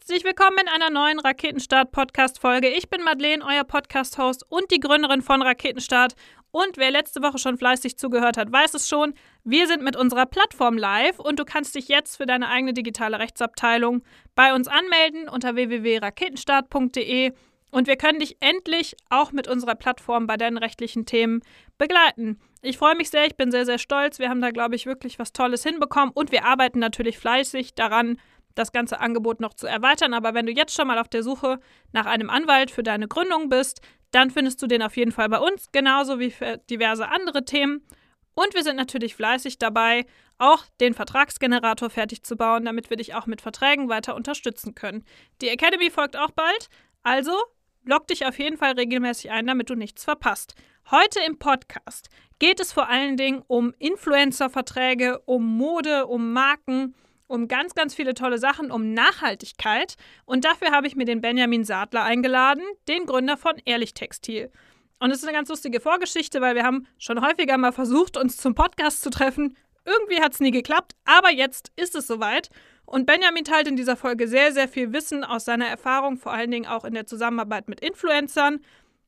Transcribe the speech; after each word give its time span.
Herzlich 0.00 0.24
willkommen 0.24 0.56
in 0.58 0.68
einer 0.68 0.88
neuen 0.88 1.20
Raketenstart-Podcast-Folge. 1.20 2.68
Ich 2.68 2.88
bin 2.88 3.02
Madeleine, 3.02 3.44
euer 3.46 3.64
Podcast-Host 3.64 4.46
und 4.48 4.70
die 4.70 4.80
Gründerin 4.80 5.20
von 5.20 5.42
Raketenstart. 5.42 6.14
Und 6.50 6.78
wer 6.78 6.90
letzte 6.90 7.22
Woche 7.22 7.36
schon 7.36 7.58
fleißig 7.58 7.98
zugehört 7.98 8.38
hat, 8.38 8.50
weiß 8.50 8.72
es 8.72 8.88
schon. 8.88 9.12
Wir 9.44 9.66
sind 9.66 9.82
mit 9.82 9.96
unserer 9.96 10.24
Plattform 10.24 10.78
live 10.78 11.18
und 11.18 11.38
du 11.38 11.44
kannst 11.44 11.74
dich 11.74 11.88
jetzt 11.88 12.16
für 12.16 12.24
deine 12.24 12.48
eigene 12.48 12.72
digitale 12.72 13.18
Rechtsabteilung 13.18 14.02
bei 14.34 14.54
uns 14.54 14.68
anmelden 14.68 15.28
unter 15.28 15.54
www.raketenstart.de. 15.54 17.32
Und 17.70 17.86
wir 17.86 17.96
können 17.96 18.20
dich 18.20 18.38
endlich 18.40 18.96
auch 19.10 19.32
mit 19.32 19.48
unserer 19.48 19.74
Plattform 19.74 20.26
bei 20.26 20.38
deinen 20.38 20.56
rechtlichen 20.56 21.04
Themen 21.04 21.42
begleiten. 21.76 22.40
Ich 22.62 22.78
freue 22.78 22.96
mich 22.96 23.10
sehr, 23.10 23.26
ich 23.26 23.36
bin 23.36 23.50
sehr, 23.50 23.66
sehr 23.66 23.78
stolz. 23.78 24.18
Wir 24.18 24.30
haben 24.30 24.40
da, 24.40 24.50
glaube 24.50 24.76
ich, 24.76 24.86
wirklich 24.86 25.18
was 25.18 25.34
Tolles 25.34 25.62
hinbekommen 25.62 26.10
und 26.14 26.32
wir 26.32 26.46
arbeiten 26.46 26.78
natürlich 26.78 27.18
fleißig 27.18 27.74
daran, 27.74 28.18
das 28.54 28.72
ganze 28.72 29.00
Angebot 29.00 29.40
noch 29.40 29.54
zu 29.54 29.66
erweitern. 29.66 30.14
Aber 30.14 30.34
wenn 30.34 30.46
du 30.46 30.52
jetzt 30.52 30.74
schon 30.74 30.86
mal 30.86 30.98
auf 30.98 31.08
der 31.08 31.22
Suche 31.22 31.60
nach 31.92 32.06
einem 32.06 32.30
Anwalt 32.30 32.70
für 32.70 32.82
deine 32.82 33.08
Gründung 33.08 33.48
bist, 33.48 33.80
dann 34.10 34.30
findest 34.30 34.60
du 34.62 34.66
den 34.66 34.82
auf 34.82 34.96
jeden 34.96 35.12
Fall 35.12 35.28
bei 35.28 35.38
uns, 35.38 35.70
genauso 35.72 36.18
wie 36.18 36.30
für 36.30 36.58
diverse 36.68 37.08
andere 37.08 37.44
Themen. 37.44 37.86
Und 38.34 38.54
wir 38.54 38.62
sind 38.62 38.76
natürlich 38.76 39.14
fleißig 39.14 39.58
dabei, 39.58 40.06
auch 40.38 40.64
den 40.80 40.94
Vertragsgenerator 40.94 41.90
fertig 41.90 42.22
zu 42.22 42.36
bauen, 42.36 42.64
damit 42.64 42.90
wir 42.90 42.96
dich 42.96 43.14
auch 43.14 43.26
mit 43.26 43.40
Verträgen 43.40 43.88
weiter 43.88 44.14
unterstützen 44.14 44.74
können. 44.74 45.04
Die 45.42 45.48
Academy 45.48 45.90
folgt 45.90 46.16
auch 46.16 46.30
bald, 46.30 46.68
also 47.02 47.32
log 47.84 48.06
dich 48.08 48.26
auf 48.26 48.38
jeden 48.38 48.56
Fall 48.56 48.72
regelmäßig 48.72 49.30
ein, 49.30 49.46
damit 49.46 49.68
du 49.70 49.74
nichts 49.74 50.04
verpasst. 50.04 50.54
Heute 50.90 51.20
im 51.26 51.38
Podcast 51.38 52.08
geht 52.38 52.60
es 52.60 52.72
vor 52.72 52.88
allen 52.88 53.16
Dingen 53.16 53.42
um 53.46 53.74
Influencer-Verträge, 53.78 55.20
um 55.26 55.56
Mode, 55.56 56.06
um 56.06 56.32
Marken 56.32 56.94
um 57.30 57.46
ganz, 57.46 57.74
ganz 57.74 57.94
viele 57.94 58.14
tolle 58.14 58.38
Sachen, 58.38 58.72
um 58.72 58.92
Nachhaltigkeit. 58.92 59.94
Und 60.24 60.44
dafür 60.44 60.72
habe 60.72 60.88
ich 60.88 60.96
mir 60.96 61.04
den 61.04 61.20
Benjamin 61.20 61.64
Sadler 61.64 62.02
eingeladen, 62.02 62.64
den 62.88 63.06
Gründer 63.06 63.36
von 63.36 63.54
Ehrlich 63.64 63.94
Textil. 63.94 64.50
Und 64.98 65.12
es 65.12 65.18
ist 65.18 65.24
eine 65.24 65.36
ganz 65.36 65.48
lustige 65.48 65.80
Vorgeschichte, 65.80 66.40
weil 66.40 66.56
wir 66.56 66.64
haben 66.64 66.86
schon 66.98 67.24
häufiger 67.24 67.56
mal 67.56 67.72
versucht, 67.72 68.16
uns 68.16 68.36
zum 68.36 68.54
Podcast 68.54 69.02
zu 69.02 69.10
treffen. 69.10 69.56
Irgendwie 69.86 70.20
hat 70.20 70.34
es 70.34 70.40
nie 70.40 70.50
geklappt, 70.50 70.96
aber 71.04 71.30
jetzt 71.30 71.70
ist 71.76 71.94
es 71.94 72.08
soweit. 72.08 72.50
Und 72.84 73.06
Benjamin 73.06 73.44
teilt 73.44 73.68
in 73.68 73.76
dieser 73.76 73.96
Folge 73.96 74.26
sehr, 74.26 74.52
sehr 74.52 74.66
viel 74.66 74.92
Wissen 74.92 75.22
aus 75.22 75.44
seiner 75.44 75.68
Erfahrung, 75.68 76.18
vor 76.18 76.32
allen 76.32 76.50
Dingen 76.50 76.66
auch 76.66 76.84
in 76.84 76.94
der 76.94 77.06
Zusammenarbeit 77.06 77.68
mit 77.68 77.80
Influencern. 77.80 78.58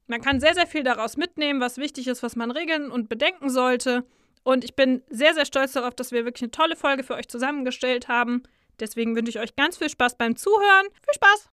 Man 0.06 0.20
kann 0.20 0.38
sehr, 0.38 0.54
sehr 0.54 0.68
viel 0.68 0.84
daraus 0.84 1.16
mitnehmen, 1.16 1.60
was 1.60 1.76
wichtig 1.76 2.06
ist, 2.06 2.22
was 2.22 2.36
man 2.36 2.52
regeln 2.52 2.92
und 2.92 3.08
bedenken 3.08 3.50
sollte. 3.50 4.04
Und 4.44 4.64
ich 4.64 4.74
bin 4.74 5.02
sehr, 5.08 5.34
sehr 5.34 5.46
stolz 5.46 5.72
darauf, 5.72 5.94
dass 5.94 6.12
wir 6.12 6.24
wirklich 6.24 6.42
eine 6.42 6.50
tolle 6.50 6.76
Folge 6.76 7.04
für 7.04 7.14
euch 7.14 7.28
zusammengestellt 7.28 8.08
haben. 8.08 8.42
Deswegen 8.80 9.14
wünsche 9.14 9.30
ich 9.30 9.38
euch 9.38 9.54
ganz 9.54 9.76
viel 9.76 9.88
Spaß 9.88 10.16
beim 10.16 10.36
Zuhören. 10.36 10.86
Viel 11.04 11.14
Spaß! 11.14 11.50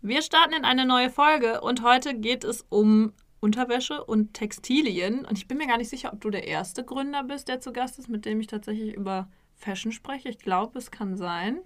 Wir 0.00 0.22
starten 0.22 0.54
in 0.54 0.64
eine 0.64 0.84
neue 0.84 1.10
Folge 1.10 1.60
und 1.60 1.82
heute 1.82 2.14
geht 2.14 2.42
es 2.42 2.66
um 2.68 3.12
Unterwäsche 3.38 4.04
und 4.04 4.34
Textilien. 4.34 5.24
Und 5.24 5.38
ich 5.38 5.46
bin 5.46 5.58
mir 5.58 5.68
gar 5.68 5.78
nicht 5.78 5.90
sicher, 5.90 6.12
ob 6.12 6.20
du 6.20 6.30
der 6.30 6.46
erste 6.48 6.84
Gründer 6.84 7.22
bist, 7.22 7.46
der 7.46 7.60
zu 7.60 7.72
Gast 7.72 8.00
ist, 8.00 8.08
mit 8.08 8.24
dem 8.24 8.40
ich 8.40 8.48
tatsächlich 8.48 8.94
über 8.94 9.28
Fashion 9.54 9.92
spreche. 9.92 10.28
Ich 10.28 10.38
glaube, 10.38 10.78
es 10.78 10.90
kann 10.90 11.16
sein. 11.16 11.60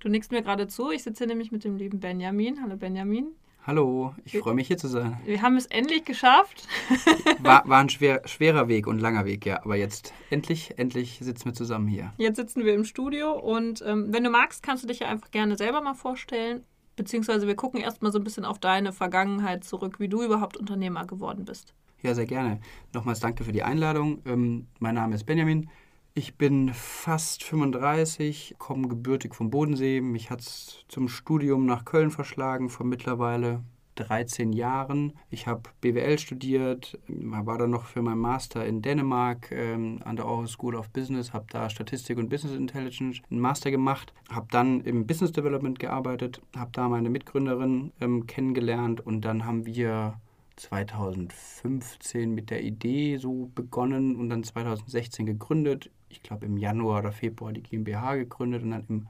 Du 0.00 0.08
nickst 0.08 0.30
mir 0.30 0.42
gerade 0.42 0.68
zu. 0.68 0.90
Ich 0.90 1.02
sitze 1.02 1.26
nämlich 1.26 1.50
mit 1.50 1.64
dem 1.64 1.76
lieben 1.76 2.00
Benjamin. 2.00 2.62
Hallo 2.62 2.76
Benjamin. 2.76 3.34
Hallo, 3.68 4.14
ich 4.24 4.38
freue 4.38 4.54
mich 4.54 4.66
hier 4.66 4.78
zu 4.78 4.88
sein. 4.88 5.20
Wir 5.26 5.42
haben 5.42 5.58
es 5.58 5.66
endlich 5.66 6.06
geschafft. 6.06 6.66
War, 7.40 7.68
war 7.68 7.80
ein 7.80 7.90
schwer, 7.90 8.22
schwerer 8.24 8.66
Weg 8.66 8.86
und 8.86 8.98
langer 8.98 9.26
Weg, 9.26 9.44
ja. 9.44 9.62
Aber 9.62 9.76
jetzt 9.76 10.14
endlich, 10.30 10.78
endlich 10.78 11.18
sitzen 11.20 11.44
wir 11.44 11.52
zusammen 11.52 11.86
hier. 11.86 12.14
Jetzt 12.16 12.36
sitzen 12.36 12.64
wir 12.64 12.72
im 12.72 12.84
Studio 12.84 13.32
und 13.32 13.84
ähm, 13.86 14.06
wenn 14.10 14.24
du 14.24 14.30
magst, 14.30 14.62
kannst 14.62 14.84
du 14.84 14.88
dich 14.88 15.00
ja 15.00 15.08
einfach 15.08 15.30
gerne 15.30 15.58
selber 15.58 15.82
mal 15.82 15.92
vorstellen. 15.92 16.64
Beziehungsweise 16.96 17.46
wir 17.46 17.56
gucken 17.56 17.82
erstmal 17.82 18.10
so 18.10 18.18
ein 18.18 18.24
bisschen 18.24 18.46
auf 18.46 18.58
deine 18.58 18.94
Vergangenheit 18.94 19.64
zurück, 19.64 20.00
wie 20.00 20.08
du 20.08 20.22
überhaupt 20.22 20.56
Unternehmer 20.56 21.04
geworden 21.06 21.44
bist. 21.44 21.74
Ja, 22.00 22.14
sehr 22.14 22.24
gerne. 22.24 22.60
Nochmals 22.94 23.20
danke 23.20 23.44
für 23.44 23.52
die 23.52 23.64
Einladung. 23.64 24.22
Ähm, 24.24 24.66
mein 24.78 24.94
Name 24.94 25.14
ist 25.14 25.26
Benjamin. 25.26 25.68
Ich 26.18 26.34
bin 26.34 26.74
fast 26.74 27.44
35, 27.44 28.56
komme 28.58 28.88
gebürtig 28.88 29.36
vom 29.36 29.50
Bodensee. 29.50 30.00
Mich 30.00 30.30
hat 30.30 30.40
es 30.40 30.84
zum 30.88 31.08
Studium 31.08 31.64
nach 31.64 31.84
Köln 31.84 32.10
verschlagen 32.10 32.70
vor 32.70 32.84
mittlerweile 32.84 33.62
13 33.94 34.52
Jahren. 34.52 35.12
Ich 35.30 35.46
habe 35.46 35.70
BWL 35.80 36.18
studiert, 36.18 36.98
war 37.06 37.56
dann 37.56 37.70
noch 37.70 37.84
für 37.84 38.02
meinen 38.02 38.18
Master 38.18 38.66
in 38.66 38.82
Dänemark 38.82 39.52
ähm, 39.52 40.00
an 40.04 40.16
der 40.16 40.24
Aarhus 40.24 40.50
School 40.50 40.74
of 40.74 40.90
Business, 40.90 41.32
habe 41.32 41.46
da 41.50 41.70
Statistik 41.70 42.18
und 42.18 42.30
Business 42.30 42.56
Intelligence 42.56 43.22
einen 43.30 43.38
Master 43.38 43.70
gemacht, 43.70 44.12
habe 44.28 44.48
dann 44.50 44.80
im 44.80 45.06
Business 45.06 45.30
Development 45.30 45.78
gearbeitet, 45.78 46.42
habe 46.56 46.72
da 46.72 46.88
meine 46.88 47.10
Mitgründerin 47.10 47.92
ähm, 48.00 48.26
kennengelernt 48.26 49.06
und 49.06 49.20
dann 49.20 49.44
haben 49.44 49.66
wir 49.66 50.20
2015 50.56 52.34
mit 52.34 52.50
der 52.50 52.64
Idee 52.64 53.18
so 53.18 53.52
begonnen 53.54 54.16
und 54.16 54.30
dann 54.30 54.42
2016 54.42 55.24
gegründet 55.24 55.92
ich 56.08 56.22
glaube, 56.22 56.46
im 56.46 56.56
Januar 56.56 57.00
oder 57.00 57.12
Februar 57.12 57.52
die 57.52 57.62
GmbH 57.62 58.16
gegründet 58.16 58.62
und 58.62 58.70
dann 58.70 58.84
im 58.88 59.06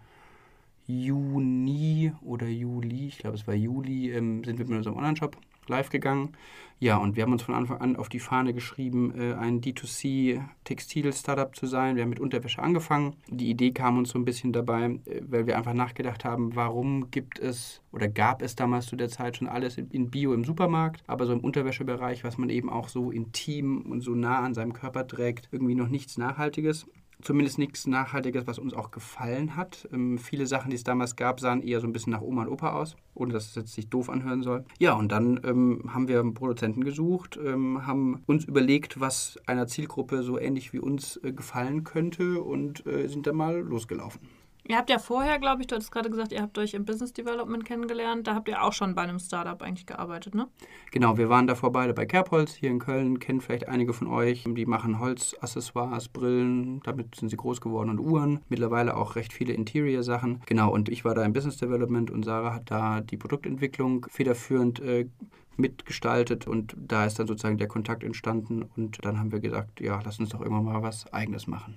Juni 0.88 2.12
oder 2.22 2.46
Juli, 2.46 3.08
ich 3.08 3.18
glaube, 3.18 3.36
es 3.36 3.46
war 3.46 3.54
Juli, 3.54 4.10
ähm, 4.10 4.42
sind 4.42 4.58
wir 4.58 4.66
mit 4.66 4.78
unserem 4.78 4.96
Online-Shop 4.96 5.36
live 5.68 5.90
gegangen. 5.90 6.32
Ja, 6.80 6.96
und 6.96 7.14
wir 7.14 7.24
haben 7.24 7.32
uns 7.32 7.42
von 7.42 7.54
Anfang 7.54 7.78
an 7.80 7.96
auf 7.96 8.08
die 8.08 8.20
Fahne 8.20 8.54
geschrieben, 8.54 9.12
äh, 9.14 9.34
ein 9.34 9.60
D2C-Textil-Startup 9.60 11.54
zu 11.54 11.66
sein. 11.66 11.96
Wir 11.96 12.04
haben 12.04 12.10
mit 12.10 12.20
Unterwäsche 12.20 12.62
angefangen. 12.62 13.16
Die 13.28 13.50
Idee 13.50 13.72
kam 13.72 13.98
uns 13.98 14.10
so 14.10 14.18
ein 14.18 14.24
bisschen 14.24 14.52
dabei, 14.52 14.98
äh, 15.04 15.20
weil 15.26 15.46
wir 15.46 15.58
einfach 15.58 15.74
nachgedacht 15.74 16.24
haben, 16.24 16.56
warum 16.56 17.10
gibt 17.10 17.38
es 17.38 17.82
oder 17.92 18.08
gab 18.08 18.40
es 18.40 18.56
damals 18.56 18.86
zu 18.86 18.96
der 18.96 19.08
Zeit 19.08 19.36
schon 19.36 19.48
alles 19.48 19.76
in 19.76 20.10
Bio 20.10 20.32
im 20.32 20.44
Supermarkt, 20.44 21.02
aber 21.06 21.26
so 21.26 21.32
im 21.32 21.40
Unterwäschebereich, 21.40 22.24
was 22.24 22.38
man 22.38 22.48
eben 22.48 22.70
auch 22.70 22.88
so 22.88 23.10
intim 23.10 23.82
und 23.82 24.00
so 24.00 24.14
nah 24.14 24.40
an 24.40 24.54
seinem 24.54 24.72
Körper 24.72 25.06
trägt, 25.06 25.48
irgendwie 25.52 25.74
noch 25.74 25.88
nichts 25.88 26.16
Nachhaltiges 26.16 26.86
zumindest 27.22 27.58
nichts 27.58 27.86
Nachhaltiges, 27.86 28.46
was 28.46 28.58
uns 28.58 28.74
auch 28.74 28.90
gefallen 28.90 29.56
hat. 29.56 29.88
Ähm, 29.92 30.18
viele 30.18 30.46
Sachen, 30.46 30.70
die 30.70 30.76
es 30.76 30.84
damals 30.84 31.16
gab, 31.16 31.40
sahen 31.40 31.62
eher 31.62 31.80
so 31.80 31.86
ein 31.86 31.92
bisschen 31.92 32.12
nach 32.12 32.20
Oma 32.20 32.42
und 32.42 32.48
Opa 32.48 32.72
aus, 32.72 32.96
ohne 33.14 33.32
dass 33.32 33.46
es 33.46 33.54
jetzt 33.54 33.72
sich 33.74 33.88
doof 33.88 34.08
anhören 34.08 34.42
soll. 34.42 34.64
Ja, 34.78 34.94
und 34.94 35.10
dann 35.10 35.40
ähm, 35.44 35.82
haben 35.92 36.08
wir 36.08 36.20
einen 36.20 36.34
Produzenten 36.34 36.84
gesucht, 36.84 37.38
ähm, 37.42 37.86
haben 37.86 38.22
uns 38.26 38.44
überlegt, 38.44 39.00
was 39.00 39.38
einer 39.46 39.66
Zielgruppe 39.66 40.22
so 40.22 40.38
ähnlich 40.38 40.72
wie 40.72 40.78
uns 40.78 41.18
äh, 41.22 41.32
gefallen 41.32 41.84
könnte 41.84 42.40
und 42.40 42.86
äh, 42.86 43.08
sind 43.08 43.26
dann 43.26 43.36
mal 43.36 43.58
losgelaufen. 43.58 44.20
Ihr 44.68 44.76
habt 44.76 44.90
ja 44.90 44.98
vorher, 44.98 45.38
glaube 45.38 45.62
ich, 45.62 45.66
du 45.66 45.76
hattest 45.76 45.90
gerade 45.90 46.10
gesagt, 46.10 46.30
ihr 46.30 46.42
habt 46.42 46.58
euch 46.58 46.74
im 46.74 46.84
Business 46.84 47.14
Development 47.14 47.64
kennengelernt. 47.64 48.26
Da 48.26 48.34
habt 48.34 48.48
ihr 48.48 48.62
auch 48.62 48.74
schon 48.74 48.94
bei 48.94 49.00
einem 49.00 49.18
Startup 49.18 49.62
eigentlich 49.62 49.86
gearbeitet, 49.86 50.34
ne? 50.34 50.46
Genau, 50.90 51.16
wir 51.16 51.30
waren 51.30 51.46
davor 51.46 51.72
beide 51.72 51.94
bei 51.94 52.04
Kerbholz 52.04 52.52
hier 52.52 52.68
in 52.68 52.78
Köln. 52.78 53.18
Kennen 53.18 53.40
vielleicht 53.40 53.66
einige 53.66 53.94
von 53.94 54.06
euch. 54.08 54.44
Die 54.46 54.66
machen 54.66 55.00
Holzaccessoires, 55.00 56.10
Brillen. 56.10 56.82
Damit 56.82 57.14
sind 57.14 57.30
sie 57.30 57.38
groß 57.38 57.62
geworden 57.62 57.88
und 57.88 57.98
Uhren. 57.98 58.40
Mittlerweile 58.50 58.98
auch 58.98 59.16
recht 59.16 59.32
viele 59.32 59.54
Interior-Sachen. 59.54 60.42
Genau, 60.44 60.70
und 60.70 60.90
ich 60.90 61.02
war 61.02 61.14
da 61.14 61.24
im 61.24 61.32
Business 61.32 61.56
Development 61.56 62.10
und 62.10 62.26
Sarah 62.26 62.52
hat 62.52 62.70
da 62.70 63.00
die 63.00 63.16
Produktentwicklung 63.16 64.06
federführend 64.10 64.80
äh, 64.80 65.08
mitgestaltet 65.56 66.46
und 66.46 66.76
da 66.78 67.06
ist 67.06 67.18
dann 67.18 67.26
sozusagen 67.26 67.56
der 67.56 67.68
Kontakt 67.68 68.04
entstanden 68.04 68.68
und 68.76 69.02
dann 69.02 69.18
haben 69.18 69.32
wir 69.32 69.40
gesagt, 69.40 69.80
ja, 69.80 69.98
lass 70.04 70.20
uns 70.20 70.28
doch 70.28 70.42
irgendwann 70.42 70.66
mal 70.66 70.82
was 70.82 71.10
Eigenes 71.10 71.46
machen. 71.46 71.74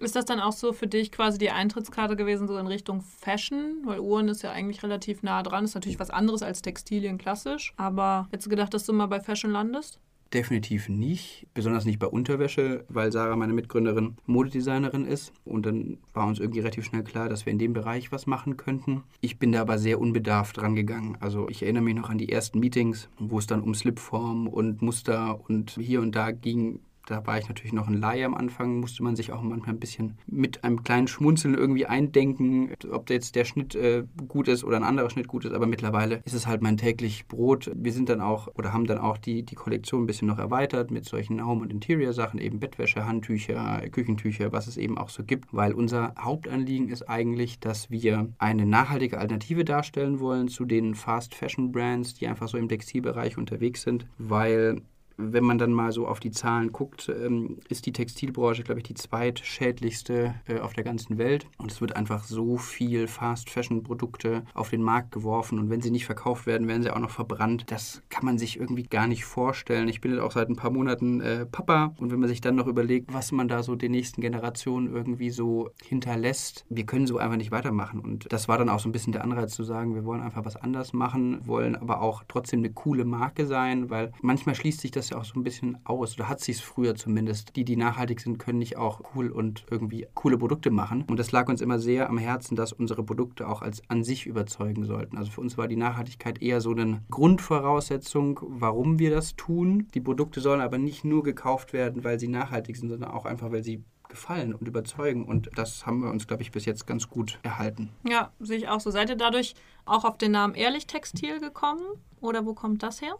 Ist 0.00 0.16
das 0.16 0.24
dann 0.24 0.40
auch 0.40 0.52
so 0.52 0.72
für 0.72 0.86
dich 0.86 1.12
quasi 1.12 1.38
die 1.38 1.50
Eintrittskarte 1.50 2.16
gewesen, 2.16 2.48
so 2.48 2.58
in 2.58 2.66
Richtung 2.66 3.00
Fashion? 3.00 3.82
Weil 3.84 4.00
Uhren 4.00 4.28
ist 4.28 4.42
ja 4.42 4.50
eigentlich 4.50 4.82
relativ 4.82 5.22
nah 5.22 5.42
dran. 5.42 5.64
Ist 5.64 5.74
natürlich 5.74 6.00
was 6.00 6.10
anderes 6.10 6.42
als 6.42 6.62
Textilien 6.62 7.18
klassisch. 7.18 7.72
Aber 7.76 8.26
hättest 8.30 8.46
du 8.46 8.50
gedacht, 8.50 8.74
dass 8.74 8.86
du 8.86 8.92
mal 8.92 9.06
bei 9.06 9.20
Fashion 9.20 9.50
landest? 9.50 10.00
Definitiv 10.32 10.88
nicht, 10.88 11.46
besonders 11.54 11.84
nicht 11.84 12.00
bei 12.00 12.08
Unterwäsche, 12.08 12.84
weil 12.88 13.12
Sarah, 13.12 13.36
meine 13.36 13.52
Mitgründerin, 13.52 14.16
Modedesignerin 14.26 15.06
ist. 15.06 15.32
Und 15.44 15.64
dann 15.64 15.98
war 16.12 16.26
uns 16.26 16.40
irgendwie 16.40 16.58
relativ 16.58 16.84
schnell 16.84 17.04
klar, 17.04 17.28
dass 17.28 17.46
wir 17.46 17.52
in 17.52 17.60
dem 17.60 17.72
Bereich 17.72 18.10
was 18.10 18.26
machen 18.26 18.56
könnten. 18.56 19.04
Ich 19.20 19.38
bin 19.38 19.52
da 19.52 19.60
aber 19.60 19.78
sehr 19.78 20.00
unbedarft 20.00 20.60
rangegangen. 20.60 21.16
Also 21.20 21.48
ich 21.48 21.62
erinnere 21.62 21.84
mich 21.84 21.94
noch 21.94 22.10
an 22.10 22.18
die 22.18 22.32
ersten 22.32 22.58
Meetings, 22.58 23.08
wo 23.16 23.38
es 23.38 23.46
dann 23.46 23.62
um 23.62 23.74
Slipform 23.74 24.48
und 24.48 24.82
Muster 24.82 25.38
und 25.48 25.70
hier 25.80 26.00
und 26.00 26.16
da 26.16 26.32
ging 26.32 26.80
da 27.06 27.26
war 27.26 27.38
ich 27.38 27.48
natürlich 27.48 27.72
noch 27.72 27.88
ein 27.88 27.94
Laie 27.94 28.24
am 28.24 28.34
Anfang, 28.34 28.80
musste 28.80 29.02
man 29.02 29.16
sich 29.16 29.32
auch 29.32 29.42
manchmal 29.42 29.74
ein 29.74 29.80
bisschen 29.80 30.18
mit 30.26 30.64
einem 30.64 30.82
kleinen 30.82 31.06
Schmunzeln 31.06 31.54
irgendwie 31.54 31.86
eindenken, 31.86 32.74
ob 32.90 33.10
jetzt 33.10 33.34
der 33.36 33.44
Schnitt 33.44 33.74
äh, 33.74 34.04
gut 34.28 34.48
ist 34.48 34.64
oder 34.64 34.76
ein 34.76 34.84
anderer 34.84 35.10
Schnitt 35.10 35.28
gut 35.28 35.44
ist. 35.44 35.52
Aber 35.52 35.66
mittlerweile 35.66 36.22
ist 36.24 36.34
es 36.34 36.46
halt 36.46 36.62
mein 36.62 36.76
täglich 36.76 37.26
Brot. 37.28 37.70
Wir 37.74 37.92
sind 37.92 38.08
dann 38.08 38.20
auch 38.20 38.48
oder 38.54 38.72
haben 38.72 38.86
dann 38.86 38.98
auch 38.98 39.18
die, 39.18 39.42
die 39.42 39.54
Kollektion 39.54 40.04
ein 40.04 40.06
bisschen 40.06 40.28
noch 40.28 40.38
erweitert 40.38 40.90
mit 40.90 41.04
solchen 41.04 41.44
Home- 41.44 41.62
und 41.62 41.72
Interior-Sachen, 41.72 42.40
eben 42.40 42.60
Bettwäsche, 42.60 43.06
Handtücher, 43.06 43.82
Küchentücher, 43.90 44.52
was 44.52 44.66
es 44.66 44.76
eben 44.76 44.96
auch 44.96 45.10
so 45.10 45.24
gibt, 45.24 45.52
weil 45.52 45.72
unser 45.72 46.14
Hauptanliegen 46.18 46.88
ist 46.88 47.08
eigentlich, 47.08 47.60
dass 47.60 47.90
wir 47.90 48.28
eine 48.38 48.66
nachhaltige 48.66 49.18
Alternative 49.18 49.64
darstellen 49.64 50.20
wollen 50.20 50.48
zu 50.48 50.64
den 50.64 50.94
Fast-Fashion-Brands, 50.94 52.14
die 52.14 52.26
einfach 52.26 52.48
so 52.48 52.56
im 52.56 52.68
Textilbereich 52.68 53.36
unterwegs 53.36 53.82
sind, 53.82 54.06
weil 54.18 54.80
wenn 55.16 55.44
man 55.44 55.58
dann 55.58 55.72
mal 55.72 55.92
so 55.92 56.06
auf 56.06 56.20
die 56.20 56.30
Zahlen 56.30 56.72
guckt, 56.72 57.08
ähm, 57.08 57.58
ist 57.68 57.86
die 57.86 57.92
Textilbranche, 57.92 58.62
glaube 58.62 58.80
ich, 58.80 58.84
die 58.84 58.94
zweitschädlichste 58.94 60.34
äh, 60.46 60.58
auf 60.60 60.72
der 60.72 60.84
ganzen 60.84 61.18
Welt. 61.18 61.46
Und 61.58 61.70
es 61.70 61.80
wird 61.80 61.96
einfach 61.96 62.24
so 62.24 62.56
viel 62.56 63.06
Fast-Fashion-Produkte 63.06 64.44
auf 64.54 64.70
den 64.70 64.82
Markt 64.82 65.12
geworfen. 65.12 65.58
Und 65.58 65.70
wenn 65.70 65.80
sie 65.80 65.90
nicht 65.90 66.06
verkauft 66.06 66.46
werden, 66.46 66.68
werden 66.68 66.82
sie 66.82 66.90
auch 66.90 66.98
noch 66.98 67.10
verbrannt. 67.10 67.64
Das 67.68 68.02
kann 68.08 68.24
man 68.24 68.38
sich 68.38 68.58
irgendwie 68.58 68.84
gar 68.84 69.06
nicht 69.06 69.24
vorstellen. 69.24 69.88
Ich 69.88 70.00
bin 70.00 70.12
jetzt 70.12 70.20
auch 70.20 70.32
seit 70.32 70.48
ein 70.48 70.56
paar 70.56 70.70
Monaten 70.70 71.20
äh, 71.20 71.46
Papa. 71.46 71.94
Und 71.98 72.10
wenn 72.10 72.20
man 72.20 72.28
sich 72.28 72.40
dann 72.40 72.56
noch 72.56 72.66
überlegt, 72.66 73.12
was 73.12 73.32
man 73.32 73.48
da 73.48 73.62
so 73.62 73.76
den 73.76 73.92
nächsten 73.92 74.20
Generationen 74.20 74.92
irgendwie 74.92 75.30
so 75.30 75.70
hinterlässt, 75.82 76.64
wir 76.68 76.86
können 76.86 77.06
so 77.06 77.18
einfach 77.18 77.36
nicht 77.36 77.52
weitermachen. 77.52 78.00
Und 78.00 78.32
das 78.32 78.48
war 78.48 78.58
dann 78.58 78.68
auch 78.68 78.80
so 78.80 78.88
ein 78.88 78.92
bisschen 78.92 79.12
der 79.12 79.22
Anreiz 79.22 79.54
zu 79.54 79.64
sagen, 79.64 79.94
wir 79.94 80.04
wollen 80.04 80.22
einfach 80.22 80.44
was 80.44 80.56
anders 80.56 80.92
machen, 80.92 81.46
wollen 81.46 81.76
aber 81.76 82.00
auch 82.00 82.24
trotzdem 82.26 82.60
eine 82.60 82.70
coole 82.70 83.04
Marke 83.04 83.46
sein, 83.46 83.90
weil 83.90 84.12
manchmal 84.20 84.54
schließt 84.54 84.80
sich 84.80 84.90
das 84.90 85.03
ja 85.10 85.18
auch 85.18 85.24
so 85.24 85.38
ein 85.38 85.44
bisschen 85.44 85.78
aus, 85.84 86.14
oder 86.14 86.28
hat 86.28 86.40
sich 86.40 86.56
es 86.56 86.62
früher 86.62 86.94
zumindest. 86.94 87.56
Die, 87.56 87.64
die 87.64 87.76
nachhaltig 87.76 88.20
sind, 88.20 88.38
können 88.38 88.58
nicht 88.58 88.76
auch 88.76 89.00
cool 89.14 89.30
und 89.30 89.64
irgendwie 89.70 90.06
coole 90.14 90.38
Produkte 90.38 90.70
machen. 90.70 91.04
Und 91.08 91.18
das 91.18 91.32
lag 91.32 91.48
uns 91.48 91.60
immer 91.60 91.78
sehr 91.78 92.08
am 92.08 92.18
Herzen, 92.18 92.56
dass 92.56 92.72
unsere 92.72 93.04
Produkte 93.04 93.48
auch 93.48 93.62
als 93.62 93.82
an 93.88 94.04
sich 94.04 94.26
überzeugen 94.26 94.84
sollten. 94.84 95.16
Also 95.18 95.30
für 95.30 95.40
uns 95.40 95.58
war 95.58 95.68
die 95.68 95.76
Nachhaltigkeit 95.76 96.42
eher 96.42 96.60
so 96.60 96.70
eine 96.72 97.02
Grundvoraussetzung, 97.10 98.40
warum 98.42 98.98
wir 98.98 99.10
das 99.10 99.36
tun. 99.36 99.88
Die 99.94 100.00
Produkte 100.00 100.40
sollen 100.40 100.60
aber 100.60 100.78
nicht 100.78 101.04
nur 101.04 101.22
gekauft 101.22 101.72
werden, 101.72 102.04
weil 102.04 102.18
sie 102.18 102.28
nachhaltig 102.28 102.76
sind, 102.76 102.88
sondern 102.88 103.10
auch 103.10 103.24
einfach, 103.24 103.50
weil 103.52 103.64
sie 103.64 103.82
gefallen 104.08 104.54
und 104.54 104.68
überzeugen. 104.68 105.24
Und 105.24 105.50
das 105.56 105.86
haben 105.86 106.00
wir 106.00 106.10
uns, 106.10 106.26
glaube 106.26 106.42
ich, 106.42 106.52
bis 106.52 106.64
jetzt 106.64 106.86
ganz 106.86 107.08
gut 107.08 107.38
erhalten. 107.42 107.90
Ja, 108.08 108.32
sehe 108.38 108.58
ich 108.58 108.68
auch 108.68 108.80
so. 108.80 108.90
Seid 108.90 109.10
ihr 109.10 109.16
dadurch 109.16 109.54
auch 109.84 110.04
auf 110.04 110.18
den 110.18 110.32
Namen 110.32 110.54
Ehrlich 110.54 110.86
Textil 110.86 111.40
gekommen? 111.40 111.82
Oder 112.20 112.46
wo 112.46 112.54
kommt 112.54 112.82
das 112.82 113.02
her? 113.02 113.16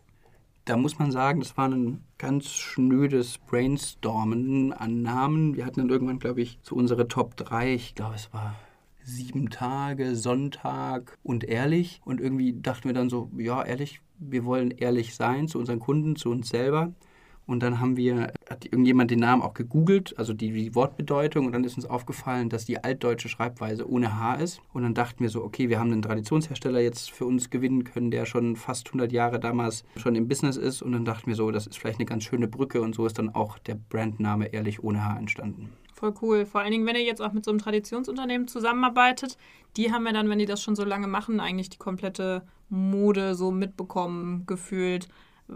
Da 0.64 0.78
muss 0.78 0.98
man 0.98 1.12
sagen, 1.12 1.40
das 1.40 1.58
war 1.58 1.68
ein 1.68 2.02
ganz 2.16 2.48
schnödes 2.48 3.36
Brainstormen 3.36 4.72
an 4.72 5.02
Namen. 5.02 5.56
Wir 5.56 5.66
hatten 5.66 5.80
dann 5.80 5.90
irgendwann, 5.90 6.18
glaube 6.18 6.40
ich, 6.40 6.58
so 6.62 6.74
unsere 6.74 7.06
Top 7.06 7.36
3, 7.36 7.74
ich 7.74 7.94
glaube, 7.94 8.14
es 8.14 8.32
war 8.32 8.54
sieben 9.02 9.50
Tage, 9.50 10.16
Sonntag 10.16 11.18
und 11.22 11.44
ehrlich. 11.44 12.00
Und 12.06 12.18
irgendwie 12.18 12.58
dachten 12.58 12.88
wir 12.88 12.94
dann 12.94 13.10
so, 13.10 13.30
ja, 13.36 13.62
ehrlich, 13.62 14.00
wir 14.18 14.46
wollen 14.46 14.70
ehrlich 14.70 15.14
sein 15.14 15.48
zu 15.48 15.58
unseren 15.58 15.80
Kunden, 15.80 16.16
zu 16.16 16.30
uns 16.30 16.48
selber. 16.48 16.94
Und 17.46 17.62
dann 17.62 17.80
haben 17.80 17.96
wir, 17.96 18.32
hat 18.48 18.64
irgendjemand 18.64 19.10
den 19.10 19.20
Namen 19.20 19.42
auch 19.42 19.54
gegoogelt, 19.54 20.14
also 20.18 20.32
die, 20.32 20.50
die, 20.50 20.74
Wortbedeutung, 20.74 21.46
und 21.46 21.52
dann 21.52 21.64
ist 21.64 21.76
uns 21.76 21.84
aufgefallen, 21.84 22.48
dass 22.48 22.64
die 22.64 22.82
altdeutsche 22.82 23.28
Schreibweise 23.28 23.88
ohne 23.88 24.18
H 24.18 24.36
ist. 24.36 24.60
Und 24.72 24.82
dann 24.82 24.94
dachten 24.94 25.20
wir 25.20 25.28
so, 25.28 25.44
okay, 25.44 25.68
wir 25.68 25.78
haben 25.78 25.92
einen 25.92 26.02
Traditionshersteller 26.02 26.80
jetzt 26.80 27.10
für 27.10 27.26
uns 27.26 27.50
gewinnen 27.50 27.84
können, 27.84 28.10
der 28.10 28.24
schon 28.24 28.56
fast 28.56 28.86
100 28.88 29.12
Jahre 29.12 29.38
damals 29.38 29.84
schon 29.96 30.14
im 30.14 30.26
Business 30.26 30.56
ist. 30.56 30.80
Und 30.80 30.92
dann 30.92 31.04
dachten 31.04 31.26
wir 31.26 31.34
so, 31.34 31.50
das 31.50 31.66
ist 31.66 31.78
vielleicht 31.78 31.98
eine 31.98 32.06
ganz 32.06 32.24
schöne 32.24 32.48
Brücke. 32.48 32.80
Und 32.80 32.94
so 32.94 33.04
ist 33.04 33.18
dann 33.18 33.34
auch 33.34 33.58
der 33.58 33.74
Brandname 33.74 34.52
Ehrlich 34.52 34.82
ohne 34.82 35.04
H 35.04 35.18
entstanden. 35.18 35.70
Voll 35.92 36.14
cool. 36.22 36.46
Vor 36.46 36.60
allen 36.60 36.72
Dingen, 36.72 36.86
wenn 36.86 36.96
ihr 36.96 37.04
jetzt 37.04 37.22
auch 37.22 37.32
mit 37.32 37.44
so 37.44 37.50
einem 37.50 37.60
Traditionsunternehmen 37.60 38.48
zusammenarbeitet, 38.48 39.38
die 39.76 39.92
haben 39.92 40.06
ja 40.06 40.12
dann, 40.12 40.28
wenn 40.28 40.38
die 40.38 40.46
das 40.46 40.62
schon 40.62 40.76
so 40.76 40.84
lange 40.84 41.06
machen, 41.06 41.40
eigentlich 41.40 41.70
die 41.70 41.78
komplette 41.78 42.42
Mode 42.68 43.34
so 43.34 43.50
mitbekommen, 43.50 44.44
gefühlt. 44.46 45.08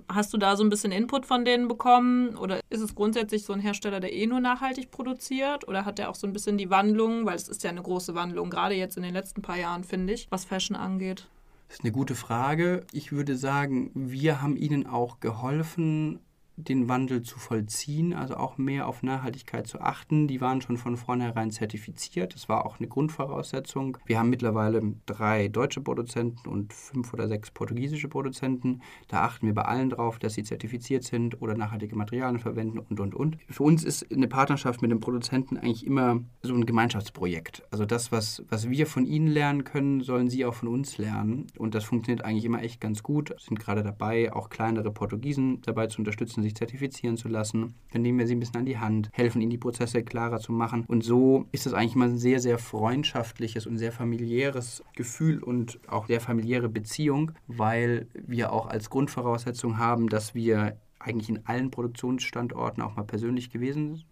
Hast 0.08 0.32
du 0.34 0.38
da 0.38 0.56
so 0.56 0.62
ein 0.62 0.68
bisschen 0.68 0.92
Input 0.92 1.24
von 1.24 1.44
denen 1.44 1.66
bekommen? 1.66 2.36
Oder 2.36 2.60
ist 2.68 2.80
es 2.82 2.94
grundsätzlich 2.94 3.44
so 3.44 3.52
ein 3.52 3.60
Hersteller, 3.60 4.00
der 4.00 4.12
eh 4.12 4.26
nur 4.26 4.40
nachhaltig 4.40 4.90
produziert? 4.90 5.66
Oder 5.66 5.84
hat 5.84 5.98
der 5.98 6.10
auch 6.10 6.14
so 6.14 6.26
ein 6.26 6.32
bisschen 6.32 6.58
die 6.58 6.70
Wandlung, 6.70 7.24
weil 7.24 7.36
es 7.36 7.48
ist 7.48 7.62
ja 7.62 7.70
eine 7.70 7.82
große 7.82 8.14
Wandlung, 8.14 8.50
gerade 8.50 8.74
jetzt 8.74 8.96
in 8.96 9.02
den 9.02 9.14
letzten 9.14 9.42
paar 9.42 9.56
Jahren, 9.56 9.84
finde 9.84 10.12
ich, 10.12 10.26
was 10.30 10.44
Fashion 10.44 10.76
angeht? 10.76 11.26
Das 11.68 11.78
ist 11.78 11.84
eine 11.84 11.92
gute 11.92 12.14
Frage. 12.14 12.86
Ich 12.92 13.12
würde 13.12 13.36
sagen, 13.36 13.90
wir 13.94 14.40
haben 14.40 14.56
ihnen 14.56 14.86
auch 14.86 15.20
geholfen, 15.20 16.20
den 16.58 16.88
Wandel 16.88 17.22
zu 17.22 17.38
vollziehen, 17.38 18.12
also 18.12 18.36
auch 18.36 18.58
mehr 18.58 18.88
auf 18.88 19.02
Nachhaltigkeit 19.02 19.66
zu 19.66 19.80
achten. 19.80 20.26
Die 20.26 20.40
waren 20.40 20.60
schon 20.60 20.76
von 20.76 20.96
vornherein 20.96 21.50
zertifiziert. 21.50 22.34
Das 22.34 22.48
war 22.48 22.66
auch 22.66 22.78
eine 22.78 22.88
Grundvoraussetzung. 22.88 23.98
Wir 24.06 24.18
haben 24.18 24.30
mittlerweile 24.30 24.82
drei 25.06 25.48
deutsche 25.48 25.80
Produzenten 25.80 26.48
und 26.48 26.72
fünf 26.72 27.14
oder 27.14 27.28
sechs 27.28 27.50
portugiesische 27.52 28.08
Produzenten. 28.08 28.82
Da 29.06 29.22
achten 29.22 29.46
wir 29.46 29.54
bei 29.54 29.62
allen 29.62 29.90
drauf, 29.90 30.18
dass 30.18 30.34
sie 30.34 30.42
zertifiziert 30.42 31.04
sind 31.04 31.40
oder 31.40 31.54
nachhaltige 31.54 31.94
Materialien 31.94 32.40
verwenden 32.40 32.80
und, 32.80 32.98
und, 32.98 33.14
und. 33.14 33.38
Für 33.48 33.62
uns 33.62 33.84
ist 33.84 34.12
eine 34.12 34.28
Partnerschaft 34.28 34.82
mit 34.82 34.90
dem 34.90 35.00
Produzenten 35.00 35.56
eigentlich 35.56 35.86
immer 35.86 36.20
so 36.42 36.54
ein 36.54 36.66
Gemeinschaftsprojekt. 36.66 37.62
Also 37.70 37.84
das, 37.84 38.10
was, 38.10 38.42
was 38.48 38.68
wir 38.68 38.86
von 38.86 39.06
ihnen 39.06 39.28
lernen 39.28 39.62
können, 39.62 40.00
sollen 40.00 40.28
sie 40.28 40.44
auch 40.44 40.54
von 40.54 40.68
uns 40.68 40.98
lernen. 40.98 41.46
Und 41.56 41.74
das 41.74 41.84
funktioniert 41.84 42.24
eigentlich 42.24 42.44
immer 42.44 42.62
echt 42.62 42.80
ganz 42.80 43.02
gut. 43.02 43.30
Wir 43.30 43.36
sind 43.38 43.60
gerade 43.60 43.82
dabei, 43.82 44.32
auch 44.32 44.48
kleinere 44.48 44.90
Portugiesen 44.90 45.62
dabei 45.62 45.86
zu 45.86 45.98
unterstützen, 45.98 46.42
sich 46.48 46.56
zertifizieren 46.56 47.16
zu 47.16 47.28
lassen. 47.28 47.74
Dann 47.92 48.02
nehmen 48.02 48.18
wir 48.18 48.26
sie 48.26 48.34
ein 48.34 48.40
bisschen 48.40 48.56
an 48.56 48.66
die 48.66 48.78
Hand, 48.78 49.10
helfen 49.12 49.40
ihnen 49.40 49.50
die 49.50 49.58
Prozesse 49.58 50.02
klarer 50.02 50.40
zu 50.40 50.52
machen. 50.52 50.84
Und 50.88 51.04
so 51.04 51.46
ist 51.52 51.66
es 51.66 51.74
eigentlich 51.74 51.94
immer 51.94 52.06
ein 52.06 52.18
sehr, 52.18 52.40
sehr 52.40 52.58
freundschaftliches 52.58 53.66
und 53.66 53.78
sehr 53.78 53.92
familiäres 53.92 54.82
Gefühl 54.96 55.42
und 55.42 55.78
auch 55.88 56.06
sehr 56.06 56.20
familiäre 56.20 56.68
Beziehung, 56.68 57.32
weil 57.46 58.08
wir 58.14 58.52
auch 58.52 58.66
als 58.66 58.90
Grundvoraussetzung 58.90 59.78
haben, 59.78 60.08
dass 60.08 60.34
wir 60.34 60.76
eigentlich 60.98 61.28
in 61.28 61.46
allen 61.46 61.70
Produktionsstandorten 61.70 62.82
auch 62.82 62.96
mal 62.96 63.04
persönlich 63.04 63.50
gewesen 63.50 63.94
sind 63.96 64.04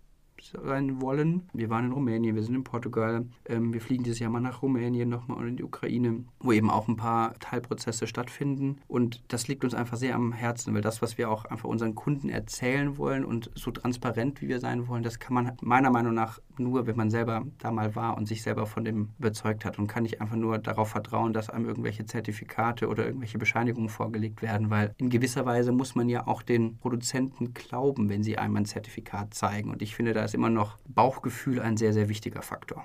sein 0.42 1.00
wollen. 1.00 1.48
Wir 1.52 1.70
waren 1.70 1.86
in 1.86 1.92
Rumänien, 1.92 2.34
wir 2.34 2.42
sind 2.42 2.54
in 2.54 2.64
Portugal, 2.64 3.26
ähm, 3.46 3.72
wir 3.72 3.80
fliegen 3.80 4.04
dieses 4.04 4.18
Jahr 4.18 4.30
mal 4.30 4.40
nach 4.40 4.62
Rumänien 4.62 5.08
nochmal 5.08 5.38
und 5.38 5.48
in 5.48 5.56
die 5.56 5.64
Ukraine, 5.64 6.24
wo 6.40 6.52
eben 6.52 6.70
auch 6.70 6.88
ein 6.88 6.96
paar 6.96 7.34
Teilprozesse 7.38 8.06
stattfinden. 8.06 8.78
Und 8.88 9.22
das 9.28 9.48
liegt 9.48 9.64
uns 9.64 9.74
einfach 9.74 9.96
sehr 9.96 10.14
am 10.14 10.32
Herzen, 10.32 10.74
weil 10.74 10.82
das, 10.82 11.02
was 11.02 11.18
wir 11.18 11.30
auch 11.30 11.44
einfach 11.46 11.68
unseren 11.68 11.94
Kunden 11.94 12.28
erzählen 12.28 12.98
wollen 12.98 13.24
und 13.24 13.50
so 13.54 13.70
transparent 13.70 14.40
wie 14.42 14.48
wir 14.48 14.60
sein 14.60 14.88
wollen, 14.88 15.02
das 15.02 15.18
kann 15.18 15.34
man 15.34 15.52
meiner 15.62 15.90
Meinung 15.90 16.14
nach 16.14 16.40
nur, 16.58 16.86
wenn 16.86 16.96
man 16.96 17.10
selber 17.10 17.44
da 17.58 17.70
mal 17.70 17.94
war 17.94 18.16
und 18.16 18.26
sich 18.26 18.42
selber 18.42 18.66
von 18.66 18.84
dem 18.84 19.10
überzeugt 19.18 19.64
hat 19.64 19.78
und 19.78 19.86
kann 19.86 20.02
nicht 20.02 20.20
einfach 20.20 20.36
nur 20.36 20.58
darauf 20.58 20.90
vertrauen, 20.90 21.32
dass 21.32 21.50
einem 21.50 21.66
irgendwelche 21.66 22.04
Zertifikate 22.04 22.88
oder 22.88 23.06
irgendwelche 23.06 23.38
Bescheinigungen 23.38 23.88
vorgelegt 23.88 24.42
werden, 24.42 24.70
weil 24.70 24.94
in 24.98 25.10
gewisser 25.10 25.46
Weise 25.46 25.72
muss 25.72 25.94
man 25.94 26.08
ja 26.08 26.26
auch 26.26 26.42
den 26.42 26.78
Produzenten 26.78 27.54
glauben, 27.54 28.08
wenn 28.08 28.22
sie 28.22 28.38
einem 28.38 28.56
ein 28.56 28.66
Zertifikat 28.66 29.34
zeigen. 29.34 29.70
Und 29.70 29.82
ich 29.82 29.94
finde, 29.94 30.12
da 30.12 30.24
ist 30.24 30.34
immer 30.34 30.50
noch 30.50 30.78
Bauchgefühl 30.86 31.60
ein 31.60 31.76
sehr, 31.76 31.92
sehr 31.92 32.08
wichtiger 32.08 32.42
Faktor. 32.42 32.84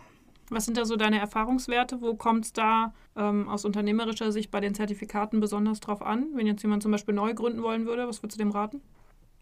Was 0.52 0.66
sind 0.66 0.76
da 0.78 0.84
so 0.84 0.98
deine 0.98 1.18
Erfahrungswerte? 1.18 2.02
Wo 2.02 2.14
kommt 2.14 2.44
es 2.44 2.54
da 2.54 2.94
ähm, 3.16 3.48
aus 3.48 3.64
unternehmerischer 3.64 4.34
Sicht 4.34 4.52
bei 4.52 4.60
den 4.60 4.76
Zertifikaten 4.76 5.40
besonders 5.40 5.80
drauf 5.80 6.02
an? 6.02 6.28
Wenn 6.36 6.46
jetzt 6.46 6.62
jemand 6.62 6.84
zum 6.84 6.92
Beispiel 6.92 7.16
neu 7.16 7.34
gründen 7.34 7.64
wollen 7.64 7.86
würde, 7.86 8.06
was 8.06 8.22
würdest 8.22 8.38
du 8.38 8.44
dem 8.44 8.52
raten? 8.52 8.82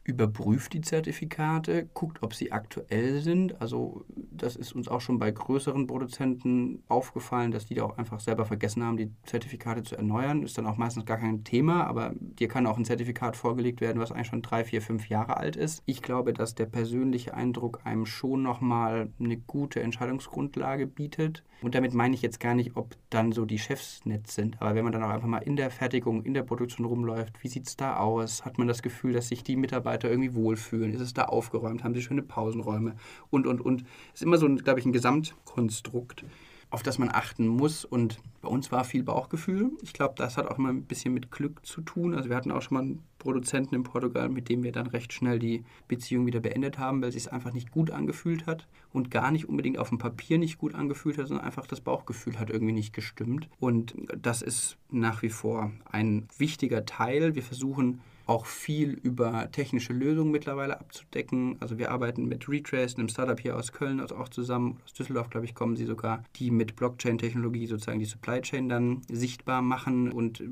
Überprüft 0.09 0.73
die 0.73 0.81
Zertifikate, 0.81 1.87
guckt, 1.93 2.23
ob 2.23 2.33
sie 2.33 2.51
aktuell 2.51 3.21
sind. 3.21 3.61
Also 3.61 4.05
das 4.31 4.55
ist 4.55 4.73
uns 4.73 4.87
auch 4.87 5.01
schon 5.01 5.19
bei 5.19 5.31
größeren 5.31 5.85
Produzenten 5.87 6.83
aufgefallen, 6.87 7.51
dass 7.51 7.67
die 7.67 7.75
da 7.75 7.83
auch 7.83 7.97
einfach 7.97 8.19
selber 8.19 8.45
vergessen 8.45 8.83
haben, 8.83 8.97
die 8.97 9.11
Zertifikate 9.23 9.83
zu 9.83 9.95
erneuern. 9.95 10.43
Ist 10.43 10.57
dann 10.57 10.65
auch 10.65 10.77
meistens 10.77 11.05
gar 11.05 11.17
kein 11.17 11.43
Thema, 11.43 11.85
aber 11.85 12.13
dir 12.19 12.47
kann 12.47 12.65
auch 12.65 12.77
ein 12.77 12.85
Zertifikat 12.85 13.37
vorgelegt 13.37 13.81
werden, 13.81 13.99
was 13.99 14.11
eigentlich 14.11 14.27
schon 14.27 14.41
drei, 14.41 14.63
vier, 14.63 14.81
fünf 14.81 15.09
Jahre 15.09 15.37
alt 15.37 15.55
ist. 15.55 15.83
Ich 15.85 16.01
glaube, 16.01 16.33
dass 16.33 16.55
der 16.55 16.65
persönliche 16.65 17.33
Eindruck 17.33 17.81
einem 17.83 18.05
schon 18.05 18.41
nochmal 18.41 19.09
eine 19.19 19.37
gute 19.37 19.81
Entscheidungsgrundlage 19.81 20.87
bietet. 20.87 21.43
Und 21.61 21.75
damit 21.75 21.93
meine 21.93 22.15
ich 22.15 22.21
jetzt 22.21 22.39
gar 22.39 22.55
nicht, 22.55 22.77
ob 22.77 22.95
dann 23.09 23.33
so 23.33 23.45
die 23.45 23.59
Chefs 23.59 24.05
nett 24.05 24.27
sind. 24.27 24.61
Aber 24.61 24.75
wenn 24.75 24.85
man 24.85 24.93
dann 24.93 25.03
auch 25.03 25.09
einfach 25.09 25.27
mal 25.27 25.39
in 25.39 25.57
der 25.57 25.69
Fertigung, 25.69 26.23
in 26.23 26.33
der 26.33 26.43
Produktion 26.43 26.85
rumläuft, 26.85 27.43
wie 27.43 27.49
sieht 27.49 27.67
es 27.67 27.75
da 27.75 27.97
aus? 27.97 28.45
Hat 28.45 28.57
man 28.57 28.67
das 28.67 28.81
Gefühl, 28.81 29.11
dass 29.11 29.27
sich 29.27 29.43
die 29.43 29.57
Mitarbeiter 29.57 29.98
irgendwie 30.07 30.33
wohlfühlen? 30.33 30.93
Ist 30.93 31.01
es 31.01 31.13
da 31.13 31.25
aufgeräumt? 31.25 31.83
Haben 31.83 31.93
sie 31.93 32.01
schöne 32.01 32.21
Pausenräume? 32.21 32.95
Und, 33.29 33.45
und, 33.45 33.61
und. 33.61 33.81
Es 34.13 34.21
ist 34.21 34.23
immer 34.23 34.37
so, 34.37 34.47
glaube 34.55 34.79
ich, 34.79 34.85
ein 34.85 34.93
Gesamtkonstrukt 34.93 36.23
auf 36.71 36.83
das 36.83 36.99
man 36.99 37.09
achten 37.09 37.47
muss. 37.47 37.83
Und 37.83 38.19
bei 38.41 38.47
uns 38.47 38.71
war 38.71 38.83
viel 38.83 39.03
Bauchgefühl. 39.03 39.71
Ich 39.81 39.93
glaube, 39.93 40.13
das 40.17 40.37
hat 40.37 40.47
auch 40.47 40.57
immer 40.57 40.69
ein 40.69 40.83
bisschen 40.83 41.13
mit 41.13 41.31
Glück 41.31 41.65
zu 41.65 41.81
tun. 41.81 42.13
Also 42.13 42.29
wir 42.29 42.35
hatten 42.35 42.51
auch 42.51 42.61
schon 42.61 42.75
mal 42.75 42.83
einen 42.83 43.03
Produzenten 43.17 43.75
in 43.75 43.83
Portugal, 43.83 44.29
mit 44.29 44.49
dem 44.49 44.63
wir 44.63 44.71
dann 44.71 44.87
recht 44.87 45.11
schnell 45.11 45.39
die 45.39 45.63
Beziehung 45.87 46.25
wieder 46.25 46.39
beendet 46.39 46.77
haben, 46.77 47.01
weil 47.01 47.09
es 47.09 47.15
sich 47.15 47.31
einfach 47.33 47.53
nicht 47.53 47.71
gut 47.71 47.91
angefühlt 47.91 48.45
hat 48.45 48.67
und 48.93 49.11
gar 49.11 49.31
nicht 49.31 49.49
unbedingt 49.49 49.77
auf 49.77 49.89
dem 49.89 49.97
Papier 49.97 50.37
nicht 50.37 50.57
gut 50.57 50.75
angefühlt 50.75 51.17
hat, 51.17 51.27
sondern 51.27 51.45
einfach 51.45 51.67
das 51.67 51.81
Bauchgefühl 51.81 52.39
hat 52.39 52.49
irgendwie 52.49 52.73
nicht 52.73 52.93
gestimmt. 52.93 53.49
Und 53.59 53.95
das 54.15 54.41
ist 54.41 54.77
nach 54.89 55.21
wie 55.21 55.29
vor 55.29 55.71
ein 55.91 56.27
wichtiger 56.37 56.85
Teil. 56.85 57.35
Wir 57.35 57.43
versuchen 57.43 58.01
auch 58.29 58.45
viel 58.45 58.91
über 58.91 59.51
technische 59.51 59.91
Lösungen 59.91 60.31
mittlerweile 60.31 60.79
abzudecken. 60.79 61.57
Also 61.59 61.79
wir 61.79 61.91
arbeiten 61.91 62.27
mit 62.27 62.47
Retrace, 62.47 62.95
einem 62.95 63.09
Startup 63.09 63.39
hier 63.39 63.57
aus 63.57 63.71
Köln, 63.71 63.99
also 63.99 64.15
auch 64.15 64.29
zusammen, 64.29 64.77
aus 64.85 64.93
Düsseldorf, 64.93 65.31
glaube 65.31 65.45
ich, 65.45 65.55
kommen 65.55 65.75
sie 65.75 65.85
sogar, 65.85 66.23
die 66.35 66.51
mit 66.51 66.75
Blockchain-Technologie 66.75 67.65
sozusagen 67.65 67.99
die 67.99 68.05
Supply 68.05 68.41
Chain 68.41 68.69
dann 68.69 69.01
sichtbar 69.09 69.63
machen 69.63 70.11
und 70.11 70.43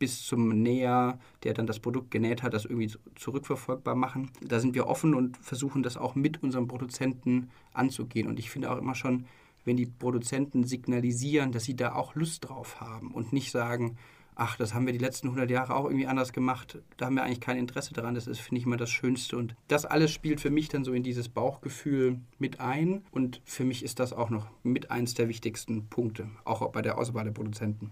bis 0.00 0.26
zum 0.26 0.48
Näher, 0.48 1.20
der 1.44 1.54
dann 1.54 1.68
das 1.68 1.78
Produkt 1.78 2.10
genäht 2.10 2.42
hat, 2.42 2.54
das 2.54 2.64
irgendwie 2.64 2.90
zurückverfolgbar 3.14 3.94
machen. 3.94 4.32
Da 4.40 4.58
sind 4.58 4.74
wir 4.74 4.88
offen 4.88 5.14
und 5.14 5.36
versuchen 5.36 5.84
das 5.84 5.96
auch 5.96 6.16
mit 6.16 6.42
unseren 6.42 6.66
Produzenten 6.66 7.50
anzugehen. 7.72 8.26
Und 8.26 8.40
ich 8.40 8.50
finde 8.50 8.72
auch 8.72 8.78
immer 8.78 8.96
schon, 8.96 9.26
wenn 9.64 9.76
die 9.76 9.86
Produzenten 9.86 10.64
signalisieren, 10.64 11.52
dass 11.52 11.62
sie 11.62 11.76
da 11.76 11.94
auch 11.94 12.16
Lust 12.16 12.48
drauf 12.48 12.80
haben 12.80 13.12
und 13.12 13.32
nicht 13.32 13.52
sagen, 13.52 13.96
ach, 14.34 14.56
das 14.56 14.74
haben 14.74 14.86
wir 14.86 14.92
die 14.92 14.98
letzten 14.98 15.28
100 15.28 15.50
Jahre 15.50 15.74
auch 15.74 15.84
irgendwie 15.84 16.06
anders 16.06 16.32
gemacht, 16.32 16.78
da 16.96 17.06
haben 17.06 17.14
wir 17.14 17.22
eigentlich 17.22 17.40
kein 17.40 17.56
Interesse 17.56 17.92
daran. 17.92 18.14
Das 18.14 18.26
ist, 18.26 18.40
finde 18.40 18.60
ich, 18.60 18.66
immer 18.66 18.76
das 18.76 18.90
Schönste. 18.90 19.36
Und 19.36 19.54
das 19.68 19.84
alles 19.84 20.10
spielt 20.10 20.40
für 20.40 20.50
mich 20.50 20.68
dann 20.68 20.84
so 20.84 20.92
in 20.92 21.02
dieses 21.02 21.28
Bauchgefühl 21.28 22.20
mit 22.38 22.60
ein. 22.60 23.04
Und 23.10 23.40
für 23.44 23.64
mich 23.64 23.84
ist 23.84 24.00
das 24.00 24.12
auch 24.12 24.30
noch 24.30 24.46
mit 24.62 24.90
eins 24.90 25.14
der 25.14 25.28
wichtigsten 25.28 25.88
Punkte, 25.88 26.28
auch 26.44 26.68
bei 26.70 26.82
der 26.82 26.98
Auswahl 26.98 27.24
der 27.24 27.32
Produzenten. 27.32 27.90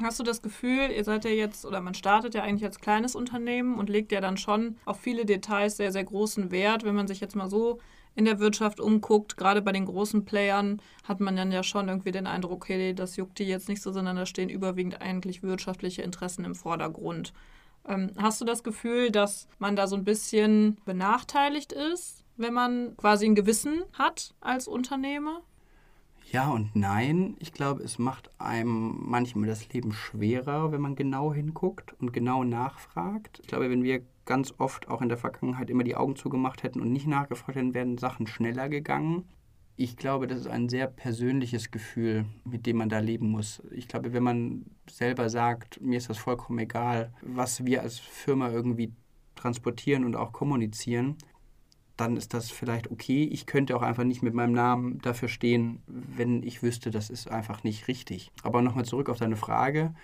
Hast 0.00 0.20
du 0.20 0.22
das 0.22 0.42
Gefühl, 0.42 0.90
ihr 0.94 1.02
seid 1.02 1.24
ja 1.24 1.32
jetzt, 1.32 1.66
oder 1.66 1.80
man 1.80 1.94
startet 1.94 2.34
ja 2.34 2.44
eigentlich 2.44 2.64
als 2.64 2.78
kleines 2.78 3.16
Unternehmen 3.16 3.78
und 3.78 3.88
legt 3.88 4.12
ja 4.12 4.20
dann 4.20 4.36
schon 4.36 4.76
auf 4.84 5.00
viele 5.00 5.24
Details 5.24 5.76
sehr, 5.76 5.90
sehr 5.90 6.04
großen 6.04 6.52
Wert, 6.52 6.84
wenn 6.84 6.94
man 6.94 7.08
sich 7.08 7.18
jetzt 7.18 7.34
mal 7.34 7.50
so 7.50 7.80
in 8.18 8.24
der 8.24 8.40
Wirtschaft 8.40 8.80
umguckt, 8.80 9.36
gerade 9.36 9.62
bei 9.62 9.70
den 9.70 9.86
großen 9.86 10.24
Playern, 10.24 10.82
hat 11.04 11.20
man 11.20 11.36
dann 11.36 11.52
ja 11.52 11.62
schon 11.62 11.86
irgendwie 11.86 12.10
den 12.10 12.26
Eindruck, 12.26 12.50
okay, 12.50 12.92
das 12.92 13.14
juckt 13.14 13.38
die 13.38 13.44
jetzt 13.44 13.68
nicht 13.68 13.80
so, 13.80 13.92
sondern 13.92 14.16
da 14.16 14.26
stehen 14.26 14.48
überwiegend 14.48 15.00
eigentlich 15.00 15.44
wirtschaftliche 15.44 16.02
Interessen 16.02 16.44
im 16.44 16.56
Vordergrund. 16.56 17.32
Ähm, 17.86 18.10
hast 18.18 18.40
du 18.40 18.44
das 18.44 18.64
Gefühl, 18.64 19.12
dass 19.12 19.46
man 19.60 19.76
da 19.76 19.86
so 19.86 19.94
ein 19.94 20.02
bisschen 20.02 20.78
benachteiligt 20.84 21.72
ist, 21.72 22.24
wenn 22.36 22.54
man 22.54 22.96
quasi 22.96 23.24
ein 23.24 23.36
Gewissen 23.36 23.84
hat 23.92 24.34
als 24.40 24.66
Unternehmer? 24.66 25.42
Ja 26.32 26.50
und 26.50 26.74
nein. 26.74 27.36
Ich 27.38 27.52
glaube, 27.52 27.84
es 27.84 28.00
macht 28.00 28.30
einem 28.38 28.96
manchmal 28.98 29.48
das 29.48 29.72
Leben 29.72 29.92
schwerer, 29.92 30.72
wenn 30.72 30.80
man 30.80 30.96
genau 30.96 31.32
hinguckt 31.32 31.94
und 32.00 32.12
genau 32.12 32.42
nachfragt. 32.42 33.38
Ich 33.42 33.46
glaube, 33.46 33.70
wenn 33.70 33.84
wir 33.84 34.02
ganz 34.28 34.52
oft 34.58 34.88
auch 34.88 35.00
in 35.00 35.08
der 35.08 35.16
Vergangenheit 35.16 35.70
immer 35.70 35.84
die 35.84 35.96
Augen 35.96 36.14
zugemacht 36.14 36.62
hätten 36.62 36.82
und 36.82 36.92
nicht 36.92 37.06
nachgefragt 37.06 37.56
hätten, 37.56 37.72
wären 37.72 37.96
Sachen 37.96 38.26
schneller 38.26 38.68
gegangen. 38.68 39.24
Ich 39.74 39.96
glaube, 39.96 40.26
das 40.26 40.40
ist 40.40 40.48
ein 40.48 40.68
sehr 40.68 40.86
persönliches 40.86 41.70
Gefühl, 41.70 42.26
mit 42.44 42.66
dem 42.66 42.76
man 42.76 42.90
da 42.90 42.98
leben 42.98 43.30
muss. 43.30 43.62
Ich 43.70 43.88
glaube, 43.88 44.12
wenn 44.12 44.22
man 44.22 44.66
selber 44.88 45.30
sagt, 45.30 45.80
mir 45.80 45.96
ist 45.96 46.10
das 46.10 46.18
vollkommen 46.18 46.58
egal, 46.58 47.14
was 47.22 47.64
wir 47.64 47.80
als 47.80 47.98
Firma 47.98 48.50
irgendwie 48.50 48.92
transportieren 49.34 50.04
und 50.04 50.14
auch 50.14 50.32
kommunizieren, 50.32 51.16
dann 51.96 52.18
ist 52.18 52.34
das 52.34 52.50
vielleicht 52.50 52.90
okay. 52.90 53.24
Ich 53.24 53.46
könnte 53.46 53.76
auch 53.76 53.82
einfach 53.82 54.04
nicht 54.04 54.22
mit 54.22 54.34
meinem 54.34 54.52
Namen 54.52 54.98
dafür 54.98 55.28
stehen, 55.28 55.80
wenn 55.86 56.42
ich 56.42 56.62
wüsste, 56.62 56.90
das 56.90 57.08
ist 57.08 57.30
einfach 57.30 57.64
nicht 57.64 57.88
richtig. 57.88 58.30
Aber 58.42 58.60
nochmal 58.60 58.84
zurück 58.84 59.08
auf 59.08 59.18
deine 59.18 59.36
Frage. 59.36 59.94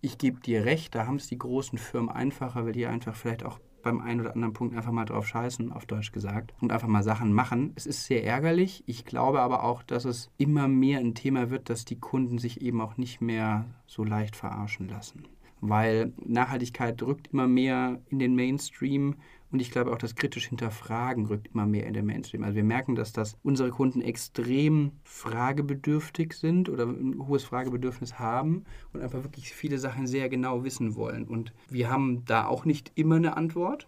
Ich 0.00 0.18
gebe 0.18 0.40
dir 0.40 0.64
recht, 0.64 0.94
da 0.94 1.06
haben 1.06 1.16
es 1.16 1.26
die 1.26 1.38
großen 1.38 1.78
Firmen 1.78 2.10
einfacher, 2.10 2.64
weil 2.64 2.72
die 2.72 2.86
einfach 2.86 3.14
vielleicht 3.14 3.44
auch 3.44 3.58
beim 3.82 4.00
einen 4.00 4.20
oder 4.20 4.34
anderen 4.34 4.52
Punkt 4.52 4.76
einfach 4.76 4.90
mal 4.90 5.04
drauf 5.04 5.28
scheißen, 5.28 5.72
auf 5.72 5.86
Deutsch 5.86 6.10
gesagt, 6.10 6.52
und 6.60 6.72
einfach 6.72 6.88
mal 6.88 7.04
Sachen 7.04 7.32
machen. 7.32 7.72
Es 7.76 7.86
ist 7.86 8.04
sehr 8.04 8.24
ärgerlich. 8.24 8.82
Ich 8.86 9.04
glaube 9.04 9.40
aber 9.40 9.62
auch, 9.62 9.84
dass 9.84 10.04
es 10.04 10.28
immer 10.38 10.66
mehr 10.66 10.98
ein 10.98 11.14
Thema 11.14 11.50
wird, 11.50 11.70
dass 11.70 11.84
die 11.84 12.00
Kunden 12.00 12.38
sich 12.38 12.60
eben 12.60 12.80
auch 12.80 12.96
nicht 12.96 13.20
mehr 13.20 13.64
so 13.86 14.02
leicht 14.02 14.34
verarschen 14.34 14.88
lassen. 14.88 15.24
Weil 15.60 16.12
Nachhaltigkeit 16.24 17.02
rückt 17.02 17.28
immer 17.32 17.46
mehr 17.46 18.00
in 18.08 18.18
den 18.18 18.34
Mainstream 18.34 19.16
und 19.52 19.60
ich 19.60 19.70
glaube 19.70 19.92
auch, 19.92 19.98
das 19.98 20.16
kritisch 20.16 20.48
Hinterfragen 20.48 21.26
rückt 21.26 21.48
immer 21.54 21.66
mehr 21.66 21.86
in 21.86 21.94
den 21.94 22.04
Mainstream. 22.04 22.42
Also 22.42 22.56
wir 22.56 22.64
merken, 22.64 22.94
dass 22.94 23.12
das 23.12 23.38
unsere 23.42 23.70
Kunden 23.70 24.02
extrem 24.02 24.92
fragebedürftig 25.04 26.34
sind 26.34 26.68
oder 26.68 26.84
ein 26.84 27.26
hohes 27.26 27.44
Fragebedürfnis 27.44 28.18
haben 28.18 28.64
und 28.92 29.02
einfach 29.02 29.22
wirklich 29.22 29.54
viele 29.54 29.78
Sachen 29.78 30.06
sehr 30.06 30.28
genau 30.28 30.64
wissen 30.64 30.96
wollen. 30.96 31.24
Und 31.24 31.52
wir 31.70 31.90
haben 31.90 32.24
da 32.24 32.46
auch 32.46 32.64
nicht 32.64 32.92
immer 32.96 33.16
eine 33.16 33.36
Antwort. 33.36 33.86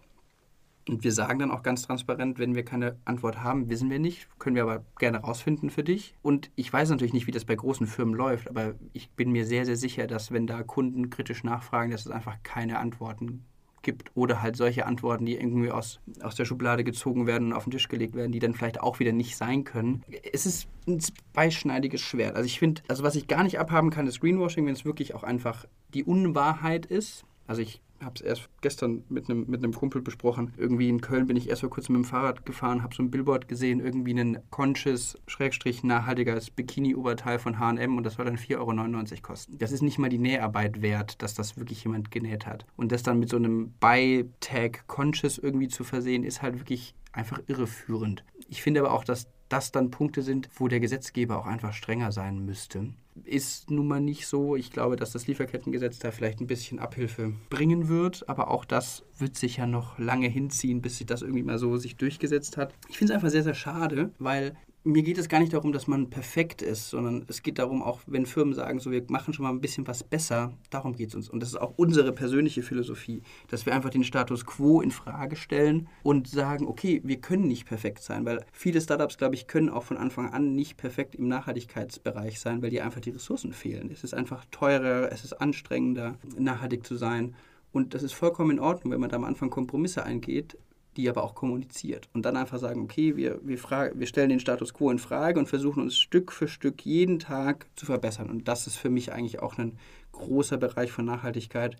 Und 0.89 1.03
wir 1.03 1.11
sagen 1.11 1.39
dann 1.39 1.51
auch 1.51 1.61
ganz 1.61 1.83
transparent, 1.83 2.39
wenn 2.39 2.55
wir 2.55 2.65
keine 2.65 2.97
Antwort 3.05 3.43
haben, 3.43 3.69
wissen 3.69 3.89
wir 3.89 3.99
nicht, 3.99 4.27
können 4.39 4.55
wir 4.55 4.63
aber 4.63 4.83
gerne 4.97 5.19
rausfinden 5.19 5.69
für 5.69 5.83
dich. 5.83 6.15
Und 6.21 6.49
ich 6.55 6.71
weiß 6.71 6.89
natürlich 6.89 7.13
nicht, 7.13 7.27
wie 7.27 7.31
das 7.31 7.45
bei 7.45 7.55
großen 7.55 7.85
Firmen 7.85 8.15
läuft, 8.15 8.49
aber 8.49 8.73
ich 8.93 9.11
bin 9.11 9.31
mir 9.31 9.45
sehr, 9.45 9.65
sehr 9.65 9.75
sicher, 9.75 10.07
dass 10.07 10.31
wenn 10.31 10.47
da 10.47 10.63
Kunden 10.63 11.09
kritisch 11.09 11.43
nachfragen, 11.43 11.91
dass 11.91 12.05
es 12.05 12.11
einfach 12.11 12.37
keine 12.41 12.79
Antworten 12.79 13.45
gibt 13.81 14.11
oder 14.15 14.41
halt 14.41 14.55
solche 14.55 14.85
Antworten, 14.85 15.25
die 15.25 15.35
irgendwie 15.35 15.71
aus, 15.71 15.99
aus 16.21 16.35
der 16.35 16.45
Schublade 16.45 16.83
gezogen 16.83 17.27
werden 17.27 17.49
und 17.49 17.53
auf 17.53 17.63
den 17.63 17.71
Tisch 17.71 17.87
gelegt 17.87 18.15
werden, 18.15 18.31
die 18.31 18.39
dann 18.39 18.53
vielleicht 18.53 18.81
auch 18.81 18.99
wieder 18.99 19.11
nicht 19.11 19.37
sein 19.37 19.63
können. 19.63 20.03
Es 20.33 20.45
ist 20.45 20.67
ein 20.87 20.99
zweischneidiges 20.99 22.01
Schwert. 22.01 22.35
Also 22.35 22.45
ich 22.45 22.59
finde, 22.59 22.81
also 22.87 23.03
was 23.03 23.15
ich 23.15 23.27
gar 23.27 23.43
nicht 23.43 23.59
abhaben 23.59 23.89
kann, 23.89 24.07
ist 24.07 24.21
Greenwashing, 24.21 24.65
wenn 24.65 24.73
es 24.73 24.85
wirklich 24.85 25.15
auch 25.15 25.23
einfach 25.23 25.65
die 25.93 26.03
Unwahrheit 26.03 26.85
ist. 26.85 27.25
Also 27.47 27.61
ich 27.61 27.81
habe 28.01 28.15
es 28.15 28.21
erst 28.21 28.49
gestern 28.61 29.03
mit 29.09 29.29
einem 29.29 29.45
mit 29.47 29.75
Kumpel 29.75 30.01
besprochen. 30.01 30.53
Irgendwie 30.57 30.89
in 30.89 31.01
Köln 31.01 31.27
bin 31.27 31.37
ich 31.37 31.49
erst 31.49 31.61
vor 31.61 31.69
kurzem 31.69 31.95
mit 31.95 32.05
dem 32.05 32.09
Fahrrad 32.09 32.45
gefahren, 32.45 32.83
habe 32.83 32.95
so 32.95 33.03
ein 33.03 33.11
Billboard 33.11 33.47
gesehen, 33.47 33.79
irgendwie 33.79 34.13
ein 34.13 34.39
conscious, 34.49 35.17
schrägstrich 35.27 35.83
nachhaltiges 35.83 36.51
Bikini-Oberteil 36.51 37.39
von 37.39 37.59
H&M 37.59 37.97
und 37.97 38.03
das 38.03 38.15
soll 38.15 38.25
dann 38.25 38.37
4,99 38.37 38.57
Euro 38.57 39.21
kosten. 39.21 39.57
Das 39.57 39.71
ist 39.71 39.81
nicht 39.81 39.99
mal 39.99 40.09
die 40.09 40.19
Näharbeit 40.19 40.81
wert, 40.81 41.21
dass 41.21 41.33
das 41.33 41.57
wirklich 41.57 41.83
jemand 41.83 42.11
genäht 42.11 42.45
hat. 42.45 42.65
Und 42.75 42.91
das 42.91 43.03
dann 43.03 43.19
mit 43.19 43.29
so 43.29 43.37
einem 43.37 43.73
Buy-Tag 43.79 44.87
conscious 44.87 45.37
irgendwie 45.37 45.67
zu 45.67 45.83
versehen, 45.83 46.23
ist 46.23 46.41
halt 46.41 46.59
wirklich 46.59 46.95
einfach 47.11 47.39
irreführend. 47.47 48.23
Ich 48.47 48.61
finde 48.61 48.81
aber 48.81 48.91
auch, 48.91 49.03
dass 49.03 49.27
das 49.49 49.71
dann 49.71 49.91
Punkte 49.91 50.21
sind, 50.21 50.49
wo 50.55 50.67
der 50.67 50.79
Gesetzgeber 50.79 51.39
auch 51.39 51.47
einfach 51.47 51.73
strenger 51.73 52.11
sein 52.11 52.45
müsste 52.45 52.89
ist 53.25 53.69
nun 53.71 53.87
mal 53.87 53.99
nicht 53.99 54.27
so. 54.27 54.55
Ich 54.55 54.71
glaube, 54.71 54.95
dass 54.95 55.11
das 55.11 55.27
Lieferkettengesetz 55.27 55.99
da 55.99 56.11
vielleicht 56.11 56.39
ein 56.39 56.47
bisschen 56.47 56.79
Abhilfe 56.79 57.33
bringen 57.49 57.87
wird, 57.87 58.27
aber 58.29 58.49
auch 58.49 58.65
das 58.65 59.03
wird 59.17 59.35
sich 59.35 59.57
ja 59.57 59.67
noch 59.67 59.97
lange 59.99 60.27
hinziehen, 60.27 60.81
bis 60.81 60.97
sich 60.97 61.07
das 61.07 61.21
irgendwie 61.21 61.43
mal 61.43 61.57
so 61.57 61.77
sich 61.77 61.95
durchgesetzt 61.95 62.57
hat. 62.57 62.73
Ich 62.89 62.97
finde 62.97 63.13
es 63.13 63.15
einfach 63.15 63.29
sehr, 63.29 63.43
sehr 63.43 63.53
schade, 63.53 64.11
weil 64.19 64.55
mir 64.83 65.03
geht 65.03 65.17
es 65.17 65.27
gar 65.27 65.39
nicht 65.39 65.53
darum, 65.53 65.73
dass 65.73 65.87
man 65.87 66.09
perfekt 66.09 66.61
ist, 66.61 66.89
sondern 66.89 67.25
es 67.27 67.43
geht 67.43 67.59
darum, 67.59 67.83
auch 67.83 67.99
wenn 68.07 68.25
Firmen 68.25 68.53
sagen, 68.53 68.79
so 68.79 68.91
wir 68.91 69.03
machen 69.09 69.33
schon 69.33 69.43
mal 69.43 69.49
ein 69.49 69.59
bisschen 69.59 69.87
was 69.87 70.03
besser, 70.03 70.53
darum 70.69 70.95
geht 70.95 71.09
es 71.09 71.15
uns. 71.15 71.29
Und 71.29 71.41
das 71.41 71.49
ist 71.49 71.61
auch 71.61 71.73
unsere 71.75 72.13
persönliche 72.13 72.63
Philosophie, 72.63 73.21
dass 73.49 73.65
wir 73.65 73.75
einfach 73.75 73.89
den 73.89 74.05
Status 74.05 74.45
quo 74.45 74.79
in 74.81 74.91
Frage 74.91 75.35
stellen 75.35 75.89
und 76.03 76.27
sagen, 76.27 76.67
okay, 76.67 77.01
wir 77.03 77.19
können 77.19 77.47
nicht 77.47 77.65
perfekt 77.65 78.01
sein, 78.01 78.25
weil 78.25 78.45
viele 78.53 78.79
Startups, 78.79 79.17
glaube 79.17 79.35
ich, 79.35 79.47
können 79.47 79.69
auch 79.69 79.83
von 79.83 79.97
Anfang 79.97 80.31
an 80.31 80.55
nicht 80.55 80.77
perfekt 80.77 81.15
im 81.15 81.27
Nachhaltigkeitsbereich 81.27 82.39
sein, 82.39 82.61
weil 82.61 82.69
dir 82.69 82.85
einfach 82.85 83.01
die 83.01 83.11
Ressourcen 83.11 83.51
fehlen. 83.51 83.91
Es 83.91 84.03
ist 84.03 84.13
einfach 84.13 84.45
teurer, 84.49 85.11
es 85.11 85.25
ist 85.25 85.33
anstrengender, 85.33 86.15
nachhaltig 86.37 86.85
zu 86.85 86.95
sein. 86.95 87.35
Und 87.71 87.93
das 87.93 88.01
ist 88.01 88.13
vollkommen 88.13 88.51
in 88.51 88.59
Ordnung, 88.59 88.93
wenn 88.93 89.01
man 89.01 89.09
da 89.09 89.17
am 89.17 89.25
Anfang 89.25 89.49
Kompromisse 89.49 90.03
eingeht 90.03 90.57
die 90.97 91.09
aber 91.09 91.23
auch 91.23 91.35
kommuniziert. 91.35 92.09
Und 92.13 92.23
dann 92.25 92.35
einfach 92.35 92.59
sagen, 92.59 92.81
okay, 92.81 93.15
wir, 93.15 93.39
wir, 93.43 93.57
fragen, 93.57 93.99
wir 93.99 94.07
stellen 94.07 94.29
den 94.29 94.39
Status 94.39 94.73
quo 94.73 94.89
in 94.89 94.99
Frage 94.99 95.39
und 95.39 95.47
versuchen 95.47 95.83
uns 95.83 95.97
Stück 95.97 96.31
für 96.31 96.47
Stück 96.47 96.85
jeden 96.85 97.19
Tag 97.19 97.67
zu 97.75 97.85
verbessern. 97.85 98.29
Und 98.29 98.47
das 98.47 98.67
ist 98.67 98.75
für 98.75 98.89
mich 98.89 99.13
eigentlich 99.13 99.39
auch 99.39 99.57
ein 99.57 99.77
großer 100.11 100.57
Bereich 100.57 100.91
von 100.91 101.05
Nachhaltigkeit, 101.05 101.77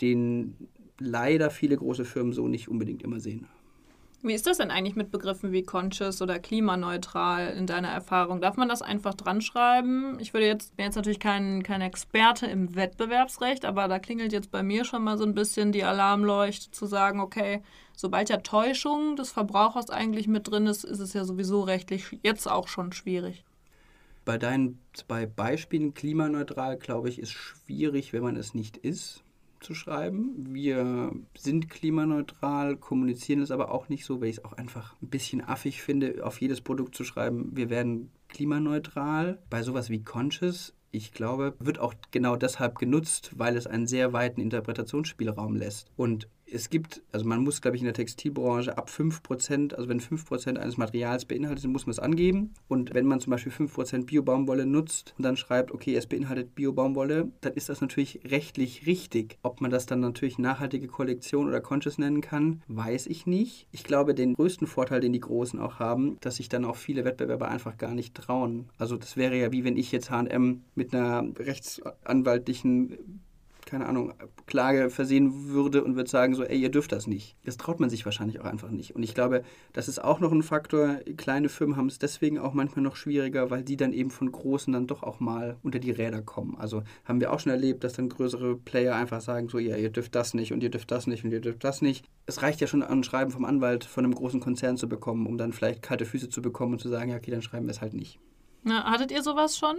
den 0.00 0.56
leider 0.98 1.50
viele 1.50 1.76
große 1.76 2.04
Firmen 2.04 2.32
so 2.32 2.48
nicht 2.48 2.68
unbedingt 2.68 3.02
immer 3.02 3.20
sehen. 3.20 3.46
Wie 4.22 4.34
ist 4.34 4.46
das 4.46 4.58
denn 4.58 4.70
eigentlich 4.70 4.96
mit 4.96 5.10
Begriffen 5.10 5.50
wie 5.50 5.62
conscious 5.62 6.20
oder 6.20 6.38
klimaneutral 6.38 7.54
in 7.54 7.66
deiner 7.66 7.88
Erfahrung? 7.88 8.42
Darf 8.42 8.58
man 8.58 8.68
das 8.68 8.82
einfach 8.82 9.14
dran 9.14 9.40
schreiben? 9.40 10.18
Ich 10.20 10.34
würde 10.34 10.46
jetzt, 10.46 10.76
bin 10.76 10.84
jetzt 10.84 10.96
natürlich 10.96 11.20
kein, 11.20 11.62
kein 11.62 11.80
Experte 11.80 12.46
im 12.46 12.74
Wettbewerbsrecht, 12.74 13.64
aber 13.64 13.88
da 13.88 13.98
klingelt 13.98 14.34
jetzt 14.34 14.50
bei 14.50 14.62
mir 14.62 14.84
schon 14.84 15.04
mal 15.04 15.16
so 15.16 15.24
ein 15.24 15.34
bisschen 15.34 15.72
die 15.72 15.84
Alarmleuchte 15.84 16.70
zu 16.70 16.84
sagen, 16.84 17.20
okay, 17.20 17.62
sobald 17.96 18.28
ja 18.28 18.36
Täuschung 18.36 19.16
des 19.16 19.32
Verbrauchers 19.32 19.88
eigentlich 19.88 20.28
mit 20.28 20.50
drin 20.50 20.66
ist, 20.66 20.84
ist 20.84 21.00
es 21.00 21.14
ja 21.14 21.24
sowieso 21.24 21.62
rechtlich 21.62 22.18
jetzt 22.22 22.46
auch 22.46 22.68
schon 22.68 22.92
schwierig. 22.92 23.46
Bei 24.26 24.36
deinen 24.36 24.78
zwei 24.92 25.24
Beispielen 25.24 25.94
klimaneutral, 25.94 26.76
glaube 26.76 27.08
ich, 27.08 27.18
ist 27.20 27.32
schwierig, 27.32 28.12
wenn 28.12 28.22
man 28.22 28.36
es 28.36 28.52
nicht 28.52 28.76
ist 28.76 29.24
zu 29.60 29.74
schreiben. 29.74 30.46
Wir 30.48 31.12
sind 31.36 31.70
klimaneutral, 31.70 32.76
kommunizieren 32.76 33.40
es 33.40 33.50
aber 33.50 33.70
auch 33.70 33.88
nicht 33.88 34.04
so, 34.04 34.20
weil 34.20 34.28
ich 34.28 34.38
es 34.38 34.44
auch 34.44 34.54
einfach 34.54 34.96
ein 35.02 35.08
bisschen 35.08 35.42
affig 35.42 35.82
finde, 35.82 36.24
auf 36.24 36.40
jedes 36.40 36.60
Produkt 36.60 36.94
zu 36.94 37.04
schreiben, 37.04 37.50
wir 37.54 37.70
werden 37.70 38.10
klimaneutral. 38.28 39.42
Bei 39.50 39.62
sowas 39.62 39.90
wie 39.90 40.02
Conscious 40.02 40.74
ich 40.92 41.12
glaube, 41.12 41.54
wird 41.60 41.78
auch 41.78 41.94
genau 42.10 42.36
deshalb 42.36 42.78
genutzt, 42.78 43.30
weil 43.36 43.56
es 43.56 43.66
einen 43.66 43.86
sehr 43.86 44.12
weiten 44.12 44.40
Interpretationsspielraum 44.40 45.54
lässt. 45.54 45.88
Und 45.96 46.28
es 46.52 46.70
gibt, 46.70 47.02
also 47.12 47.26
man 47.26 47.42
muss, 47.42 47.60
glaube 47.60 47.76
ich, 47.76 47.82
in 47.82 47.86
der 47.86 47.94
Textilbranche 47.94 48.76
ab 48.76 48.90
5%, 48.90 49.74
also 49.74 49.88
wenn 49.88 50.00
5% 50.00 50.56
eines 50.56 50.76
Materials 50.76 51.24
beinhaltet 51.24 51.62
sind, 51.62 51.72
muss 51.72 51.86
man 51.86 51.92
es 51.92 51.98
angeben. 51.98 52.54
Und 52.68 52.94
wenn 52.94 53.06
man 53.06 53.20
zum 53.20 53.30
Beispiel 53.30 53.52
5% 53.52 54.06
Bio-Baumwolle 54.06 54.66
nutzt 54.66 55.14
und 55.16 55.24
dann 55.24 55.36
schreibt, 55.36 55.72
okay, 55.72 55.94
es 55.94 56.06
beinhaltet 56.06 56.54
Bio-Baumwolle, 56.54 57.30
dann 57.40 57.54
ist 57.54 57.68
das 57.68 57.80
natürlich 57.80 58.20
rechtlich 58.24 58.86
richtig. 58.86 59.38
Ob 59.42 59.60
man 59.60 59.70
das 59.70 59.86
dann 59.86 60.00
natürlich 60.00 60.38
nachhaltige 60.38 60.88
Kollektion 60.88 61.48
oder 61.48 61.60
Conscious 61.60 61.98
nennen 61.98 62.20
kann, 62.20 62.62
weiß 62.68 63.06
ich 63.06 63.26
nicht. 63.26 63.66
Ich 63.72 63.84
glaube, 63.84 64.14
den 64.14 64.34
größten 64.34 64.66
Vorteil, 64.66 65.00
den 65.00 65.12
die 65.12 65.20
Großen 65.20 65.58
auch 65.58 65.78
haben, 65.78 66.18
dass 66.20 66.36
sich 66.36 66.48
dann 66.48 66.64
auch 66.64 66.76
viele 66.76 67.04
Wettbewerber 67.04 67.48
einfach 67.48 67.76
gar 67.76 67.94
nicht 67.94 68.14
trauen. 68.14 68.68
Also 68.78 68.96
das 68.96 69.16
wäre 69.16 69.36
ja 69.36 69.52
wie 69.52 69.64
wenn 69.64 69.76
ich 69.76 69.92
jetzt 69.92 70.10
H&M 70.10 70.62
mit 70.74 70.94
einer 70.94 71.24
rechtsanwaltlichen 71.38 73.20
keine 73.70 73.86
Ahnung, 73.86 74.12
Klage 74.46 74.90
versehen 74.90 75.48
würde 75.48 75.84
und 75.84 75.94
würde 75.94 76.10
sagen, 76.10 76.34
so, 76.34 76.42
ey, 76.42 76.58
ihr 76.58 76.70
dürft 76.70 76.90
das 76.90 77.06
nicht. 77.06 77.36
Das 77.44 77.56
traut 77.56 77.78
man 77.78 77.88
sich 77.88 78.04
wahrscheinlich 78.04 78.40
auch 78.40 78.44
einfach 78.44 78.70
nicht. 78.70 78.96
Und 78.96 79.02
ich 79.04 79.14
glaube, 79.14 79.44
das 79.72 79.88
ist 79.88 80.02
auch 80.02 80.18
noch 80.18 80.32
ein 80.32 80.42
Faktor. 80.42 80.96
Kleine 81.16 81.48
Firmen 81.48 81.76
haben 81.76 81.86
es 81.86 82.00
deswegen 82.00 82.38
auch 82.38 82.52
manchmal 82.52 82.82
noch 82.82 82.96
schwieriger, 82.96 83.50
weil 83.50 83.62
die 83.62 83.76
dann 83.76 83.92
eben 83.92 84.10
von 84.10 84.30
großen 84.30 84.72
dann 84.72 84.88
doch 84.88 85.04
auch 85.04 85.20
mal 85.20 85.56
unter 85.62 85.78
die 85.78 85.92
Räder 85.92 86.20
kommen. 86.20 86.56
Also 86.58 86.82
haben 87.04 87.20
wir 87.20 87.32
auch 87.32 87.38
schon 87.38 87.52
erlebt, 87.52 87.84
dass 87.84 87.92
dann 87.92 88.08
größere 88.08 88.56
Player 88.56 88.96
einfach 88.96 89.20
sagen, 89.20 89.48
so, 89.48 89.58
ja, 89.58 89.76
ihr 89.76 89.90
dürft 89.90 90.14
das 90.16 90.34
nicht 90.34 90.52
und 90.52 90.62
ihr 90.62 90.70
dürft 90.70 90.90
das 90.90 91.06
nicht 91.06 91.24
und 91.24 91.30
ihr 91.30 91.40
dürft 91.40 91.62
das 91.62 91.80
nicht. 91.80 92.04
Es 92.26 92.42
reicht 92.42 92.60
ja 92.60 92.66
schon 92.66 92.82
ein 92.82 93.04
Schreiben 93.04 93.30
vom 93.30 93.44
Anwalt 93.44 93.84
von 93.84 94.04
einem 94.04 94.14
großen 94.14 94.40
Konzern 94.40 94.76
zu 94.76 94.88
bekommen, 94.88 95.26
um 95.26 95.38
dann 95.38 95.52
vielleicht 95.52 95.82
kalte 95.82 96.06
Füße 96.06 96.28
zu 96.28 96.42
bekommen 96.42 96.72
und 96.72 96.80
zu 96.80 96.88
sagen, 96.88 97.10
ja, 97.10 97.16
okay, 97.16 97.30
dann 97.30 97.42
schreiben 97.42 97.66
wir 97.66 97.72
es 97.72 97.80
halt 97.80 97.94
nicht. 97.94 98.18
Na, 98.64 98.90
hattet 98.90 99.12
ihr 99.12 99.22
sowas 99.22 99.56
schon? 99.56 99.78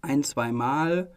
Ein, 0.00 0.22
zwei 0.22 0.52
Mal 0.52 1.10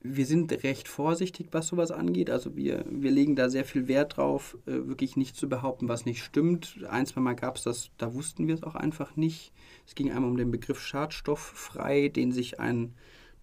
wir 0.00 0.26
sind 0.26 0.52
recht 0.62 0.86
vorsichtig, 0.86 1.48
was 1.50 1.68
sowas 1.68 1.90
angeht. 1.90 2.30
Also 2.30 2.56
wir, 2.56 2.84
wir 2.88 3.10
legen 3.10 3.34
da 3.34 3.48
sehr 3.48 3.64
viel 3.64 3.88
Wert 3.88 4.16
drauf, 4.16 4.56
äh, 4.66 4.72
wirklich 4.86 5.16
nicht 5.16 5.36
zu 5.36 5.48
behaupten, 5.48 5.88
was 5.88 6.04
nicht 6.04 6.22
stimmt. 6.22 6.78
Ein, 6.88 7.06
zwei 7.06 7.20
Mal 7.20 7.34
gab 7.34 7.56
es 7.56 7.64
das, 7.64 7.90
da 7.98 8.14
wussten 8.14 8.46
wir 8.46 8.54
es 8.54 8.62
auch 8.62 8.76
einfach 8.76 9.16
nicht. 9.16 9.52
Es 9.86 9.94
ging 9.94 10.10
einmal 10.10 10.30
um 10.30 10.36
den 10.36 10.50
Begriff 10.50 10.80
schadstofffrei, 10.80 12.08
den 12.08 12.32
sich 12.32 12.60
ein 12.60 12.94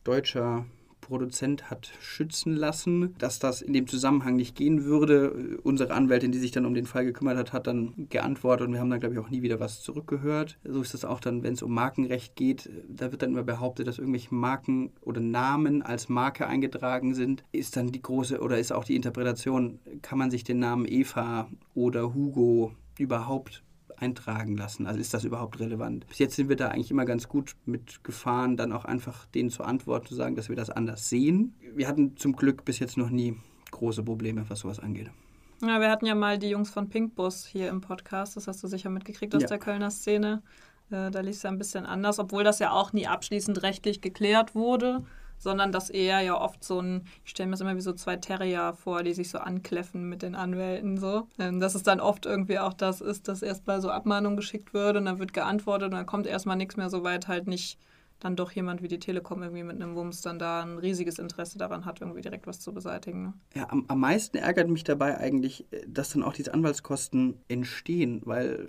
deutscher 0.03 0.65
Produzent 1.05 1.69
hat 1.69 1.91
schützen 2.01 2.55
lassen, 2.55 3.13
dass 3.19 3.38
das 3.38 3.62
in 3.62 3.74
dem 3.74 3.88
Zusammenhang 3.88 4.35
nicht 4.35 4.55
gehen 4.55 4.85
würde. 4.85 5.59
Unsere 5.62 5.93
Anwältin, 5.93 6.31
die 6.31 6.39
sich 6.39 6.51
dann 6.51 6.65
um 6.65 6.74
den 6.74 6.88
Fall 6.88 7.05
gekümmert 7.05 7.38
hat, 7.38 7.53
hat 7.53 7.67
dann 7.67 8.07
geantwortet 8.09 8.67
und 8.67 8.74
wir 8.74 8.79
haben 8.79 8.89
dann, 8.89 9.00
glaube 9.00 9.13
ich, 9.13 9.21
auch 9.21 9.29
nie 9.29 9.43
wieder 9.43 9.59
was 9.59 9.81
zurückgehört. 9.81 10.57
So 10.63 10.81
ist 10.81 10.95
das 10.95 11.05
auch 11.05 11.19
dann, 11.19 11.43
wenn 11.43 11.53
es 11.53 11.62
um 11.62 11.74
Markenrecht 11.74 12.35
geht. 12.35 12.71
Da 12.89 13.12
wird 13.12 13.21
dann 13.21 13.31
immer 13.31 13.43
behauptet, 13.43 13.88
dass 13.88 14.00
irgendwelche 14.00 14.33
Marken 14.33 14.93
oder 15.01 15.21
Namen 15.21 15.83
als 15.83 16.09
Marke 16.09 16.47
eingetragen 16.47 17.13
sind. 17.13 17.43
Ist 17.51 17.77
dann 17.77 17.91
die 17.91 18.01
große 18.01 18.39
oder 18.41 18.57
ist 18.57 18.71
auch 18.71 18.83
die 18.83 18.95
Interpretation, 18.95 19.79
kann 20.01 20.17
man 20.17 20.31
sich 20.31 20.43
den 20.43 20.57
Namen 20.57 20.85
Eva 20.88 21.47
oder 21.75 22.15
Hugo 22.15 22.71
überhaupt 22.97 23.62
eintragen 24.00 24.58
lassen? 24.58 24.88
Also 24.88 25.00
ist 25.00 25.14
das 25.14 25.24
überhaupt 25.24 25.60
relevant? 25.60 26.08
Bis 26.08 26.20
jetzt 26.20 26.36
sind 26.36 26.50
wir 26.50 26.56
da 26.56 26.70
eigentlich 26.70 26.92
immer 26.92 27.06
ganz 27.06 27.28
gut 27.28 27.56
mit 27.66 28.04
gefahren, 28.04 28.58
dann 28.58 28.72
auch 28.72 28.86
einfach 28.86 29.25
denen 29.28 29.50
zu 29.50 29.64
antworten, 29.64 30.08
zu 30.08 30.16
sagen, 30.16 30.36
dass 30.36 30.50
wir 30.50 30.56
das 30.56 30.70
anders 30.70 31.10
sehen. 31.10 31.56
Wir 31.75 31.88
hatten 31.88 32.18
zum 32.18 32.36
Glück 32.36 32.66
bis 32.66 32.80
jetzt 32.80 32.98
noch 32.98 33.10
nie 33.10 33.38
große 33.72 34.04
Probleme, 34.04 34.46
was 34.48 34.60
sowas 34.60 34.80
angeht. 34.80 35.10
Ja, 35.62 35.80
wir 35.80 35.90
hatten 35.90 36.06
ja 36.06 36.16
mal 36.16 36.38
die 36.38 36.50
Jungs 36.50 36.70
von 36.70 36.90
Pinkbus 36.90 37.46
hier 37.46 37.70
im 37.70 37.82
Podcast, 37.82 38.36
das 38.36 38.48
hast 38.48 38.64
du 38.64 38.68
sicher 38.68 38.90
mitgekriegt 38.90 39.36
aus 39.36 39.44
ja. 39.44 39.48
der 39.48 39.60
Kölner 39.60 39.90
Szene. 39.90 40.42
Äh, 40.92 41.12
da 41.12 41.22
lief 41.22 41.36
es 41.36 41.44
ja 41.44 41.50
ein 41.50 41.58
bisschen 41.58 41.86
anders, 41.86 42.20
obwohl 42.20 42.44
das 42.44 42.60
ja 42.60 42.72
auch 42.72 42.94
nie 42.94 43.08
abschließend 43.08 43.64
rechtlich 43.64 44.02
geklärt 44.02 44.54
wurde 44.54 45.04
sondern 45.38 45.72
dass 45.72 45.89
er 45.89 46.22
ja 46.22 46.39
oft 46.39 46.63
so 46.63 46.80
ein, 46.80 47.06
ich 47.24 47.32
stelle 47.32 47.48
mir 47.48 47.51
das 47.51 47.62
immer 47.62 47.75
wie 47.75 47.82
so 47.82 47.94
zwei 47.94 48.15
Terrier 48.18 48.74
vor, 48.74 49.04
die 49.04 49.13
sich 49.13 49.30
so 49.30 49.38
ankläffen 49.38 50.10
mit 50.10 50.22
den 50.22 50.36
Anwälten 50.36 50.98
so. 50.98 51.27
Ähm, 51.39 51.60
dass 51.60 51.75
es 51.75 51.84
dann 51.84 52.00
oft 52.00 52.25
irgendwie 52.25 52.60
auch 52.60 52.74
das 52.74 53.01
ist, 53.01 53.27
dass 53.27 53.42
erstmal 53.42 53.82
so 53.82 53.89
Abmahnung 53.89 54.36
geschickt 54.36 54.74
wird 54.74 54.98
und 54.98 55.06
dann 55.06 55.20
wird 55.20 55.34
geantwortet 55.34 55.89
und 55.89 55.96
dann 55.96 56.06
kommt 56.06 56.27
erstmal 56.27 56.58
nichts 56.58 56.77
mehr, 56.77 56.89
soweit 56.89 57.27
halt 57.27 57.48
nicht 57.48 57.80
dann 58.20 58.36
doch 58.36 58.51
jemand 58.51 58.82
wie 58.82 58.88
die 58.88 59.00
Telekom 59.00 59.44
irgendwie 59.44 59.63
mit 59.63 59.75
einem 59.75 59.96
Wumms 59.96 60.22
dann 60.22 60.39
da 60.39 60.63
ein 60.63 60.77
riesiges 60.77 61.20
Interesse 61.20 61.58
daran 61.58 61.86
hat, 61.86 62.01
irgendwie 62.01 62.22
direkt 62.22 62.48
was 62.48 62.60
zu 62.60 62.74
beseitigen. 62.74 63.24
Ne? 63.24 63.34
Ja, 63.54 63.70
am, 63.70 63.86
am 63.88 64.00
meisten 64.00 64.38
ärgert 64.38 64.70
mich 64.70 64.84
dabei 64.84 65.18
eigentlich, 65.18 65.65
äh, 65.72 65.82
dass 65.88 66.10
dann 66.10 66.24
auch 66.24 66.34
diese 66.34 66.54
Anwaltskosten 66.54 67.38
entstehen, 67.48 68.22
weil 68.25 68.68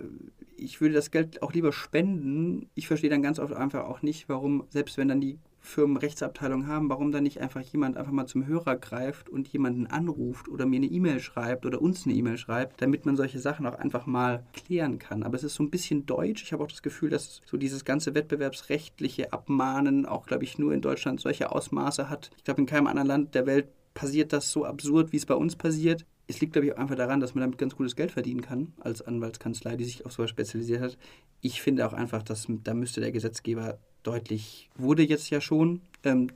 ich 0.57 0.81
würde 0.81 0.95
das 0.95 1.11
Geld 1.11 1.41
auch 1.41 1.53
lieber 1.53 1.71
spenden. 1.71 2.69
Ich 2.75 2.87
verstehe 2.87 3.09
dann 3.09 3.21
ganz 3.21 3.39
oft 3.39 3.53
einfach 3.53 3.85
auch 3.85 4.01
nicht, 4.01 4.27
warum, 4.27 4.65
selbst 4.69 4.97
wenn 4.97 5.07
dann 5.07 5.21
die 5.21 5.39
Firmen 5.67 5.97
Rechtsabteilung 5.97 6.67
haben, 6.67 6.89
warum 6.89 7.11
dann 7.11 7.23
nicht 7.23 7.39
einfach 7.39 7.61
jemand 7.61 7.97
einfach 7.97 8.11
mal 8.11 8.25
zum 8.25 8.47
Hörer 8.47 8.75
greift 8.77 9.29
und 9.29 9.47
jemanden 9.49 9.87
anruft 9.87 10.47
oder 10.47 10.65
mir 10.65 10.77
eine 10.77 10.87
E-Mail 10.87 11.19
schreibt 11.19 11.65
oder 11.65 11.81
uns 11.81 12.05
eine 12.05 12.15
E-Mail 12.15 12.37
schreibt, 12.37 12.81
damit 12.81 13.05
man 13.05 13.15
solche 13.15 13.39
Sachen 13.39 13.65
auch 13.65 13.75
einfach 13.75 14.05
mal 14.05 14.43
klären 14.53 14.97
kann. 14.97 15.23
Aber 15.23 15.35
es 15.35 15.43
ist 15.43 15.55
so 15.55 15.63
ein 15.63 15.69
bisschen 15.69 16.05
deutsch. 16.05 16.43
Ich 16.43 16.53
habe 16.53 16.63
auch 16.63 16.67
das 16.67 16.81
Gefühl, 16.81 17.09
dass 17.09 17.41
so 17.45 17.57
dieses 17.57 17.85
ganze 17.85 18.15
wettbewerbsrechtliche 18.15 19.33
Abmahnen 19.33 20.05
auch, 20.05 20.25
glaube 20.25 20.43
ich, 20.43 20.57
nur 20.57 20.73
in 20.73 20.81
Deutschland 20.81 21.19
solche 21.19 21.51
Ausmaße 21.51 22.09
hat. 22.09 22.31
Ich 22.37 22.43
glaube, 22.43 22.61
in 22.61 22.67
keinem 22.67 22.87
anderen 22.87 23.07
Land 23.07 23.35
der 23.35 23.45
Welt 23.45 23.67
passiert 23.93 24.31
das 24.31 24.51
so 24.51 24.65
absurd, 24.65 25.11
wie 25.11 25.17
es 25.17 25.25
bei 25.25 25.35
uns 25.35 25.55
passiert. 25.55 26.05
Es 26.27 26.41
liegt, 26.41 26.53
glaube 26.53 26.67
ich, 26.67 26.73
auch 26.73 26.77
einfach 26.77 26.95
daran, 26.95 27.19
dass 27.19 27.35
man 27.35 27.41
damit 27.41 27.57
ganz 27.57 27.75
gutes 27.75 27.95
Geld 27.95 28.11
verdienen 28.11 28.41
kann, 28.41 28.73
als 28.79 29.01
Anwaltskanzlei, 29.01 29.77
die 29.77 29.85
sich 29.85 30.05
auf 30.05 30.11
sowas 30.11 30.29
spezialisiert 30.29 30.81
hat. 30.81 30.97
Ich 31.41 31.61
finde 31.61 31.87
auch 31.87 31.93
einfach, 31.93 32.21
dass 32.21 32.47
da 32.63 32.73
müsste 32.73 32.99
der 32.99 33.11
Gesetzgeber 33.11 33.79
deutlich, 34.03 34.69
wurde 34.75 35.03
jetzt 35.03 35.29
ja 35.29 35.39
schon 35.39 35.81
ähm, 36.03 36.29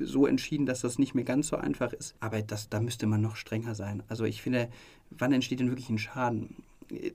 so 0.00 0.26
entschieden, 0.26 0.66
dass 0.66 0.80
das 0.80 0.98
nicht 0.98 1.14
mehr 1.14 1.24
ganz 1.24 1.48
so 1.48 1.56
einfach 1.56 1.92
ist. 1.92 2.14
Aber 2.20 2.40
das, 2.42 2.68
da 2.68 2.80
müsste 2.80 3.06
man 3.06 3.20
noch 3.20 3.36
strenger 3.36 3.74
sein. 3.74 4.02
Also 4.08 4.24
ich 4.24 4.40
finde, 4.40 4.68
wann 5.10 5.32
entsteht 5.32 5.60
denn 5.60 5.70
wirklich 5.70 5.90
ein 5.90 5.98
Schaden? 5.98 6.56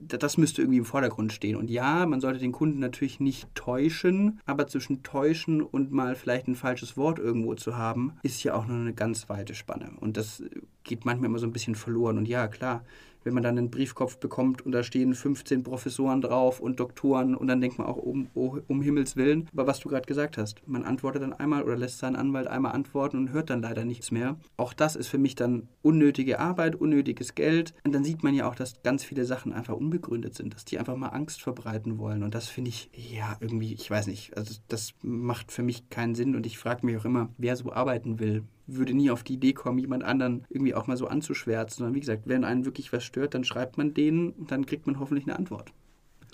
Das 0.00 0.36
müsste 0.36 0.62
irgendwie 0.62 0.78
im 0.78 0.84
Vordergrund 0.84 1.32
stehen. 1.32 1.56
Und 1.56 1.70
ja, 1.70 2.06
man 2.06 2.20
sollte 2.20 2.38
den 2.38 2.52
Kunden 2.52 2.78
natürlich 2.78 3.20
nicht 3.20 3.48
täuschen, 3.54 4.40
aber 4.46 4.66
zwischen 4.66 5.02
täuschen 5.02 5.62
und 5.62 5.92
mal 5.92 6.14
vielleicht 6.14 6.48
ein 6.48 6.54
falsches 6.54 6.96
Wort 6.96 7.18
irgendwo 7.18 7.54
zu 7.54 7.76
haben, 7.76 8.12
ist 8.22 8.42
ja 8.42 8.54
auch 8.54 8.66
noch 8.66 8.76
eine 8.76 8.94
ganz 8.94 9.28
weite 9.28 9.54
Spanne. 9.54 9.92
Und 10.00 10.16
das 10.16 10.42
geht 10.84 11.04
manchmal 11.04 11.28
immer 11.30 11.38
so 11.38 11.46
ein 11.46 11.52
bisschen 11.52 11.74
verloren. 11.74 12.18
Und 12.18 12.28
ja, 12.28 12.48
klar, 12.48 12.84
wenn 13.24 13.34
man 13.34 13.42
dann 13.42 13.58
einen 13.58 13.70
Briefkopf 13.70 14.18
bekommt 14.18 14.64
und 14.64 14.72
da 14.72 14.82
stehen 14.82 15.14
15 15.14 15.62
Professoren 15.62 16.20
drauf 16.20 16.60
und 16.60 16.80
Doktoren 16.80 17.34
und 17.34 17.46
dann 17.46 17.60
denkt 17.60 17.78
man 17.78 17.86
auch 17.86 17.96
um, 17.96 18.28
oh, 18.34 18.58
um 18.68 18.82
Himmels 18.82 19.16
Willen, 19.16 19.48
aber 19.52 19.66
was 19.66 19.80
du 19.80 19.88
gerade 19.88 20.06
gesagt 20.06 20.38
hast, 20.38 20.66
man 20.66 20.84
antwortet 20.84 21.22
dann 21.22 21.32
einmal 21.32 21.62
oder 21.62 21.76
lässt 21.76 21.98
seinen 21.98 22.16
Anwalt 22.16 22.46
einmal 22.46 22.72
antworten 22.72 23.18
und 23.18 23.32
hört 23.32 23.50
dann 23.50 23.62
leider 23.62 23.84
nichts 23.84 24.10
mehr. 24.10 24.36
Auch 24.56 24.72
das 24.72 24.96
ist 24.96 25.08
für 25.08 25.18
mich 25.18 25.34
dann 25.34 25.68
unnötige 25.82 26.38
Arbeit, 26.38 26.76
unnötiges 26.76 27.34
Geld. 27.34 27.74
Und 27.84 27.94
dann 27.94 28.04
sieht 28.04 28.22
man 28.22 28.34
ja 28.34 28.48
auch, 28.48 28.54
dass 28.54 28.82
ganz 28.82 29.04
viele 29.04 29.24
Sachen 29.24 29.52
einfach 29.52 29.74
unbegründet 29.74 30.34
sind, 30.34 30.54
dass 30.54 30.64
die 30.64 30.78
einfach 30.78 30.96
mal 30.96 31.08
Angst 31.08 31.42
verbreiten 31.42 31.98
wollen. 31.98 32.22
Und 32.22 32.34
das 32.34 32.48
finde 32.48 32.70
ich, 32.70 32.90
ja, 32.94 33.36
irgendwie, 33.40 33.74
ich 33.74 33.90
weiß 33.90 34.06
nicht, 34.06 34.36
also 34.36 34.54
das 34.68 34.94
macht 35.02 35.52
für 35.52 35.62
mich 35.62 35.88
keinen 35.90 36.14
Sinn. 36.14 36.34
Und 36.34 36.46
ich 36.46 36.58
frage 36.58 36.86
mich 36.86 36.96
auch 36.96 37.04
immer, 37.04 37.30
wer 37.38 37.56
so 37.56 37.72
arbeiten 37.72 38.18
will 38.18 38.44
würde 38.66 38.94
nie 38.94 39.10
auf 39.10 39.22
die 39.22 39.34
Idee 39.34 39.52
kommen, 39.52 39.78
jemand 39.78 40.04
anderen 40.04 40.44
irgendwie 40.48 40.74
auch 40.74 40.86
mal 40.86 40.96
so 40.96 41.06
anzuschwärzen, 41.06 41.78
sondern 41.78 41.94
wie 41.94 42.00
gesagt, 42.00 42.22
wenn 42.26 42.44
einen 42.44 42.64
wirklich 42.64 42.92
was 42.92 43.04
stört, 43.04 43.34
dann 43.34 43.44
schreibt 43.44 43.78
man 43.78 43.94
denen 43.94 44.30
und 44.30 44.50
dann 44.50 44.66
kriegt 44.66 44.86
man 44.86 44.98
hoffentlich 44.98 45.26
eine 45.26 45.36
Antwort. 45.36 45.72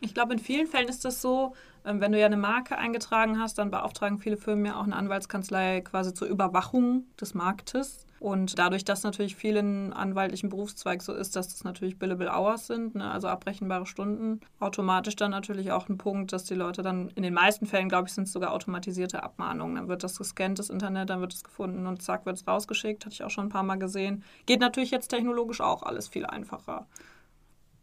Ich 0.00 0.14
glaube, 0.14 0.34
in 0.34 0.38
vielen 0.38 0.66
Fällen 0.66 0.88
ist 0.88 1.04
das 1.04 1.22
so, 1.22 1.54
ähm, 1.84 2.00
wenn 2.00 2.12
du 2.12 2.18
ja 2.18 2.26
eine 2.26 2.36
Marke 2.36 2.76
eingetragen 2.76 3.38
hast, 3.38 3.58
dann 3.58 3.70
beauftragen 3.70 4.18
viele 4.18 4.36
Firmen 4.36 4.66
ja 4.66 4.78
auch 4.78 4.84
eine 4.84 4.96
Anwaltskanzlei 4.96 5.80
quasi 5.82 6.12
zur 6.12 6.28
Überwachung 6.28 7.04
des 7.20 7.34
Marktes. 7.34 8.06
Und 8.18 8.58
dadurch, 8.58 8.84
dass 8.84 9.02
natürlich 9.02 9.36
vielen 9.36 9.92
anwaltlichen 9.92 10.48
Berufszweig 10.48 11.02
so 11.02 11.12
ist, 11.12 11.36
dass 11.36 11.48
das 11.48 11.64
natürlich 11.64 11.98
billable 11.98 12.30
hours 12.30 12.66
sind, 12.66 12.94
ne, 12.94 13.10
also 13.10 13.28
abrechenbare 13.28 13.84
Stunden, 13.84 14.40
automatisch 14.58 15.16
dann 15.16 15.32
natürlich 15.32 15.70
auch 15.70 15.88
ein 15.88 15.98
Punkt, 15.98 16.32
dass 16.32 16.44
die 16.44 16.54
Leute 16.54 16.82
dann, 16.82 17.10
in 17.14 17.22
den 17.22 17.34
meisten 17.34 17.66
Fällen, 17.66 17.90
glaube 17.90 18.08
ich, 18.08 18.14
sind 18.14 18.24
es 18.24 18.32
sogar 18.32 18.52
automatisierte 18.52 19.22
Abmahnungen. 19.22 19.76
Dann 19.76 19.88
wird 19.88 20.02
das 20.02 20.16
gescannt, 20.16 20.58
das 20.58 20.70
Internet, 20.70 21.10
dann 21.10 21.20
wird 21.20 21.34
es 21.34 21.44
gefunden 21.44 21.86
und 21.86 22.02
zack, 22.02 22.24
wird 22.24 22.36
es 22.36 22.46
rausgeschickt. 22.46 23.04
Hatte 23.04 23.12
ich 23.12 23.22
auch 23.22 23.30
schon 23.30 23.46
ein 23.46 23.50
paar 23.50 23.62
Mal 23.62 23.76
gesehen. 23.76 24.24
Geht 24.46 24.60
natürlich 24.60 24.90
jetzt 24.90 25.08
technologisch 25.08 25.60
auch 25.60 25.82
alles 25.82 26.08
viel 26.08 26.24
einfacher. 26.24 26.86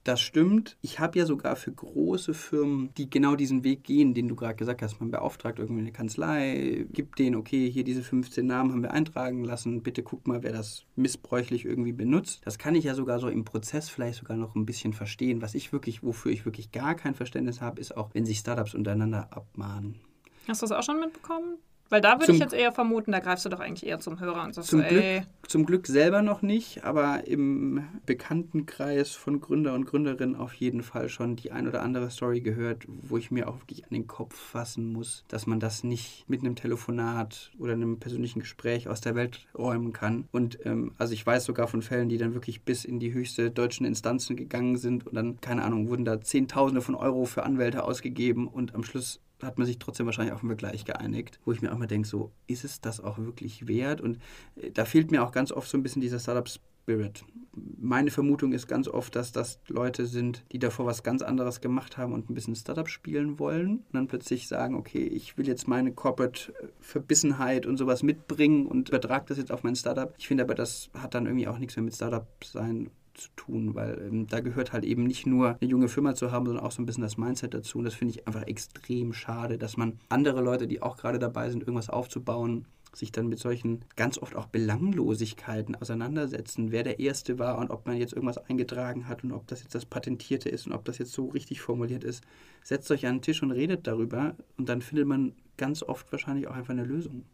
Das 0.04 0.20
stimmt. 0.20 0.78
Ich 0.82 1.00
habe 1.00 1.18
ja 1.18 1.26
sogar 1.26 1.56
für 1.56 1.72
große 1.72 2.34
Firmen, 2.34 2.94
die 2.96 3.10
genau 3.10 3.38
diesen 3.38 3.64
Weg 3.64 3.86
gehen, 3.86 4.14
den 4.14 4.28
du 4.28 4.36
gerade 4.36 4.56
gesagt 4.56 4.82
hast, 4.82 5.00
man 5.00 5.12
beauftragt 5.12 5.60
irgendwie 5.60 5.80
eine 5.80 5.94
Kanzlei, 5.94 6.86
gibt 6.92 7.20
denen, 7.20 7.38
okay, 7.38 7.72
hier 7.72 7.86
diese 7.86 8.04
15 8.04 8.46
Namen 8.46 8.74
haben 8.74 8.84
wir 8.84 8.92
eintragen 8.92 9.46
lassen, 9.46 9.82
bitte 9.82 10.04
guck 10.04 10.28
mal, 10.28 10.44
wer 10.44 10.52
das 10.52 10.84
missbräuchlich 10.98 11.64
irgendwie 11.64 11.94
benutzt. 11.94 12.42
Das 12.44 12.58
kann 12.58 12.76
ich 12.76 12.84
ja 12.84 12.96
sogar 12.96 13.20
so 13.20 13.30
im 13.30 13.46
Prozess 13.46 13.90
vielleicht 13.90 14.20
sogar 14.20 14.36
noch 14.36 14.56
ein 14.56 14.66
bisschen 14.66 14.92
verstehen. 14.92 15.42
Was 15.42 15.56
ich 15.56 15.72
wirklich, 15.72 16.04
wofür 16.04 16.34
ich 16.34 16.44
wirklich 16.44 16.74
gar 16.74 16.96
kein 16.96 17.16
Verständnis 17.16 17.62
habe, 17.62 17.80
ist 17.80 17.96
auch, 17.96 18.10
wenn 18.14 18.26
sich 18.26 18.40
Startups 18.40 18.76
untereinander 18.76 19.30
abmahnen. 19.32 20.02
Hast 20.50 20.62
du 20.62 20.68
das 20.68 20.78
auch 20.78 20.84
schon 20.84 21.00
mitbekommen? 21.00 21.60
Weil 21.94 22.02
da 22.02 22.20
würde 22.20 22.32
ich 22.34 22.40
jetzt 22.40 22.56
eher 22.56 22.72
vermuten, 22.72 23.12
da 23.12 23.20
greifst 23.20 23.46
du 23.46 23.50
doch 23.50 23.60
eigentlich 23.60 23.88
eher 23.88 24.00
zum 24.00 24.20
Hörer 24.20 24.44
und 24.46 24.56
sagst 24.56 24.72
zum 24.72 24.82
so, 24.82 24.88
Glück, 24.88 25.04
ey. 25.04 25.22
Zum 25.48 25.64
Glück 25.68 25.86
selber 25.86 26.24
noch 26.24 26.42
nicht, 26.42 26.84
aber 26.84 27.28
im 27.28 27.84
Bekanntenkreis 28.08 29.12
von 29.12 29.40
Gründer 29.40 29.76
und 29.76 29.86
Gründerinnen 29.86 30.36
auf 30.36 30.56
jeden 30.56 30.82
Fall 30.82 31.08
schon 31.08 31.36
die 31.36 31.52
ein 31.52 31.68
oder 31.68 31.84
andere 31.84 32.10
Story 32.10 32.42
gehört, 32.42 32.86
wo 32.88 33.20
ich 33.20 33.30
mir 33.30 33.48
auch 33.48 33.60
wirklich 33.60 33.84
an 33.84 33.92
den 33.92 34.08
Kopf 34.08 34.36
fassen 34.36 34.92
muss, 34.92 35.24
dass 35.28 35.46
man 35.46 35.60
das 35.60 35.84
nicht 35.84 36.28
mit 36.28 36.40
einem 36.40 36.56
Telefonat 36.56 37.52
oder 37.60 37.74
einem 37.74 38.00
persönlichen 38.00 38.40
Gespräch 38.40 38.90
aus 38.90 39.00
der 39.00 39.14
Welt 39.14 39.46
räumen 39.56 39.94
kann. 39.94 40.28
Und 40.32 40.66
ähm, 40.66 40.94
also 40.98 41.14
ich 41.14 41.24
weiß 41.24 41.46
sogar 41.46 41.68
von 41.68 41.84
Fällen, 41.84 42.10
die 42.10 42.18
dann 42.18 42.34
wirklich 42.34 42.64
bis 42.64 42.86
in 42.86 43.00
die 43.00 43.14
höchste 43.14 43.52
deutschen 43.52 43.86
Instanzen 43.86 44.36
gegangen 44.36 44.78
sind 44.78 45.06
und 45.06 45.14
dann, 45.14 45.40
keine 45.42 45.62
Ahnung, 45.62 45.90
wurden 45.90 46.06
da 46.06 46.20
Zehntausende 46.22 46.82
von 46.82 46.96
Euro 46.96 47.26
für 47.26 47.44
Anwälte 47.44 47.84
ausgegeben 47.84 48.48
und 48.48 48.74
am 48.74 48.84
Schluss 48.84 49.20
hat 49.44 49.58
man 49.58 49.68
sich 49.68 49.80
trotzdem 49.80 50.06
wahrscheinlich 50.06 50.34
auf 50.34 50.42
einen 50.42 50.50
Vergleich 50.50 50.86
geeinigt, 50.86 51.40
wo 51.46 51.52
ich 51.52 51.62
mir 51.62 51.74
auch 51.74 51.78
mal 51.78 51.88
denke, 51.88 52.08
so 52.08 52.32
ist 52.48 52.64
es 52.64 52.82
das 52.82 53.00
auch 53.00 53.18
wirklich 53.18 53.68
wert? 53.68 54.02
Und 54.02 54.20
äh, 54.56 54.72
da 54.72 54.86
fehlt 54.86 55.12
mir 55.12 55.24
auch 55.24 55.32
ganz 55.32 55.52
oft 55.52 55.70
so 55.70 55.78
ein 55.78 55.84
bisschen 55.84 56.02
dieser 56.02 56.20
Startup 56.20 56.48
Spirit. 56.48 57.24
Meine 57.56 58.12
Vermutung 58.12 58.52
ist 58.52 58.68
ganz 58.68 58.88
oft, 58.88 59.16
dass 59.16 59.32
das 59.32 59.60
Leute 59.68 60.06
sind, 60.06 60.44
die 60.52 60.60
davor 60.60 60.86
was 60.86 61.04
ganz 61.04 61.22
anderes 61.22 61.62
gemacht 61.62 61.98
haben 61.98 62.14
und 62.14 62.30
ein 62.30 62.34
bisschen 62.34 62.56
Startup 62.56 62.90
spielen 62.90 63.40
wollen 63.40 63.78
und 63.78 63.94
dann 63.94 64.08
plötzlich 64.08 64.48
sagen, 64.48 64.76
okay, 64.76 65.04
ich 65.04 65.38
will 65.38 65.48
jetzt 65.48 65.68
meine 65.68 65.94
Corporate-Verbissenheit 65.94 67.66
und 67.66 67.78
sowas 67.78 68.04
mitbringen 68.04 68.66
und 68.66 68.90
übertrage 68.90 69.26
das 69.28 69.38
jetzt 69.38 69.52
auf 69.52 69.64
mein 69.64 69.76
Startup. 69.76 70.14
Ich 70.18 70.28
finde 70.28 70.44
aber, 70.44 70.56
das 70.56 70.90
hat 70.94 71.14
dann 71.14 71.26
irgendwie 71.26 71.48
auch 71.48 71.60
nichts 71.60 71.76
mehr 71.76 71.84
mit 71.84 71.96
Startup 71.96 72.28
sein 72.44 72.90
zu 73.14 73.30
tun, 73.36 73.76
weil 73.76 74.00
ähm, 74.02 74.28
da 74.28 74.40
gehört 74.40 74.74
halt 74.74 74.84
eben 74.84 75.04
nicht 75.04 75.26
nur 75.26 75.58
eine 75.60 75.70
junge 75.70 75.88
Firma 75.88 76.16
zu 76.16 76.32
haben, 76.32 76.46
sondern 76.46 76.66
auch 76.66 76.72
so 76.72 76.82
ein 76.82 76.86
bisschen 76.86 77.04
das 77.04 77.18
Mindset 77.18 77.54
dazu. 77.54 77.78
Und 77.78 77.86
das 77.86 77.94
finde 77.94 78.14
ich 78.14 78.28
einfach 78.28 78.44
extrem 78.44 79.14
schade, 79.14 79.58
dass 79.58 79.78
man 79.78 80.00
andere 80.10 80.42
Leute, 80.42 80.68
die 80.68 80.82
auch 80.82 80.98
gerade 80.98 81.20
dabei 81.20 81.50
sind, 81.50 81.62
irgendwas 81.62 81.90
aufzubauen, 81.90 82.66
sich 82.96 83.12
dann 83.12 83.28
mit 83.28 83.40
solchen 83.40 83.84
ganz 83.96 84.18
oft 84.18 84.36
auch 84.36 84.46
Belanglosigkeiten 84.46 85.76
auseinandersetzen, 85.76 86.72
wer 86.72 86.84
der 86.84 87.00
Erste 87.00 87.40
war 87.40 87.58
und 87.58 87.72
ob 87.72 87.88
man 87.88 87.98
jetzt 87.98 88.14
irgendwas 88.14 88.38
eingetragen 88.38 89.08
hat 89.08 89.24
und 89.24 89.32
ob 89.32 89.48
das 89.48 89.64
jetzt 89.64 89.74
das 89.74 89.86
Patentierte 89.86 90.50
ist 90.50 90.68
und 90.68 90.74
ob 90.74 90.86
das 90.86 91.00
jetzt 91.00 91.12
so 91.12 91.28
richtig 91.28 91.62
formuliert 91.62 92.04
ist. 92.04 92.24
Setzt 92.64 92.92
euch 92.92 93.08
an 93.08 93.16
den 93.16 93.22
Tisch 93.22 93.42
und 93.42 93.52
redet 93.52 93.88
darüber 93.88 94.36
und 94.58 94.70
dann 94.70 94.82
findet 94.82 95.08
man 95.08 95.34
ganz 95.58 95.82
oft 95.84 96.12
wahrscheinlich 96.12 96.48
auch 96.48 96.56
einfach 96.56 96.74
eine 96.74 96.84
Lösung. 96.84 97.26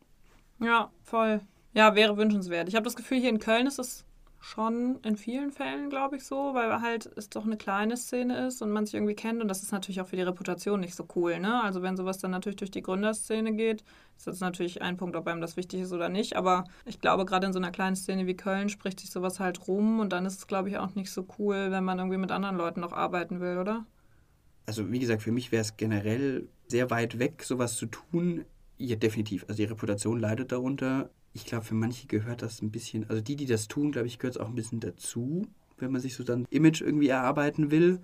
Ja, 0.60 0.92
voll. 1.04 1.42
Ja, 1.74 1.94
wäre 1.96 2.18
wünschenswert. 2.18 2.68
Ich 2.68 2.76
habe 2.76 2.86
das 2.86 2.96
Gefühl, 2.96 3.20
hier 3.20 3.30
in 3.30 3.39
Köln 3.39 3.68
ist 3.68 3.80
es 3.80 4.06
schon 4.39 4.99
in 5.04 5.17
vielen 5.17 5.52
Fällen, 5.52 5.89
glaube 5.89 6.17
ich, 6.17 6.23
so, 6.23 6.54
weil 6.54 6.82
halt 6.82 7.12
es 7.17 7.30
doch 7.30 7.45
eine 7.45 7.58
kleine 7.58 7.97
Szene 7.97 8.47
ist 8.47 8.62
und 8.62 8.71
man 8.71 8.86
sich 8.86 8.95
irgendwie 8.95 9.15
kennt 9.15 9.41
und 9.41 9.47
das 9.49 9.63
ist 9.63 9.71
natürlich 9.71 9.99
auch 9.99 10.08
für 10.08 10.15
die 10.15 10.21
Reputation 10.21 10.80
nicht 10.80 10.95
so 10.95 11.06
cool, 11.15 11.39
ne? 11.39 11.62
Also 11.62 11.82
wenn 11.82 11.97
sowas 11.97 12.19
dann 12.19 12.32
natürlich 12.32 12.56
durch 12.56 12.71
die 12.71 12.82
Gründerszene 12.82 13.54
geht, 13.54 13.84
ist 14.17 14.28
das 14.28 14.39
natürlich 14.39 14.82
ein 14.82 14.97
Punkt, 14.97 15.17
ob 15.17 15.28
einem 15.28 15.41
das 15.41 15.58
wichtig 15.58 15.82
ist 15.82 15.91
oder 15.91 16.08
nicht, 16.08 16.38
aber 16.38 16.63
ich 16.86 17.02
glaube, 17.02 17.25
gerade 17.25 17.47
in 17.47 17.54
so 17.54 17.60
einer 17.60 17.71
kleinen 17.71 17.97
Szene 17.97 18.28
wie 18.28 18.38
Köln 18.38 18.69
spricht 18.69 19.02
sich 19.02 19.12
sowas 19.12 19.39
halt 19.39 19.67
rum 19.67 19.99
und 19.99 20.13
dann 20.13 20.25
ist 20.25 20.38
es, 20.38 20.47
glaube 20.47 20.69
ich, 20.69 20.78
auch 20.78 20.95
nicht 20.95 21.12
so 21.12 21.28
cool, 21.38 21.71
wenn 21.71 21.84
man 21.84 21.99
irgendwie 21.99 22.17
mit 22.17 22.32
anderen 22.32 22.56
Leuten 22.56 22.80
noch 22.80 22.93
arbeiten 22.93 23.41
will, 23.41 23.58
oder? 23.58 23.86
Also 24.65 24.89
wie 24.91 24.99
gesagt, 24.99 25.21
für 25.21 25.32
mich 25.32 25.52
wäre 25.52 25.62
es 25.62 25.75
generell 25.75 26.47
sehr 26.67 26.89
weit 26.91 27.19
weg, 27.19 27.43
sowas 27.43 27.75
zu 27.75 27.88
tun. 27.88 28.45
Ja, 28.78 28.95
definitiv. 28.95 29.43
Also 29.49 29.58
die 29.58 29.65
Reputation 29.65 30.19
leidet 30.19 30.52
darunter 30.52 31.10
ich 31.34 31.46
glaube, 31.46 31.65
für 31.65 31.76
manche 31.76 32.08
gehört 32.08 32.42
das 32.42 32.62
ein 32.62 32.72
bisschen, 32.72 33.10
also 33.10 33.22
die, 33.22 33.36
die 33.36 33.46
das 33.46 33.68
tun, 33.68 33.92
glaube 33.92 34.08
ich, 34.08 34.20
gehört 34.20 34.36
es 34.36 34.42
auch 34.42 34.48
ein 34.48 34.56
bisschen 34.56 34.80
dazu, 34.80 35.48
wenn 35.78 35.92
man 35.92 36.02
sich 36.02 36.15
so 36.15 36.24
dann 36.24 36.46
Image 36.50 36.82
irgendwie 36.82 37.10
erarbeiten 37.10 37.72
will. 37.72 38.00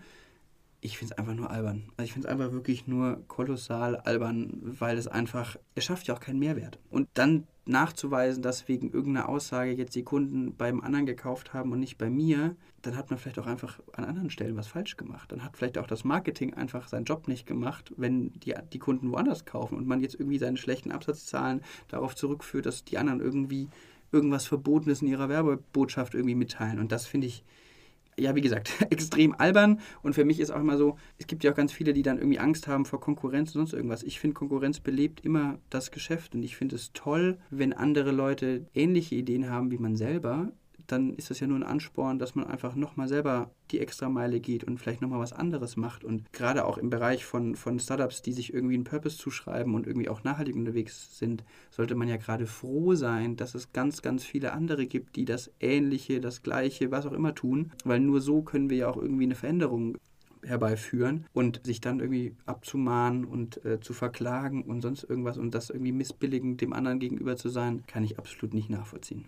Ich 0.82 0.98
finde 0.98 1.14
es 1.14 1.18
einfach 1.18 1.34
nur 1.34 1.50
albern. 1.50 1.92
Also 1.98 2.06
ich 2.06 2.14
finde 2.14 2.28
es 2.28 2.32
einfach 2.32 2.52
wirklich 2.52 2.86
nur 2.86 3.24
kolossal 3.28 3.96
albern, 3.98 4.60
weil 4.62 4.98
es 4.98 5.08
einfach, 5.08 5.58
es 5.74 5.84
schafft 5.84 6.08
ja 6.08 6.14
auch 6.14 6.20
keinen 6.20 6.40
Mehrwert. 6.40 6.80
Und 6.90 7.10
dann 7.16 7.48
nachzuweisen, 7.68 8.44
dass 8.44 8.68
wegen 8.68 8.92
irgendeiner 8.92 9.30
Aussage 9.30 9.72
jetzt 9.72 9.96
die 9.96 10.04
Kunden 10.04 10.56
beim 10.56 10.82
anderen 10.82 11.06
gekauft 11.06 11.54
haben 11.54 11.72
und 11.72 11.80
nicht 11.80 11.98
bei 11.98 12.10
mir, 12.10 12.56
dann 12.84 12.96
hat 12.96 13.10
man 13.10 13.18
vielleicht 13.18 13.40
auch 13.40 13.48
einfach 13.48 13.80
an 13.94 14.06
anderen 14.06 14.30
Stellen 14.30 14.56
was 14.56 14.68
falsch 14.68 14.98
gemacht. 14.98 15.32
Dann 15.32 15.44
hat 15.44 15.58
vielleicht 15.58 15.78
auch 15.78 15.88
das 15.88 16.04
Marketing 16.04 16.54
einfach 16.54 16.88
seinen 16.88 17.06
Job 17.06 17.28
nicht 17.28 17.48
gemacht, 17.48 17.92
wenn 17.98 18.32
die, 18.34 18.54
die 18.72 18.80
Kunden 18.80 19.12
woanders 19.12 19.46
kaufen 19.46 19.78
und 19.78 19.88
man 19.88 20.02
jetzt 20.02 20.16
irgendwie 20.16 20.38
seine 20.38 20.58
schlechten 20.58 20.92
Absatzzahlen 20.92 21.62
darauf 21.88 22.16
zurückführt, 22.16 22.68
dass 22.68 22.86
die 22.86 22.98
anderen 22.98 23.22
irgendwie 23.22 23.70
irgendwas 24.12 24.46
Verbotenes 24.46 25.02
in 25.02 25.08
ihrer 25.08 25.30
Werbebotschaft 25.30 26.14
irgendwie 26.14 26.36
mitteilen. 26.36 26.80
Und 26.80 26.92
das 26.92 27.08
finde 27.08 27.28
ich 27.28 27.44
ja, 28.20 28.36
wie 28.36 28.42
gesagt, 28.42 28.74
extrem 28.90 29.34
albern. 29.34 29.80
Und 30.02 30.14
für 30.14 30.26
mich 30.26 30.40
ist 30.40 30.52
auch 30.52 30.60
immer 30.60 30.78
so, 30.78 30.98
es 31.18 31.28
gibt 31.28 31.44
ja 31.44 31.52
auch 31.52 31.56
ganz 31.56 31.72
viele, 31.72 31.94
die 31.94 32.02
dann 32.02 32.18
irgendwie 32.18 32.40
Angst 32.40 32.68
haben 32.68 32.86
vor 32.86 33.00
Konkurrenz 33.00 33.56
und 33.56 33.60
sonst 33.60 33.74
irgendwas. 33.74 34.04
Ich 34.04 34.20
finde, 34.20 34.34
Konkurrenz 34.34 34.80
belebt 34.80 35.22
immer 35.22 35.60
das 35.70 35.92
Geschäft. 35.92 36.36
Und 36.36 36.44
ich 36.44 36.56
finde 36.56 36.76
es 36.76 36.94
toll, 36.94 37.38
wenn 37.50 37.74
andere 37.74 38.12
Leute 38.12 38.66
ähnliche 38.74 39.16
Ideen 39.16 39.50
haben 39.50 39.72
wie 39.72 39.78
man 39.78 39.96
selber, 39.96 40.52
dann 40.88 41.14
ist 41.14 41.30
das 41.30 41.40
ja 41.40 41.48
nur 41.48 41.58
ein 41.58 41.64
Ansporn, 41.64 42.20
dass 42.20 42.36
man 42.36 42.48
einfach 42.48 42.76
nochmal 42.76 43.08
selber 43.08 43.52
die 43.72 43.80
extra 43.80 44.10
Meile 44.10 44.40
geht 44.40 44.64
und 44.64 44.78
vielleicht 44.78 45.02
nochmal 45.02 45.20
was 45.20 45.34
anderes 45.34 45.78
macht. 45.78 46.04
Und 46.04 46.32
gerade 46.34 46.66
auch 46.66 46.78
im 46.78 46.90
Bereich 46.90 47.26
von, 47.26 47.56
von 47.56 47.80
Startups, 47.80 48.22
die 48.22 48.34
sich 48.34 48.54
irgendwie 48.54 48.76
einen 48.76 48.84
Purpose 48.84 49.18
zuschreiben 49.18 49.74
und 49.74 49.88
irgendwie 49.88 50.10
auch 50.10 50.24
nachhaltig 50.24 50.56
unterwegs 50.56 51.18
sind, 51.18 51.44
sollte 51.72 51.96
man 51.96 52.08
ja 52.08 52.18
gerade 52.18 52.48
froh 52.48 52.96
sein, 52.96 53.36
dass 53.36 53.56
es 53.56 53.74
ganz, 53.74 54.02
ganz 54.02 54.24
viele 54.24 54.54
andere 54.54 54.86
gibt, 54.86 55.16
die 55.16 55.26
das 55.26 55.52
Ähnliche, 55.60 56.22
das 56.22 56.44
Gleiche, 56.44 56.92
was 56.92 57.06
auch 57.06 57.14
immer 57.14 57.36
tun. 57.36 57.72
Weil 57.84 58.00
nur 58.00 58.22
so 58.22 58.42
können 58.42 58.70
wir 58.70 58.78
ja 58.78 58.90
auch 58.90 58.98
irgendwie 58.98 59.24
eine 59.24 59.36
Veränderung 59.36 59.98
herbeiführen 60.44 61.26
und 61.34 61.66
sich 61.66 61.82
dann 61.82 62.00
irgendwie 62.00 62.36
abzumahnen 62.46 63.26
und 63.26 63.64
äh, 63.66 63.80
zu 63.80 63.94
verklagen 63.94 64.64
und 64.64 64.82
sonst 64.82 65.04
irgendwas 65.04 65.38
und 65.38 65.56
das 65.56 65.70
irgendwie 65.70 65.92
missbilligend 65.92 66.62
dem 66.62 66.74
anderen 66.74 67.00
gegenüber 67.00 67.36
zu 67.36 67.50
sein, 67.50 67.84
kann 67.88 68.04
ich 68.04 68.20
absolut 68.20 68.54
nicht 68.54 68.70
nachvollziehen. 68.70 69.26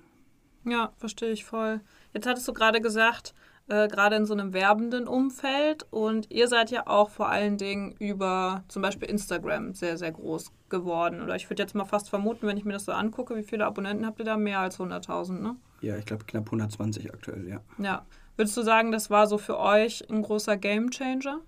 Ja, 0.65 0.91
verstehe 0.97 1.31
ich 1.31 1.45
voll. 1.45 1.81
Jetzt 2.13 2.27
hattest 2.27 2.47
du 2.47 2.53
gerade 2.53 2.81
gesagt, 2.81 3.33
äh, 3.69 3.87
gerade 3.87 4.15
in 4.15 4.25
so 4.25 4.33
einem 4.33 4.53
werbenden 4.53 5.07
Umfeld 5.07 5.85
und 5.91 6.31
ihr 6.31 6.47
seid 6.47 6.71
ja 6.71 6.87
auch 6.87 7.09
vor 7.09 7.29
allen 7.29 7.57
Dingen 7.57 7.95
über 7.99 8.63
zum 8.67 8.81
Beispiel 8.81 9.09
Instagram 9.09 9.73
sehr, 9.73 9.97
sehr 9.97 10.11
groß 10.11 10.51
geworden. 10.69 11.21
Oder 11.21 11.35
ich 11.35 11.49
würde 11.49 11.63
jetzt 11.63 11.75
mal 11.75 11.85
fast 11.85 12.09
vermuten, 12.09 12.47
wenn 12.47 12.57
ich 12.57 12.65
mir 12.65 12.73
das 12.73 12.85
so 12.85 12.91
angucke, 12.91 13.35
wie 13.35 13.43
viele 13.43 13.65
Abonnenten 13.65 14.05
habt 14.05 14.19
ihr 14.19 14.25
da? 14.25 14.37
Mehr 14.37 14.59
als 14.59 14.79
100.000, 14.79 15.41
ne? 15.41 15.55
Ja, 15.81 15.97
ich 15.97 16.05
glaube 16.05 16.25
knapp 16.25 16.45
120 16.45 17.13
aktuell, 17.13 17.47
ja. 17.47 17.61
Ja. 17.77 18.05
Würdest 18.35 18.55
du 18.55 18.61
sagen, 18.61 18.91
das 18.91 19.09
war 19.09 19.27
so 19.27 19.37
für 19.37 19.57
euch 19.57 20.07
ein 20.09 20.21
großer 20.21 20.57
Gamechanger? 20.57 21.41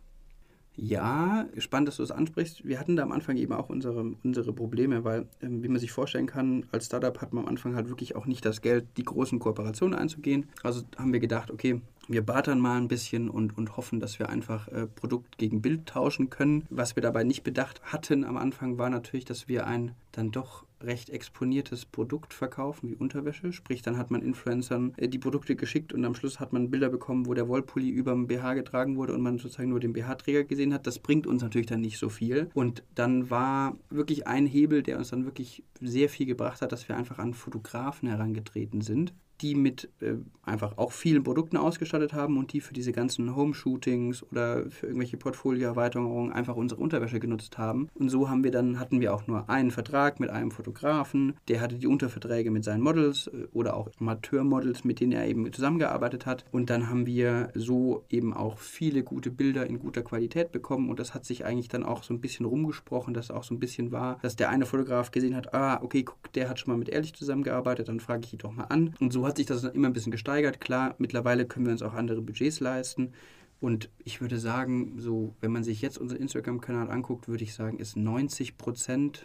Ja, 0.82 1.46
spannend, 1.58 1.90
dass 1.90 1.98
du 1.98 2.04
das 2.04 2.12
ansprichst. 2.12 2.66
Wir 2.66 2.80
hatten 2.80 2.96
da 2.96 3.04
am 3.04 3.12
Anfang 3.12 3.36
eben 3.36 3.52
auch 3.52 3.68
unsere, 3.70 4.16
unsere 4.24 4.54
Probleme, 4.54 5.04
weil, 5.04 5.28
ähm, 5.42 5.62
wie 5.62 5.68
man 5.68 5.78
sich 5.78 5.92
vorstellen 5.92 6.26
kann, 6.26 6.66
als 6.72 6.86
Startup 6.86 7.20
hat 7.20 7.34
man 7.34 7.44
am 7.44 7.50
Anfang 7.50 7.76
halt 7.76 7.90
wirklich 7.90 8.16
auch 8.16 8.26
nicht 8.26 8.46
das 8.46 8.62
Geld, 8.62 8.86
die 8.96 9.04
großen 9.04 9.40
Kooperationen 9.40 9.98
einzugehen. 9.98 10.48
Also 10.64 10.84
haben 10.98 11.12
wir 11.12 11.20
gedacht, 11.20 11.52
okay, 11.52 11.82
wir 12.08 12.26
bartern 12.26 12.62
mal 12.62 12.78
ein 12.78 12.88
bisschen 12.88 13.30
und, 13.30 13.58
und 13.58 13.76
hoffen, 13.76 14.00
dass 14.00 14.20
wir 14.20 14.30
einfach 14.30 14.70
äh, 14.70 14.88
Produkt 14.88 15.38
gegen 15.38 15.62
Bild 15.62 15.86
tauschen 15.86 16.30
können. 16.30 16.66
Was 16.70 16.96
wir 16.96 17.04
dabei 17.04 17.26
nicht 17.26 17.44
bedacht 17.44 17.82
hatten 17.84 18.24
am 18.24 18.38
Anfang 18.38 18.78
war 18.78 18.90
natürlich, 18.90 19.26
dass 19.26 19.50
wir 19.50 19.68
ein 19.68 19.96
dann 20.14 20.32
doch 20.32 20.66
recht 20.82 21.10
exponiertes 21.10 21.86
Produkt 21.86 22.34
verkaufen, 22.34 22.90
wie 22.90 22.96
Unterwäsche. 22.96 23.54
Sprich, 23.54 23.82
dann 23.82 23.98
hat 23.98 24.12
man 24.12 24.22
Influencern 24.22 24.94
äh, 24.98 25.08
die 25.08 25.20
Produkte 25.20 25.56
geschickt 25.56 25.94
und 25.94 26.06
am 26.06 26.16
Schluss 26.16 26.40
hat 26.40 26.54
man 26.54 26.72
Bilder 26.72 26.90
bekommen, 26.90 27.26
wo 27.26 27.34
der 27.34 27.48
Wollpulli 27.48 27.90
über 27.90 28.12
dem 28.12 28.28
BH 28.28 28.54
getragen 28.54 28.96
wurde 28.98 29.14
und 29.14 29.22
man 29.22 29.38
sozusagen 29.38 29.70
nur 29.70 29.80
den 29.80 29.94
BH-Träger 29.94 30.44
gesehen 30.44 30.74
hat. 30.74 30.88
Das 30.88 31.00
bringt 31.00 31.28
uns 31.28 31.42
natürlich 31.42 31.68
dann 31.68 31.82
nicht 31.82 31.98
so 31.98 32.10
viel. 32.10 32.50
Und 32.54 32.84
dann 32.96 33.30
war 33.30 33.78
wirklich 33.90 34.28
ein 34.28 34.46
Hebel, 34.46 34.84
der 34.84 34.98
uns 34.98 35.10
dann 35.10 35.26
wirklich 35.26 35.64
sehr 35.82 36.10
viel 36.10 36.26
gebracht 36.26 36.62
hat, 36.62 36.72
dass 36.72 36.88
wir 36.88 36.98
einfach 36.98 37.20
an 37.20 37.34
Fotografen 37.34 38.10
herangetreten 38.10 38.82
sind 38.82 39.14
die 39.42 39.56
mit 39.56 39.90
äh, 40.02 40.16
einfach 40.44 40.78
auch 40.78 40.92
vielen 40.92 41.24
Produkten 41.24 41.58
ausgestattet 41.58 42.14
haben 42.14 42.38
und 42.38 42.54
die 42.54 42.62
für 42.62 42.74
diese 42.74 42.92
ganzen 42.92 43.36
Home-Shootings 43.36 44.24
oder 44.32 44.70
für 44.70 44.88
irgendwelche 44.88 45.18
Portfolioerweiterungen 45.18 46.32
einfach 46.32 46.56
unsere 46.56 46.82
Unterwäsche 46.82 47.20
genutzt 47.20 47.58
haben. 47.58 47.90
Und 47.94 48.10
so 48.10 48.30
haben 48.30 48.44
wir 48.44 48.52
dann, 48.52 48.80
hatten 48.80 49.00
wir 49.00 49.14
auch 49.14 49.28
nur 49.28 49.50
einen 49.50 49.72
Vertrag 49.72 50.20
mit 50.20 50.30
einem 50.30 50.52
Fotografen, 50.52 51.36
der 51.48 51.62
hatte 51.62 51.76
die 51.76 51.88
Unterverträge 51.88 52.52
mit 52.52 52.64
seinen 52.64 52.82
Models 52.82 53.28
äh, 53.28 53.48
oder 53.54 53.76
auch 53.76 53.90
Amateurmodels, 54.00 54.84
mit 54.84 55.00
denen 55.00 55.12
er 55.12 55.28
eben 55.28 55.52
zusammengearbeitet 55.54 56.26
hat. 56.26 56.46
Und 56.52 56.70
dann 56.70 56.90
haben 56.90 57.06
wir 57.06 57.52
so 57.54 58.04
eben 58.10 58.34
auch 58.34 58.60
viele 58.60 59.04
gute 59.04 59.32
Bilder 59.32 59.68
in 59.68 59.80
guter 59.80 60.02
Qualität 60.02 60.52
bekommen 60.52 60.90
und 60.90 61.00
das 61.00 61.14
hat 61.14 61.26
sich 61.26 61.46
eigentlich 61.46 61.68
dann 61.68 61.84
auch 61.84 62.04
so 62.04 62.14
ein 62.14 62.22
bisschen 62.22 62.46
rumgesprochen, 62.46 63.14
dass 63.14 63.32
auch 63.32 63.44
so 63.44 63.54
ein 63.54 63.60
bisschen 63.60 63.92
war, 63.92 64.20
dass 64.22 64.36
der 64.36 64.50
eine 64.50 64.66
Fotograf 64.66 65.12
gesehen 65.12 65.36
hat, 65.36 65.54
ah, 65.54 65.80
okay, 65.82 66.04
guck, 66.04 66.34
der 66.34 66.50
hat 66.50 66.60
schon 66.60 66.72
mal 66.72 66.78
mit 66.78 66.90
Ehrlich 66.90 67.14
zusammengearbeitet, 67.14 67.88
dann 67.88 68.00
frage 68.00 68.26
ich 68.26 68.34
ihn 68.34 68.40
doch 68.40 68.52
mal 68.52 68.66
an. 68.66 68.96
Und 69.00 69.14
so 69.14 69.29
hat 69.30 69.38
sich 69.38 69.46
das 69.46 69.64
immer 69.64 69.88
ein 69.88 69.94
bisschen 69.94 70.12
gesteigert. 70.12 70.60
Klar, 70.60 70.96
mittlerweile 70.98 71.46
können 71.46 71.66
wir 71.66 71.72
uns 71.72 71.82
auch 71.82 71.94
andere 71.94 72.22
Budgets 72.22 72.60
leisten. 72.60 73.14
Und 73.62 73.90
ich 74.04 74.22
würde 74.22 74.40
sagen, 74.40 74.96
so, 75.00 75.36
wenn 75.42 75.52
man 75.52 75.64
sich 75.64 75.82
jetzt 75.82 75.98
unseren 75.98 76.22
Instagram-Kanal 76.22 76.90
anguckt, 76.90 77.28
würde 77.28 77.44
ich 77.44 77.54
sagen, 77.54 77.80
ist 77.80 77.98
90% 77.98 79.20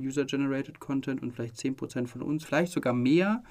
User-Generated 0.00 0.80
Content 0.80 1.22
und 1.22 1.32
vielleicht 1.32 1.56
10% 1.56 2.06
von 2.06 2.22
uns, 2.22 2.44
vielleicht 2.44 2.72
sogar 2.72 2.94
mehr. 2.94 3.42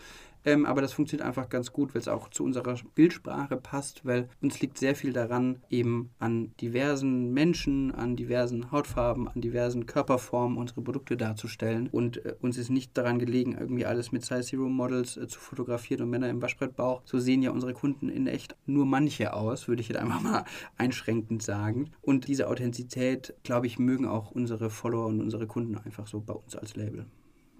Ähm, 0.47 0.65
aber 0.65 0.81
das 0.81 0.93
funktioniert 0.93 1.27
einfach 1.27 1.49
ganz 1.49 1.73
gut, 1.73 1.93
weil 1.93 1.99
es 1.99 2.07
auch 2.07 2.29
zu 2.29 2.45
unserer 2.45 2.75
Bildsprache 2.95 3.57
passt, 3.57 4.05
weil 4.05 4.29
uns 4.41 4.62
liegt 4.62 4.77
sehr 4.77 4.95
viel 4.95 5.12
daran, 5.12 5.62
eben 5.69 6.12
an 6.19 6.53
diversen 6.62 7.33
Menschen, 7.33 7.93
an 7.93 8.15
diversen 8.15 8.71
Hautfarben, 8.71 9.27
an 9.27 9.41
diversen 9.41 9.86
Körperformen 9.86 10.57
unsere 10.57 10.81
Produkte 10.81 11.17
darzustellen. 11.17 11.89
Und 11.91 12.25
äh, 12.25 12.36
uns 12.39 12.57
ist 12.57 12.69
nicht 12.69 12.97
daran 12.97 13.19
gelegen, 13.19 13.57
irgendwie 13.60 13.86
alles 13.86 14.13
mit 14.13 14.23
Size 14.23 14.43
Zero 14.43 14.69
Models 14.69 15.17
äh, 15.17 15.27
zu 15.27 15.38
fotografieren 15.38 16.03
und 16.03 16.12
Männer 16.12 16.29
im 16.29 16.41
Waschbrettbauch. 16.41 17.01
So 17.03 17.19
sehen 17.19 17.41
ja 17.41 17.51
unsere 17.51 17.73
Kunden 17.73 18.07
in 18.07 18.25
echt 18.27 18.55
nur 18.65 18.86
manche 18.86 19.33
aus, 19.33 19.67
würde 19.67 19.81
ich 19.81 19.89
jetzt 19.89 19.99
einfach 19.99 20.21
mal 20.23 20.45
einschränkend 20.77 21.43
sagen. 21.43 21.91
Und 22.01 22.29
diese 22.29 22.47
Authentizität, 22.47 23.33
glaube 23.43 23.67
ich, 23.67 23.79
mögen 23.79 24.07
auch 24.07 24.31
unsere 24.31 24.69
Follower 24.69 25.07
und 25.07 25.19
unsere 25.19 25.45
Kunden 25.45 25.77
einfach 25.77 26.07
so 26.07 26.21
bei 26.21 26.36
uns 26.36 26.55
als 26.55 26.77
Label. 26.77 27.05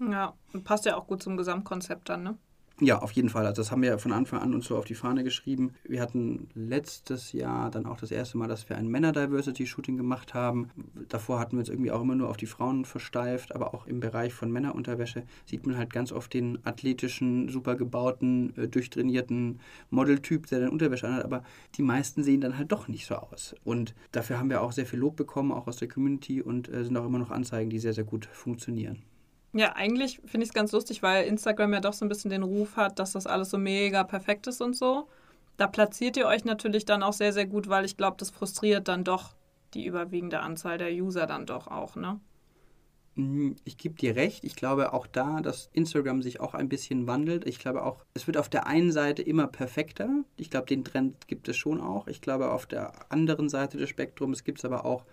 Ja, 0.00 0.32
passt 0.64 0.86
ja 0.86 0.96
auch 0.96 1.06
gut 1.06 1.22
zum 1.22 1.36
Gesamtkonzept 1.36 2.08
dann, 2.08 2.22
ne? 2.22 2.38
Ja, 2.80 3.00
auf 3.00 3.10
jeden 3.10 3.28
Fall. 3.28 3.44
Also 3.44 3.60
das 3.60 3.72
haben 3.72 3.82
wir 3.82 3.98
von 3.98 4.12
Anfang 4.12 4.38
an 4.38 4.54
uns 4.54 4.66
so 4.66 4.76
auf 4.76 4.84
die 4.84 4.94
Fahne 4.94 5.24
geschrieben. 5.24 5.72
Wir 5.82 6.00
hatten 6.00 6.48
letztes 6.54 7.32
Jahr 7.32 7.72
dann 7.72 7.86
auch 7.86 7.96
das 7.98 8.12
erste 8.12 8.38
Mal, 8.38 8.46
dass 8.46 8.68
wir 8.68 8.76
ein 8.76 8.86
Männer-Diversity-Shooting 8.86 9.96
gemacht 9.96 10.32
haben. 10.32 10.70
Davor 11.08 11.40
hatten 11.40 11.56
wir 11.56 11.60
uns 11.60 11.70
irgendwie 11.70 11.90
auch 11.90 12.00
immer 12.00 12.14
nur 12.14 12.28
auf 12.28 12.36
die 12.36 12.46
Frauen 12.46 12.84
versteift, 12.84 13.52
aber 13.52 13.74
auch 13.74 13.88
im 13.88 13.98
Bereich 13.98 14.32
von 14.32 14.52
Männerunterwäsche 14.52 15.24
sieht 15.44 15.66
man 15.66 15.76
halt 15.76 15.92
ganz 15.92 16.12
oft 16.12 16.32
den 16.32 16.64
athletischen, 16.64 17.48
super 17.48 17.74
gebauten, 17.74 18.56
äh, 18.56 18.68
durchtrainierten 18.68 19.58
Modeltyp, 19.90 20.46
der 20.46 20.60
dann 20.60 20.68
Unterwäsche 20.68 21.08
anhat, 21.08 21.24
aber 21.24 21.42
die 21.74 21.82
meisten 21.82 22.22
sehen 22.22 22.40
dann 22.40 22.58
halt 22.58 22.70
doch 22.70 22.86
nicht 22.86 23.06
so 23.06 23.16
aus. 23.16 23.56
Und 23.64 23.96
dafür 24.12 24.38
haben 24.38 24.50
wir 24.50 24.62
auch 24.62 24.70
sehr 24.70 24.86
viel 24.86 25.00
Lob 25.00 25.16
bekommen, 25.16 25.50
auch 25.50 25.66
aus 25.66 25.78
der 25.78 25.88
Community 25.88 26.42
und 26.42 26.68
äh, 26.68 26.84
sind 26.84 26.96
auch 26.96 27.06
immer 27.06 27.18
noch 27.18 27.32
Anzeigen, 27.32 27.70
die 27.70 27.80
sehr, 27.80 27.92
sehr 27.92 28.04
gut 28.04 28.26
funktionieren. 28.26 29.02
Ja, 29.52 29.74
eigentlich 29.76 30.20
finde 30.26 30.44
ich 30.44 30.50
es 30.50 30.54
ganz 30.54 30.72
lustig, 30.72 31.02
weil 31.02 31.26
Instagram 31.26 31.72
ja 31.72 31.80
doch 31.80 31.94
so 31.94 32.04
ein 32.04 32.08
bisschen 32.08 32.30
den 32.30 32.42
Ruf 32.42 32.76
hat, 32.76 32.98
dass 32.98 33.12
das 33.12 33.26
alles 33.26 33.50
so 33.50 33.58
mega 33.58 34.04
perfekt 34.04 34.46
ist 34.46 34.60
und 34.60 34.76
so. 34.76 35.08
Da 35.56 35.66
platziert 35.66 36.16
ihr 36.16 36.26
euch 36.26 36.44
natürlich 36.44 36.84
dann 36.84 37.02
auch 37.02 37.12
sehr, 37.12 37.32
sehr 37.32 37.46
gut, 37.46 37.68
weil 37.68 37.84
ich 37.84 37.96
glaube, 37.96 38.16
das 38.18 38.30
frustriert 38.30 38.88
dann 38.88 39.04
doch 39.04 39.34
die 39.74 39.86
überwiegende 39.86 40.40
Anzahl 40.40 40.78
der 40.78 40.92
User 40.92 41.26
dann 41.26 41.46
doch 41.46 41.66
auch, 41.66 41.96
ne? 41.96 42.20
Mhm, 43.16 43.56
ich 43.64 43.76
gebe 43.76 43.96
dir 43.96 44.14
recht. 44.14 44.44
Ich 44.44 44.54
glaube 44.54 44.92
auch 44.92 45.06
da, 45.06 45.40
dass 45.40 45.70
Instagram 45.72 46.22
sich 46.22 46.40
auch 46.40 46.54
ein 46.54 46.68
bisschen 46.68 47.06
wandelt. 47.08 47.46
Ich 47.46 47.58
glaube 47.58 47.82
auch, 47.82 48.04
es 48.14 48.26
wird 48.28 48.36
auf 48.36 48.48
der 48.48 48.66
einen 48.66 48.92
Seite 48.92 49.22
immer 49.22 49.48
perfekter. 49.48 50.08
Ich 50.36 50.50
glaube, 50.50 50.66
den 50.66 50.84
Trend 50.84 51.26
gibt 51.26 51.48
es 51.48 51.56
schon 51.56 51.80
auch. 51.80 52.06
Ich 52.06 52.20
glaube, 52.20 52.52
auf 52.52 52.66
der 52.66 52.92
anderen 53.10 53.48
Seite 53.48 53.76
des 53.76 53.88
Spektrums 53.88 54.44
gibt 54.44 54.58
es 54.58 54.64
aber 54.64 54.84
auch 54.84 55.04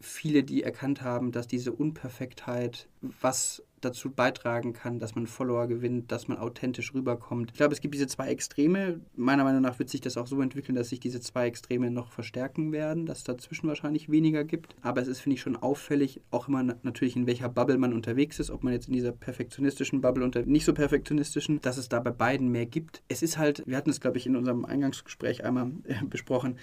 viele, 0.00 0.44
die 0.44 0.62
erkannt 0.62 1.00
haben, 1.00 1.32
dass 1.32 1.46
diese 1.46 1.72
Unperfektheit 1.72 2.88
was 3.00 3.62
dazu 3.80 4.10
beitragen 4.10 4.72
kann, 4.72 4.98
dass 4.98 5.14
man 5.14 5.26
Follower 5.26 5.66
gewinnt, 5.66 6.10
dass 6.10 6.28
man 6.28 6.38
authentisch 6.38 6.94
rüberkommt. 6.94 7.50
Ich 7.52 7.56
glaube, 7.56 7.74
es 7.74 7.80
gibt 7.80 7.94
diese 7.94 8.06
zwei 8.06 8.28
Extreme. 8.28 9.00
Meiner 9.14 9.44
Meinung 9.44 9.60
nach 9.60 9.78
wird 9.78 9.90
sich 9.90 10.00
das 10.00 10.16
auch 10.16 10.26
so 10.26 10.40
entwickeln, 10.40 10.74
dass 10.74 10.88
sich 10.88 11.00
diese 11.00 11.20
zwei 11.20 11.46
Extreme 11.46 11.90
noch 11.90 12.10
verstärken 12.10 12.72
werden, 12.72 13.06
dass 13.06 13.18
es 13.18 13.24
dazwischen 13.24 13.68
wahrscheinlich 13.68 14.10
weniger 14.10 14.44
gibt. 14.44 14.74
Aber 14.80 15.02
es 15.02 15.08
ist, 15.08 15.20
finde 15.20 15.34
ich, 15.34 15.40
schon 15.40 15.56
auffällig, 15.56 16.20
auch 16.30 16.48
immer 16.48 16.62
natürlich 16.62 17.16
in 17.16 17.26
welcher 17.26 17.48
Bubble 17.48 17.78
man 17.78 17.92
unterwegs 17.92 18.38
ist, 18.38 18.50
ob 18.50 18.64
man 18.64 18.72
jetzt 18.72 18.88
in 18.88 18.94
dieser 18.94 19.12
perfektionistischen 19.12 20.00
Bubble 20.00 20.24
oder 20.24 20.44
nicht 20.46 20.64
so 20.64 20.72
perfektionistischen, 20.72 21.60
dass 21.60 21.76
es 21.76 21.88
da 21.88 22.00
bei 22.00 22.10
beiden 22.10 22.48
mehr 22.48 22.66
gibt. 22.66 23.02
Es 23.08 23.22
ist 23.22 23.36
halt, 23.38 23.62
wir 23.66 23.76
hatten 23.76 23.90
es, 23.90 24.00
glaube 24.00 24.16
ich, 24.16 24.26
in 24.26 24.36
unserem 24.36 24.64
Eingangsgespräch 24.64 25.44
einmal 25.44 25.72
äh, 25.84 26.02
besprochen, 26.04 26.56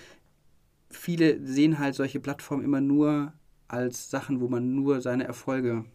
viele 0.89 1.45
sehen 1.45 1.79
halt 1.79 1.95
solche 1.95 2.19
Plattformen 2.19 2.63
immer 2.63 2.81
nur 2.81 3.33
als 3.67 4.09
Sachen, 4.09 4.39
wo 4.39 4.47
man 4.47 4.75
nur 4.75 5.01
seine 5.01 5.25
Erfolge 5.25 5.85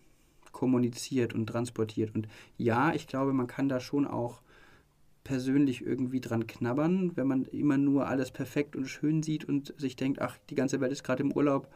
kommuniziert 0.59 1.35
und 1.35 1.47
transportiert. 1.47 2.12
Und 2.16 2.27
ja, 2.57 2.92
ich 2.92 3.07
glaube, 3.07 3.33
man 3.33 3.47
kann 3.47 3.68
da 3.68 3.79
schon 3.79 4.09
auch 4.09 4.42
persönlich 5.23 5.87
irgendwie 5.87 6.21
dran 6.21 6.49
knabbern, 6.49 7.12
wenn 7.14 7.29
man 7.29 7.44
immer 7.44 7.79
nur 7.79 8.09
alles 8.09 8.33
perfekt 8.33 8.75
und 8.75 8.87
schön 8.88 9.23
sieht 9.23 9.44
und 9.44 9.73
sich 9.79 9.94
denkt, 9.94 10.21
ach, 10.21 10.37
die 10.51 10.57
ganze 10.57 10.81
Welt 10.81 10.90
ist 10.90 11.05
gerade 11.05 11.23
im 11.23 11.31
Urlaub 11.31 11.68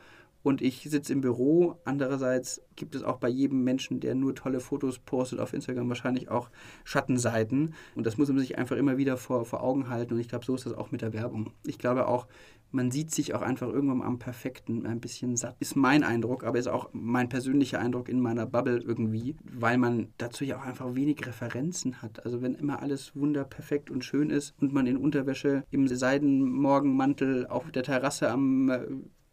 und 0.43 0.63
ich 0.63 0.83
sitze 0.91 1.13
im 1.13 1.21
Büro. 1.21 1.77
Andererseits 1.85 2.61
gibt 2.75 2.97
es 2.97 3.05
auch 3.05 3.19
bei 3.19 3.29
jedem 3.29 3.63
Menschen, 3.63 4.01
der 4.01 4.17
nur 4.17 4.35
tolle 4.35 4.59
Fotos 4.59 4.99
postet 4.99 5.39
auf 5.39 5.53
Instagram, 5.53 5.89
wahrscheinlich 5.89 6.29
auch 6.29 6.51
Schattenseiten. 6.83 7.75
Und 7.95 8.05
das 8.05 8.19
muss 8.19 8.31
man 8.31 8.41
sich 8.41 8.59
einfach 8.59 8.77
immer 8.77 8.97
wieder 8.97 9.17
vor, 9.17 9.45
vor 9.45 9.63
Augen 9.63 9.91
halten. 9.91 10.15
Und 10.15 10.21
ich 10.21 10.29
glaube, 10.29 10.45
so 10.45 10.57
ist 10.57 10.67
das 10.67 10.73
auch 10.73 10.91
mit 10.91 11.03
der 11.03 11.13
Werbung. 11.13 11.53
Ich 11.65 11.79
glaube 11.79 12.09
auch, 12.09 12.27
man 12.73 12.91
sieht 12.91 13.15
sich 13.15 13.35
auch 13.35 13.43
einfach 13.43 13.69
irgendwann 13.69 14.03
am 14.03 14.19
Perfekten 14.19 14.87
ein 14.87 15.01
bisschen 15.01 15.37
satt. 15.37 15.57
Ist 15.61 15.77
mein 15.77 16.03
Eindruck, 16.03 16.45
aber 16.45 16.59
ist 16.59 16.69
auch 16.69 16.89
mein 16.93 17.29
persönlicher 17.29 17.79
Eindruck 17.79 18.09
in 18.09 18.21
meiner 18.21 18.47
Bubble 18.47 18.79
irgendwie, 18.79 19.37
weil 19.45 19.79
man 19.79 20.09
dazu 20.19 20.45
ja 20.45 20.59
auch 20.59 20.65
einfach 20.65 20.95
wenig 20.95 21.27
Referenzen 21.27 22.03
hat. 22.03 22.25
Also 22.25 22.43
wenn 22.43 22.55
immer 22.55 22.81
alles 22.81 23.15
wunderperfekt 23.15 23.91
und 23.91 24.05
schön 24.05 24.31
ist 24.31 24.55
und 24.61 24.73
man 24.73 24.87
in 24.87 24.97
Unterwäsche 24.97 25.65
im 25.71 25.87
Seidenmorgenmantel 25.87 27.47
auf 27.47 27.71
der 27.71 27.83
Terrasse 27.83 28.31
am 28.31 28.71
äh, 28.71 28.81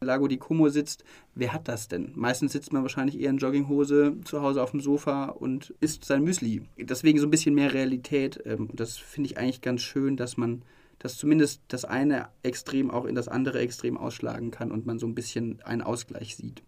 Lago 0.01 0.27
di 0.27 0.37
Como 0.37 0.69
sitzt, 0.69 1.03
wer 1.35 1.51
hat 1.51 1.67
das 1.67 1.89
denn? 1.89 2.13
Meistens 2.15 2.53
sitzt 2.53 2.71
man 2.71 2.83
wahrscheinlich 2.83 3.19
eher 3.19 3.31
in 3.31 3.37
Jogginghose 3.37 4.15
zu 4.23 4.41
Hause 4.41 4.63
auf 4.63 4.71
dem 4.71 4.79
Sofa 4.79 5.25
und 5.25 5.73
isst 5.81 6.05
sein 6.05 6.23
Müsli. 6.23 6.61
Deswegen 6.77 7.19
so 7.19 7.27
ein 7.27 7.31
bisschen 7.31 7.55
mehr 7.55 7.73
Realität. 7.73 8.41
Ähm, 8.45 8.69
das 8.73 8.97
finde 8.97 9.29
ich 9.29 9.37
eigentlich 9.37 9.61
ganz 9.61 9.81
schön, 9.81 10.15
dass 10.15 10.37
man 10.37 10.61
dass 10.99 11.17
zumindest 11.17 11.61
das 11.69 11.85
eine 11.85 12.29
Extrem 12.43 12.91
auch 12.91 13.05
in 13.05 13.15
das 13.15 13.27
andere 13.27 13.59
Extrem 13.59 13.97
ausschlagen 13.97 14.51
kann 14.51 14.71
und 14.71 14.85
man 14.85 14.99
so 14.99 15.07
ein 15.07 15.15
bisschen 15.15 15.61
einen 15.63 15.81
Ausgleich 15.81 16.35
sieht. 16.35 16.61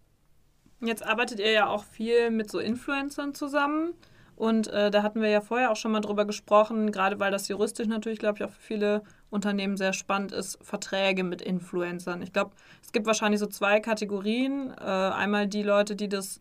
Jetzt 0.80 1.06
arbeitet 1.06 1.38
ihr 1.38 1.52
ja 1.52 1.68
auch 1.68 1.84
viel 1.84 2.30
mit 2.30 2.50
so 2.50 2.58
Influencern 2.58 3.34
zusammen. 3.34 3.94
Und 4.34 4.66
äh, 4.68 4.90
da 4.90 5.02
hatten 5.02 5.20
wir 5.20 5.28
ja 5.28 5.40
vorher 5.40 5.70
auch 5.70 5.76
schon 5.76 5.92
mal 5.92 6.00
drüber 6.00 6.24
gesprochen, 6.24 6.90
gerade 6.90 7.20
weil 7.20 7.30
das 7.30 7.46
juristisch 7.48 7.86
natürlich, 7.86 8.18
glaube 8.18 8.38
ich, 8.38 8.44
auch 8.44 8.50
für 8.50 8.60
viele 8.60 9.02
Unternehmen 9.30 9.76
sehr 9.76 9.92
spannend 9.92 10.32
ist, 10.32 10.58
Verträge 10.62 11.22
mit 11.22 11.42
Influencern. 11.42 12.22
Ich 12.22 12.32
glaube, 12.32 12.50
es 12.82 12.92
gibt 12.92 13.06
wahrscheinlich 13.06 13.38
so 13.38 13.46
zwei 13.46 13.78
Kategorien. 13.78 14.70
Äh, 14.70 14.82
einmal 14.82 15.46
die 15.46 15.62
Leute, 15.62 15.94
die 15.94 16.08
das 16.08 16.40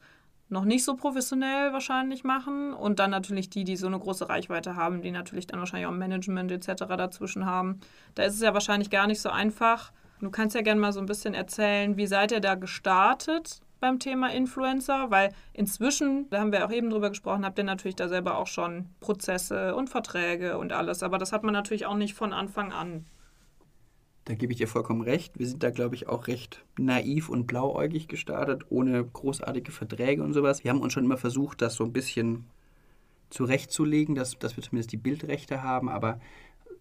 noch 0.51 0.65
nicht 0.65 0.83
so 0.83 0.95
professionell 0.95 1.71
wahrscheinlich 1.71 2.23
machen 2.23 2.73
und 2.73 2.99
dann 2.99 3.09
natürlich 3.09 3.49
die, 3.49 3.63
die 3.63 3.77
so 3.77 3.87
eine 3.87 3.97
große 3.97 4.27
Reichweite 4.27 4.75
haben, 4.75 5.01
die 5.01 5.11
natürlich 5.11 5.47
dann 5.47 5.59
wahrscheinlich 5.59 5.87
auch 5.87 5.93
Management 5.93 6.51
etc. 6.51 6.83
dazwischen 6.97 7.45
haben. 7.45 7.79
Da 8.15 8.23
ist 8.23 8.35
es 8.35 8.41
ja 8.41 8.53
wahrscheinlich 8.53 8.89
gar 8.89 9.07
nicht 9.07 9.21
so 9.21 9.29
einfach. 9.29 9.93
Du 10.19 10.29
kannst 10.29 10.53
ja 10.53 10.61
gerne 10.61 10.81
mal 10.81 10.91
so 10.91 10.99
ein 10.99 11.05
bisschen 11.05 11.33
erzählen, 11.33 11.95
wie 11.95 12.05
seid 12.05 12.31
ihr 12.31 12.41
da 12.41 12.55
gestartet 12.55 13.61
beim 13.79 13.97
Thema 13.97 14.31
Influencer? 14.31 15.09
Weil 15.09 15.33
inzwischen, 15.53 16.29
da 16.29 16.41
haben 16.41 16.51
wir 16.51 16.65
auch 16.65 16.71
eben 16.71 16.89
drüber 16.89 17.09
gesprochen, 17.09 17.45
habt 17.45 17.57
ihr 17.57 17.63
natürlich 17.63 17.95
da 17.95 18.09
selber 18.09 18.37
auch 18.37 18.47
schon 18.47 18.89
Prozesse 18.99 19.73
und 19.73 19.89
Verträge 19.89 20.57
und 20.57 20.73
alles. 20.73 21.01
Aber 21.01 21.17
das 21.17 21.31
hat 21.31 21.43
man 21.43 21.53
natürlich 21.53 21.85
auch 21.85 21.95
nicht 21.95 22.13
von 22.13 22.33
Anfang 22.33 22.73
an. 22.73 23.05
Da 24.25 24.35
gebe 24.35 24.53
ich 24.53 24.57
dir 24.57 24.67
vollkommen 24.67 25.01
recht. 25.01 25.39
Wir 25.39 25.47
sind 25.47 25.63
da, 25.63 25.71
glaube 25.71 25.95
ich, 25.95 26.07
auch 26.07 26.27
recht 26.27 26.63
naiv 26.77 27.29
und 27.29 27.47
blauäugig 27.47 28.07
gestartet, 28.07 28.65
ohne 28.69 29.03
großartige 29.03 29.71
Verträge 29.71 30.23
und 30.23 30.33
sowas. 30.33 30.63
Wir 30.63 30.71
haben 30.71 30.81
uns 30.81 30.93
schon 30.93 31.05
immer 31.05 31.17
versucht, 31.17 31.61
das 31.61 31.75
so 31.75 31.83
ein 31.83 31.93
bisschen 31.93 32.45
zurechtzulegen, 33.31 34.13
dass, 34.13 34.37
dass 34.37 34.57
wir 34.57 34.63
zumindest 34.63 34.91
die 34.91 34.97
Bildrechte 34.97 35.63
haben, 35.63 35.89
aber 35.89 36.19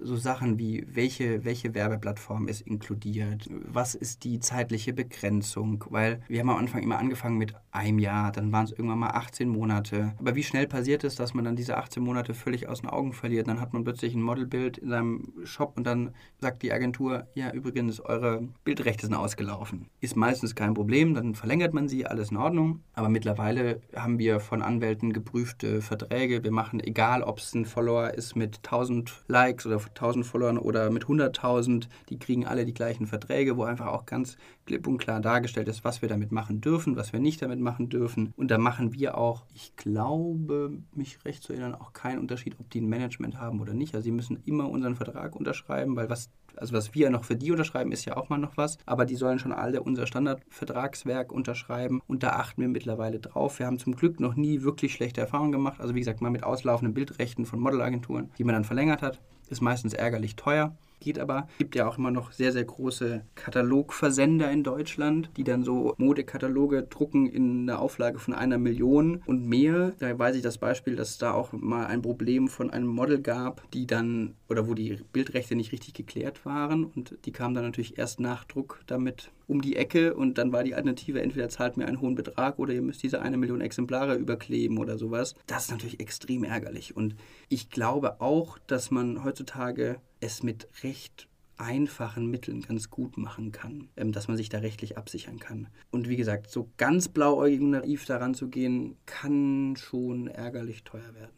so 0.01 0.17
Sachen 0.17 0.59
wie, 0.59 0.87
welche, 0.91 1.45
welche 1.45 1.75
Werbeplattform 1.75 2.49
ist 2.49 2.63
inkludiert, 2.63 3.49
was 3.51 3.95
ist 3.95 4.25
die 4.25 4.41
zeitliche 4.41 4.93
Begrenzung, 4.93 5.85
weil 5.91 6.21
wir 6.29 6.41
haben 6.41 6.51
am 6.51 6.57
Anfang 6.57 6.83
immer 6.83 6.99
angefangen 6.99 7.39
mit 7.39 7.55
einem 7.71 7.99
Jahr, 7.99 8.33
dann 8.33 8.53
waren 8.53 8.65
es 8.65 8.73
irgendwann 8.73 8.99
mal 8.99 9.11
18 9.11 9.49
Monate. 9.49 10.15
Aber 10.19 10.35
wie 10.35 10.43
schnell 10.43 10.67
passiert 10.67 11.05
es, 11.05 11.15
dass 11.15 11.35
man 11.35 11.45
dann 11.45 11.57
diese 11.57 11.77
18 11.77 12.03
Monate 12.03 12.35
völlig 12.35 12.69
aus 12.69 12.81
den 12.81 12.91
Augen 12.91 13.13
verliert? 13.13 13.49
Dann 13.49 13.61
hat 13.61 13.73
man 13.73 13.85
plötzlich 13.85 14.15
ein 14.15 14.23
Modelbild 14.23 14.79
in 14.79 14.89
seinem 14.91 15.33
Shop 15.45 15.75
und 15.77 15.85
dann 15.85 16.15
sagt 16.39 16.63
die 16.63 16.73
Agentur, 16.73 17.27
ja 17.35 17.53
übrigens, 17.53 18.01
eure 18.01 18.49
Bildrechte 18.65 19.07
sind 19.07 19.15
ausgelaufen. 19.15 19.89
Ist 20.01 20.17
meistens 20.17 20.55
kein 20.55 20.75
Problem, 20.75 21.15
dann 21.15 21.35
verlängert 21.35 21.75
man 21.75 21.89
sie, 21.89 22.07
alles 22.07 22.31
in 22.31 22.37
Ordnung. 22.37 22.81
Aber 22.95 23.09
mittlerweile 23.09 23.81
haben 23.95 24.19
wir 24.19 24.41
von 24.41 24.63
Anwälten 24.63 25.13
geprüfte 25.13 25.81
Verträge. 25.81 26.43
Wir 26.43 26.53
machen, 26.53 26.81
egal 26.81 27.23
ob 27.23 27.39
es 27.39 27.55
ein 27.55 27.67
Follower 27.67 28.11
ist 28.11 28.37
mit 28.37 28.59
1000 28.59 29.25
Likes 29.29 29.67
oder 29.67 29.79
1000 29.90 30.26
Followern 30.26 30.59
oder 30.59 30.90
mit 30.90 31.05
100.000, 31.05 31.88
die 32.09 32.18
kriegen 32.18 32.46
alle 32.46 32.64
die 32.64 32.74
gleichen 32.74 33.07
Verträge, 33.07 33.57
wo 33.57 33.64
einfach 33.64 33.88
auch 33.88 34.07
ganz 34.07 34.37
klipp 34.66 34.87
und 34.87 34.98
klar 34.98 35.20
dargestellt 35.20 35.68
ist, 35.68 35.85
was 35.85 36.03
wir 36.03 36.09
damit 36.09 36.33
machen 36.33 36.61
dürfen, 36.61 36.96
was 36.96 37.12
wir 37.12 37.20
nicht 37.20 37.42
damit 37.42 37.61
machen 37.61 37.88
dürfen. 37.88 38.33
Und 38.37 38.50
da 38.50 38.59
machen 38.59 38.92
wir 38.92 39.18
auch, 39.18 39.44
ich 39.55 39.76
glaube, 39.76 40.79
mich 40.94 41.24
recht 41.24 41.42
zu 41.42 41.53
erinnern, 41.53 41.74
auch 41.74 41.92
keinen 41.92 42.18
Unterschied, 42.18 42.57
ob 42.59 42.70
die 42.70 42.81
ein 42.81 42.88
Management 42.88 43.38
haben 43.38 43.61
oder 43.61 43.74
nicht. 43.74 43.94
Also 43.94 44.05
sie 44.05 44.12
müssen 44.12 44.42
immer 44.44 44.68
unseren 44.68 44.96
Vertrag 44.96 45.37
unterschreiben, 45.37 45.96
weil 45.96 46.09
was 46.09 46.31
also 46.57 46.74
was 46.74 46.94
wir 46.94 47.11
noch 47.11 47.24
für 47.24 47.37
die 47.37 47.50
unterschreiben, 47.50 47.92
ist 47.92 48.05
ja 48.05 48.16
auch 48.16 48.29
mal 48.29 48.38
noch 48.38 48.57
was, 48.57 48.79
aber 48.87 49.05
die 49.05 49.16
sollen 49.16 49.38
schon 49.38 49.53
alle 49.53 49.83
unser 49.83 50.07
Standardvertragswerk 50.07 51.33
unterschreiben 51.33 52.03
und 52.07 52.22
da 52.22 52.31
achten 52.31 52.61
wir 52.61 52.68
mittlerweile 52.68 53.20
drauf. 53.20 53.59
Wir 53.59 53.66
haben 53.66 53.79
zum 53.79 53.96
Glück 53.96 54.20
noch 54.20 54.35
nie 54.35 54.62
wirklich 54.62 54.92
schlechte 54.92 55.20
Erfahrungen 55.20 55.53
gemacht, 55.53 55.81
also 55.81 55.94
wie 55.94 56.00
gesagt, 56.00 56.20
mal 56.20 56.31
mit 56.31 56.44
auslaufenden 56.44 56.94
Bildrechten 56.94 57.46
von 57.46 57.61
Modelagenturen, 57.61 58.31
die 58.38 58.44
man 58.44 58.55
dann 58.55 58.64
verlängert 58.64 59.03
hat 59.03 59.20
ist 59.51 59.61
meistens 59.61 59.95
ärgerlich 59.95 60.37
teuer 60.37 60.75
geht 61.01 61.19
aber. 61.19 61.49
Es 61.53 61.59
gibt 61.59 61.75
ja 61.75 61.89
auch 61.89 61.99
immer 61.99 62.11
noch 62.11 62.33
sehr, 62.33 62.53
sehr 62.53 62.65
große 62.65 63.23
Katalogversender 63.35 64.51
in 64.51 64.63
Deutschland, 64.63 65.31
die 65.37 65.45
dann 65.45 65.65
so 65.65 65.95
Modekataloge 65.97 66.85
drucken 66.85 67.27
in 67.27 67.69
einer 67.69 67.81
Auflage 67.81 68.19
von 68.19 68.35
einer 68.35 68.59
Million 68.59 69.23
und 69.27 69.47
mehr. 69.47 69.93
Da 69.99 70.17
weiß 70.17 70.37
ich 70.37 70.43
das 70.43 70.59
Beispiel, 70.59 70.97
dass 70.97 71.19
da 71.19 71.33
auch 71.33 71.53
mal 71.53 71.87
ein 71.87 72.03
Problem 72.03 72.49
von 72.49 72.71
einem 72.71 72.89
Model 72.89 73.21
gab, 73.21 73.69
die 73.73 73.87
dann, 73.87 74.35
oder 74.49 74.69
wo 74.69 74.75
die 74.75 74.99
Bildrechte 75.13 75.57
nicht 75.57 75.73
richtig 75.73 75.95
geklärt 75.95 76.45
waren 76.45 76.85
und 76.85 77.17
die 77.25 77.33
kamen 77.33 77.55
dann 77.55 77.65
natürlich 77.65 77.99
erst 77.99 78.21
nach 78.21 78.45
Druck 78.45 78.81
damit 78.87 79.31
um 79.51 79.61
die 79.61 79.77
Ecke 79.77 80.15
und 80.15 80.39
dann 80.39 80.53
war 80.53 80.63
die 80.63 80.75
Alternative, 80.75 81.21
entweder 81.21 81.49
zahlt 81.49 81.77
mir 81.77 81.87
einen 81.87 82.01
hohen 82.01 82.15
Betrag 82.15 82.59
oder 82.59 82.73
ihr 82.73 82.83
müsst 82.83 83.03
diese 83.03 83.21
eine 83.21 83.37
Million 83.37 83.61
Exemplare 83.61 84.15
überkleben 84.15 84.79
oder 84.79 84.97
sowas. 84.97 85.35
Das 85.47 85.65
ist 85.65 85.71
natürlich 85.73 86.01
extrem 86.01 86.45
ärgerlich 86.45 86.97
und 86.97 87.17
ich 87.49 87.69
glaube 87.69 88.21
auch, 88.21 88.59
dass 88.67 88.91
man 88.91 89.25
heutzutage 89.25 90.01
es 90.21 90.43
mit 90.43 90.69
recht 90.85 91.29
einfachen 91.57 92.31
Mitteln 92.31 92.63
ganz 92.63 92.89
gut 92.89 93.19
machen 93.19 93.53
kann, 93.53 93.91
ähm, 93.97 94.13
dass 94.13 94.29
man 94.29 94.37
sich 94.37 94.49
da 94.49 94.59
rechtlich 94.59 94.97
absichern 94.97 95.39
kann. 95.39 95.69
Und 95.91 96.09
wie 96.09 96.17
gesagt, 96.17 96.51
so 96.51 96.71
ganz 96.79 97.09
blauäugig 97.09 97.61
und 97.61 97.71
naiv 97.71 98.07
daran 98.07 98.35
zu 98.35 98.49
gehen, 98.49 98.97
kann 99.05 99.75
schon 99.77 100.27
ärgerlich 100.29 100.85
teuer 100.85 101.15
werden. 101.15 101.35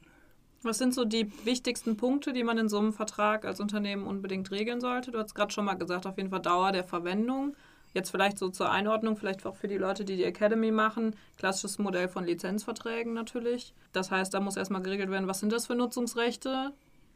Was 0.62 0.78
sind 0.78 0.94
so 0.94 1.04
die 1.04 1.32
wichtigsten 1.44 1.96
Punkte, 1.96 2.32
die 2.32 2.44
man 2.44 2.56
in 2.56 2.68
so 2.68 2.78
einem 2.78 2.92
Vertrag 2.92 3.44
als 3.44 3.58
Unternehmen 3.58 4.06
unbedingt 4.06 4.52
regeln 4.52 4.80
sollte? 4.80 5.10
Du 5.10 5.18
hast 5.18 5.34
gerade 5.34 5.52
schon 5.52 5.64
mal 5.64 5.74
gesagt, 5.74 6.06
auf 6.06 6.16
jeden 6.16 6.30
Fall 6.30 6.40
Dauer 6.40 6.70
der 6.70 6.84
Verwendung. 6.84 7.56
Jetzt 7.94 8.10
vielleicht 8.10 8.38
so 8.38 8.48
zur 8.48 8.70
Einordnung, 8.70 9.16
vielleicht 9.16 9.44
auch 9.46 9.56
für 9.56 9.68
die 9.68 9.76
Leute, 9.76 10.04
die 10.04 10.16
die 10.16 10.24
Academy 10.24 10.70
machen. 10.70 11.14
Klassisches 11.36 11.78
Modell 11.78 12.08
von 12.08 12.24
Lizenzverträgen 12.24 13.12
natürlich. 13.12 13.74
Das 13.92 14.10
heißt, 14.10 14.32
da 14.32 14.40
muss 14.40 14.56
erstmal 14.56 14.82
geregelt 14.82 15.10
werden, 15.10 15.28
was 15.28 15.40
sind 15.40 15.52
das 15.52 15.66
für 15.66 15.74
Nutzungsrechte? 15.74 16.72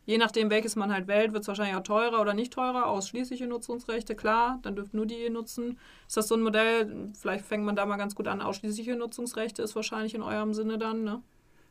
Je 0.06 0.18
nachdem, 0.18 0.50
welches 0.50 0.76
man 0.76 0.92
halt 0.92 1.08
wählt, 1.08 1.32
wird 1.32 1.42
es 1.42 1.48
wahrscheinlich 1.48 1.74
auch 1.74 1.82
teurer 1.82 2.20
oder 2.20 2.32
nicht 2.32 2.52
teurer. 2.52 2.86
Ausschließliche 2.86 3.48
Nutzungsrechte, 3.48 4.14
klar, 4.14 4.60
dann 4.62 4.76
dürft 4.76 4.94
nur 4.94 5.04
die 5.04 5.28
nutzen. 5.30 5.78
Ist 6.06 6.16
das 6.16 6.28
so 6.28 6.36
ein 6.36 6.42
Modell, 6.42 7.10
vielleicht 7.20 7.44
fängt 7.44 7.64
man 7.64 7.74
da 7.74 7.84
mal 7.86 7.96
ganz 7.96 8.14
gut 8.14 8.28
an. 8.28 8.40
Ausschließliche 8.40 8.94
Nutzungsrechte 8.94 9.62
ist 9.62 9.74
wahrscheinlich 9.74 10.14
in 10.14 10.22
eurem 10.22 10.54
Sinne 10.54 10.78
dann, 10.78 11.02
ne? 11.02 11.22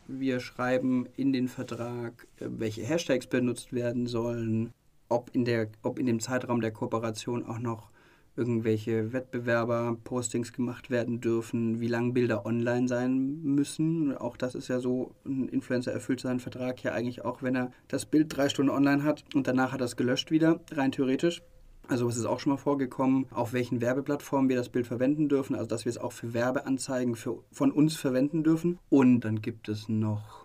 Wir 0.08 0.40
schreiben 0.40 1.08
in 1.16 1.34
den 1.34 1.48
Vertrag, 1.48 2.28
äh, 2.38 2.48
welche 2.50 2.84
Hashtags 2.84 3.26
benutzt 3.26 3.74
werden 3.74 4.06
sollen, 4.06 4.72
ob 5.08 5.34
in, 5.34 5.46
der, 5.46 5.70
ob 5.82 5.98
in 5.98 6.06
dem 6.06 6.20
Zeitraum 6.20 6.62
der 6.62 6.72
Kooperation 6.72 7.46
auch 7.46 7.60
noch 7.60 7.90
irgendwelche 8.36 9.14
Wettbewerber-Postings 9.14 10.54
gemacht 10.54 10.90
werden 10.90 11.22
dürfen, 11.22 11.80
wie 11.80 11.88
lange 11.88 12.14
Bilder 12.14 12.46
online 12.46 12.88
sein 12.88 13.42
müssen. 13.44 14.16
Auch 14.18 14.38
das 14.38 14.56
ist 14.56 14.68
ja 14.68 14.80
so, 14.80 15.12
ein 15.26 15.48
Influencer 15.48 15.92
erfüllt 15.92 16.20
seinen 16.20 16.40
Vertrag 16.40 16.84
ja 16.84 16.92
eigentlich 16.92 17.24
auch, 17.24 17.42
wenn 17.44 17.56
er 17.56 17.72
das 17.88 18.06
Bild 18.06 18.36
drei 18.36 18.50
Stunden 18.50 18.72
online 18.72 19.04
hat 19.04 19.24
und 19.34 19.48
danach 19.48 19.72
hat 19.72 19.82
er 19.82 19.86
es 19.86 19.96
gelöscht 19.96 20.32
wieder, 20.32 20.60
rein 20.72 20.92
theoretisch. 20.92 21.42
Also 21.88 22.08
es 22.08 22.18
ist 22.18 22.26
auch 22.26 22.40
schon 22.40 22.52
mal 22.52 22.58
vorgekommen, 22.58 23.28
auf 23.32 23.54
welchen 23.54 23.80
Werbeplattformen 23.80 24.50
wir 24.50 24.56
das 24.56 24.70
Bild 24.70 24.88
verwenden 24.88 25.30
dürfen, 25.30 25.56
also 25.56 25.68
dass 25.68 25.86
wir 25.86 25.92
es 25.92 26.00
auch 26.00 26.14
für 26.14 26.34
Werbeanzeigen 26.34 27.16
für, 27.16 27.44
von 27.52 27.72
uns 27.72 27.96
verwenden 27.96 28.44
dürfen. 28.44 28.80
Und 28.90 29.20
dann 29.20 29.42
gibt 29.42 29.70
es 29.70 29.88
noch 29.88 30.45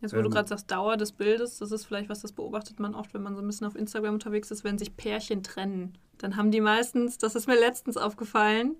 Jetzt, 0.00 0.12
wo 0.12 0.18
ähm, 0.18 0.24
du 0.24 0.30
gerade 0.30 0.48
sagst, 0.48 0.70
Dauer 0.70 0.96
des 0.96 1.12
Bildes, 1.12 1.58
das 1.58 1.72
ist 1.72 1.84
vielleicht 1.84 2.08
was, 2.08 2.20
das 2.20 2.32
beobachtet 2.32 2.78
man 2.78 2.94
oft, 2.94 3.14
wenn 3.14 3.22
man 3.22 3.34
so 3.34 3.42
ein 3.42 3.46
bisschen 3.46 3.66
auf 3.66 3.74
Instagram 3.74 4.14
unterwegs 4.14 4.50
ist, 4.50 4.64
wenn 4.64 4.78
sich 4.78 4.96
Pärchen 4.96 5.42
trennen. 5.42 5.98
Dann 6.18 6.36
haben 6.36 6.50
die 6.50 6.60
meistens, 6.60 7.18
das 7.18 7.34
ist 7.34 7.46
mir 7.46 7.58
letztens 7.58 7.96
aufgefallen, 7.96 8.76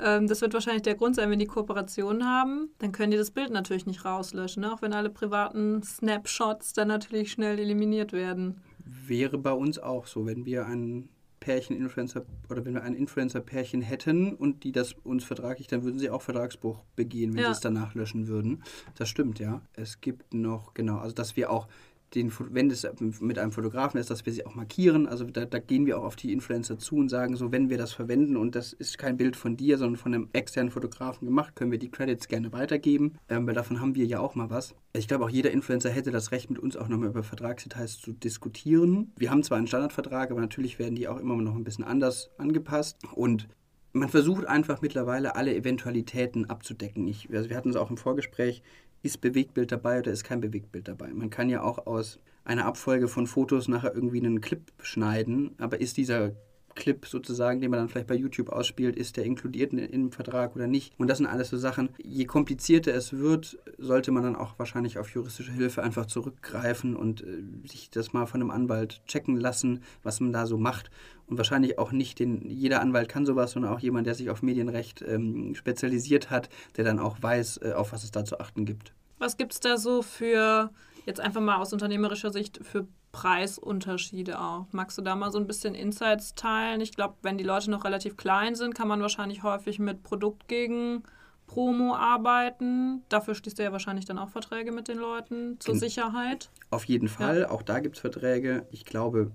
ähm, 0.00 0.26
das 0.28 0.40
wird 0.40 0.54
wahrscheinlich 0.54 0.82
der 0.82 0.94
Grund 0.94 1.16
sein, 1.16 1.30
wenn 1.30 1.38
die 1.38 1.46
Kooperationen 1.46 2.26
haben, 2.26 2.70
dann 2.78 2.92
können 2.92 3.10
die 3.10 3.16
das 3.16 3.30
Bild 3.30 3.50
natürlich 3.50 3.86
nicht 3.86 4.04
rauslöschen, 4.04 4.62
ne? 4.62 4.72
auch 4.72 4.82
wenn 4.82 4.92
alle 4.92 5.10
privaten 5.10 5.82
Snapshots 5.82 6.72
dann 6.72 6.88
natürlich 6.88 7.32
schnell 7.32 7.58
eliminiert 7.58 8.12
werden. 8.12 8.60
Wäre 8.84 9.38
bei 9.38 9.52
uns 9.52 9.78
auch 9.78 10.06
so, 10.06 10.26
wenn 10.26 10.44
wir 10.44 10.66
einen 10.66 11.08
Pärchen-Influencer 11.42 12.24
oder 12.48 12.64
wenn 12.64 12.74
wir 12.74 12.82
ein 12.82 12.94
Influencer-Pärchen 12.94 13.82
hätten 13.82 14.34
und 14.34 14.62
die 14.62 14.72
das 14.72 14.94
uns 15.04 15.24
vertraglich, 15.24 15.66
dann 15.66 15.82
würden 15.82 15.98
sie 15.98 16.08
auch 16.08 16.22
Vertragsbruch 16.22 16.84
begehen, 16.94 17.34
wenn 17.34 17.40
ja. 17.40 17.46
sie 17.46 17.52
es 17.52 17.60
danach 17.60 17.94
löschen 17.94 18.28
würden. 18.28 18.62
Das 18.96 19.08
stimmt, 19.08 19.40
ja. 19.40 19.60
Es 19.74 20.00
gibt 20.00 20.32
noch, 20.32 20.72
genau, 20.72 20.98
also 20.98 21.14
dass 21.14 21.36
wir 21.36 21.50
auch 21.50 21.66
den, 22.14 22.32
wenn 22.50 22.70
es 22.70 22.86
mit 23.20 23.38
einem 23.38 23.52
Fotografen 23.52 23.98
ist, 23.98 24.10
dass 24.10 24.26
wir 24.26 24.32
sie 24.32 24.44
auch 24.46 24.54
markieren. 24.54 25.06
Also 25.06 25.24
da, 25.24 25.44
da, 25.44 25.58
gehen 25.58 25.86
wir 25.86 25.98
auch 25.98 26.04
auf 26.04 26.16
die 26.16 26.32
Influencer 26.32 26.78
zu 26.78 26.96
und 26.96 27.08
sagen 27.08 27.36
so, 27.36 27.52
wenn 27.52 27.70
wir 27.70 27.78
das 27.78 27.92
verwenden 27.92 28.36
und 28.36 28.54
das 28.54 28.72
ist 28.72 28.98
kein 28.98 29.16
Bild 29.16 29.36
von 29.36 29.56
dir, 29.56 29.78
sondern 29.78 29.96
von 29.96 30.14
einem 30.14 30.28
externen 30.32 30.70
Fotografen 30.70 31.26
gemacht, 31.26 31.56
können 31.56 31.70
wir 31.70 31.78
die 31.78 31.90
Credits 31.90 32.28
gerne 32.28 32.52
weitergeben, 32.52 33.14
ähm, 33.28 33.46
weil 33.46 33.54
davon 33.54 33.80
haben 33.80 33.94
wir 33.94 34.06
ja 34.06 34.20
auch 34.20 34.34
mal 34.34 34.50
was. 34.50 34.74
Ich 34.92 35.08
glaube, 35.08 35.24
auch 35.24 35.30
jeder 35.30 35.50
Influencer 35.50 35.90
hätte 35.90 36.10
das 36.10 36.32
Recht, 36.32 36.50
mit 36.50 36.58
uns 36.58 36.76
auch 36.76 36.88
nochmal 36.88 37.08
über 37.08 37.22
Vertragsdetails 37.22 37.98
zu 37.98 38.12
diskutieren. 38.12 39.12
Wir 39.16 39.30
haben 39.30 39.42
zwar 39.42 39.58
einen 39.58 39.66
Standardvertrag, 39.66 40.30
aber 40.30 40.40
natürlich 40.40 40.78
werden 40.78 40.94
die 40.94 41.08
auch 41.08 41.18
immer 41.18 41.36
noch 41.36 41.54
ein 41.54 41.64
bisschen 41.64 41.84
anders 41.84 42.30
angepasst 42.38 42.98
und 43.14 43.48
man 43.92 44.08
versucht 44.08 44.46
einfach 44.46 44.80
mittlerweile 44.80 45.36
alle 45.36 45.54
Eventualitäten 45.54 46.48
abzudecken. 46.48 47.06
Ich, 47.08 47.28
also 47.30 47.50
wir 47.50 47.56
hatten 47.56 47.70
es 47.70 47.76
auch 47.76 47.90
im 47.90 47.98
Vorgespräch, 47.98 48.62
ist 49.02 49.20
Bewegtbild 49.20 49.72
dabei 49.72 49.98
oder 49.98 50.12
ist 50.12 50.24
kein 50.24 50.40
Bewegtbild 50.40 50.88
dabei. 50.88 51.12
Man 51.12 51.30
kann 51.30 51.48
ja 51.48 51.62
auch 51.62 51.86
aus 51.86 52.20
einer 52.44 52.64
Abfolge 52.64 53.08
von 53.08 53.26
Fotos 53.26 53.68
nachher 53.68 53.94
irgendwie 53.94 54.18
einen 54.18 54.40
Clip 54.40 54.72
schneiden, 54.82 55.54
aber 55.58 55.80
ist 55.80 55.96
dieser 55.96 56.32
Clip 56.74 57.06
sozusagen, 57.06 57.60
den 57.60 57.70
man 57.70 57.80
dann 57.80 57.88
vielleicht 57.88 58.06
bei 58.06 58.14
YouTube 58.14 58.50
ausspielt, 58.50 58.96
ist 58.96 59.16
der 59.16 59.24
inkludiert 59.24 59.72
im 59.72 60.12
Vertrag 60.12 60.54
oder 60.56 60.66
nicht. 60.66 60.92
Und 60.98 61.08
das 61.08 61.18
sind 61.18 61.26
alles 61.26 61.50
so 61.50 61.56
Sachen. 61.56 61.90
Je 62.02 62.24
komplizierter 62.24 62.94
es 62.94 63.12
wird, 63.12 63.58
sollte 63.78 64.12
man 64.12 64.22
dann 64.22 64.36
auch 64.36 64.58
wahrscheinlich 64.58 64.98
auf 64.98 65.10
juristische 65.10 65.52
Hilfe 65.52 65.82
einfach 65.82 66.06
zurückgreifen 66.06 66.96
und 66.96 67.22
äh, 67.22 67.42
sich 67.66 67.90
das 67.90 68.12
mal 68.12 68.26
von 68.26 68.40
einem 68.40 68.50
Anwalt 68.50 69.02
checken 69.06 69.36
lassen, 69.36 69.82
was 70.02 70.20
man 70.20 70.32
da 70.32 70.46
so 70.46 70.58
macht. 70.58 70.90
Und 71.26 71.36
wahrscheinlich 71.38 71.78
auch 71.78 71.92
nicht 71.92 72.18
den, 72.18 72.48
jeder 72.50 72.80
Anwalt 72.80 73.08
kann 73.08 73.24
sowas, 73.24 73.52
sondern 73.52 73.72
auch 73.72 73.80
jemand, 73.80 74.06
der 74.06 74.14
sich 74.14 74.30
auf 74.30 74.42
Medienrecht 74.42 75.02
ähm, 75.02 75.54
spezialisiert 75.54 76.30
hat, 76.30 76.48
der 76.76 76.84
dann 76.84 76.98
auch 76.98 77.22
weiß, 77.22 77.60
äh, 77.62 77.72
auf 77.72 77.92
was 77.92 78.04
es 78.04 78.10
da 78.10 78.24
zu 78.24 78.40
achten 78.40 78.64
gibt. 78.64 78.92
Was 79.18 79.36
gibt 79.36 79.52
es 79.52 79.60
da 79.60 79.78
so 79.78 80.02
für, 80.02 80.70
jetzt 81.06 81.20
einfach 81.20 81.40
mal 81.40 81.56
aus 81.56 81.72
unternehmerischer 81.72 82.32
Sicht, 82.32 82.58
für 82.62 82.86
Preisunterschiede 83.12 84.40
auch. 84.40 84.66
Magst 84.72 84.96
du 84.98 85.02
da 85.02 85.14
mal 85.14 85.30
so 85.30 85.38
ein 85.38 85.46
bisschen 85.46 85.74
Insights 85.74 86.34
teilen? 86.34 86.80
Ich 86.80 86.92
glaube, 86.92 87.16
wenn 87.22 87.38
die 87.38 87.44
Leute 87.44 87.70
noch 87.70 87.84
relativ 87.84 88.16
klein 88.16 88.54
sind, 88.54 88.74
kann 88.74 88.88
man 88.88 89.02
wahrscheinlich 89.02 89.42
häufig 89.42 89.78
mit 89.78 90.02
Produkt 90.02 90.48
gegen 90.48 91.02
Promo 91.46 91.94
arbeiten. 91.94 93.02
Dafür 93.10 93.34
schließt 93.34 93.58
du 93.58 93.62
ja 93.62 93.72
wahrscheinlich 93.72 94.06
dann 94.06 94.18
auch 94.18 94.30
Verträge 94.30 94.72
mit 94.72 94.88
den 94.88 94.96
Leuten 94.96 95.60
zur 95.60 95.76
Sicherheit. 95.76 96.50
Auf 96.70 96.84
jeden 96.86 97.08
Fall, 97.08 97.40
ja. 97.40 97.50
auch 97.50 97.62
da 97.62 97.80
gibt 97.80 97.96
es 97.96 98.00
Verträge. 98.00 98.66
Ich 98.70 98.86
glaube, 98.86 99.30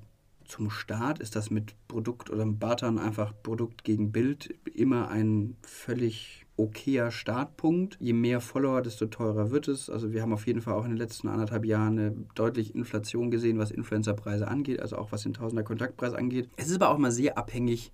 zum 0.45 0.71
Start 0.71 1.19
ist 1.19 1.35
das 1.35 1.51
mit 1.51 1.75
Produkt 1.87 2.31
oder 2.31 2.45
Bartern 2.45 2.97
einfach 2.97 3.33
Produkt 3.43 3.83
gegen 3.83 4.11
Bild 4.11 4.55
immer 4.73 5.09
ein 5.09 5.55
völlig 5.61 6.46
okayer 6.57 7.11
Startpunkt. 7.11 7.97
Je 7.99 8.13
mehr 8.13 8.41
Follower, 8.41 8.81
desto 8.81 9.05
teurer 9.05 9.51
wird 9.51 9.67
es. 9.67 9.89
Also 9.89 10.11
wir 10.11 10.21
haben 10.21 10.33
auf 10.33 10.47
jeden 10.47 10.61
Fall 10.61 10.73
auch 10.73 10.83
in 10.83 10.91
den 10.91 10.97
letzten 10.97 11.27
anderthalb 11.27 11.65
Jahren 11.65 11.99
eine 11.99 12.15
deutliche 12.35 12.73
Inflation 12.73 13.31
gesehen, 13.31 13.59
was 13.59 13.71
Influencerpreise 13.71 14.47
angeht, 14.47 14.81
also 14.81 14.97
auch 14.97 15.11
was 15.11 15.23
den 15.23 15.33
Tausender 15.33 15.63
Kontaktpreis 15.63 16.13
angeht. 16.13 16.49
Es 16.57 16.69
ist 16.69 16.75
aber 16.75 16.89
auch 16.89 16.97
mal 16.97 17.11
sehr 17.11 17.37
abhängig, 17.37 17.91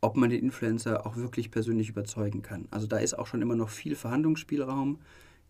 ob 0.00 0.16
man 0.16 0.30
den 0.30 0.42
Influencer 0.42 1.06
auch 1.06 1.16
wirklich 1.16 1.50
persönlich 1.50 1.88
überzeugen 1.88 2.42
kann. 2.42 2.66
Also 2.70 2.86
da 2.86 2.98
ist 2.98 3.18
auch 3.18 3.26
schon 3.26 3.42
immer 3.42 3.56
noch 3.56 3.68
viel 3.68 3.96
Verhandlungsspielraum. 3.96 5.00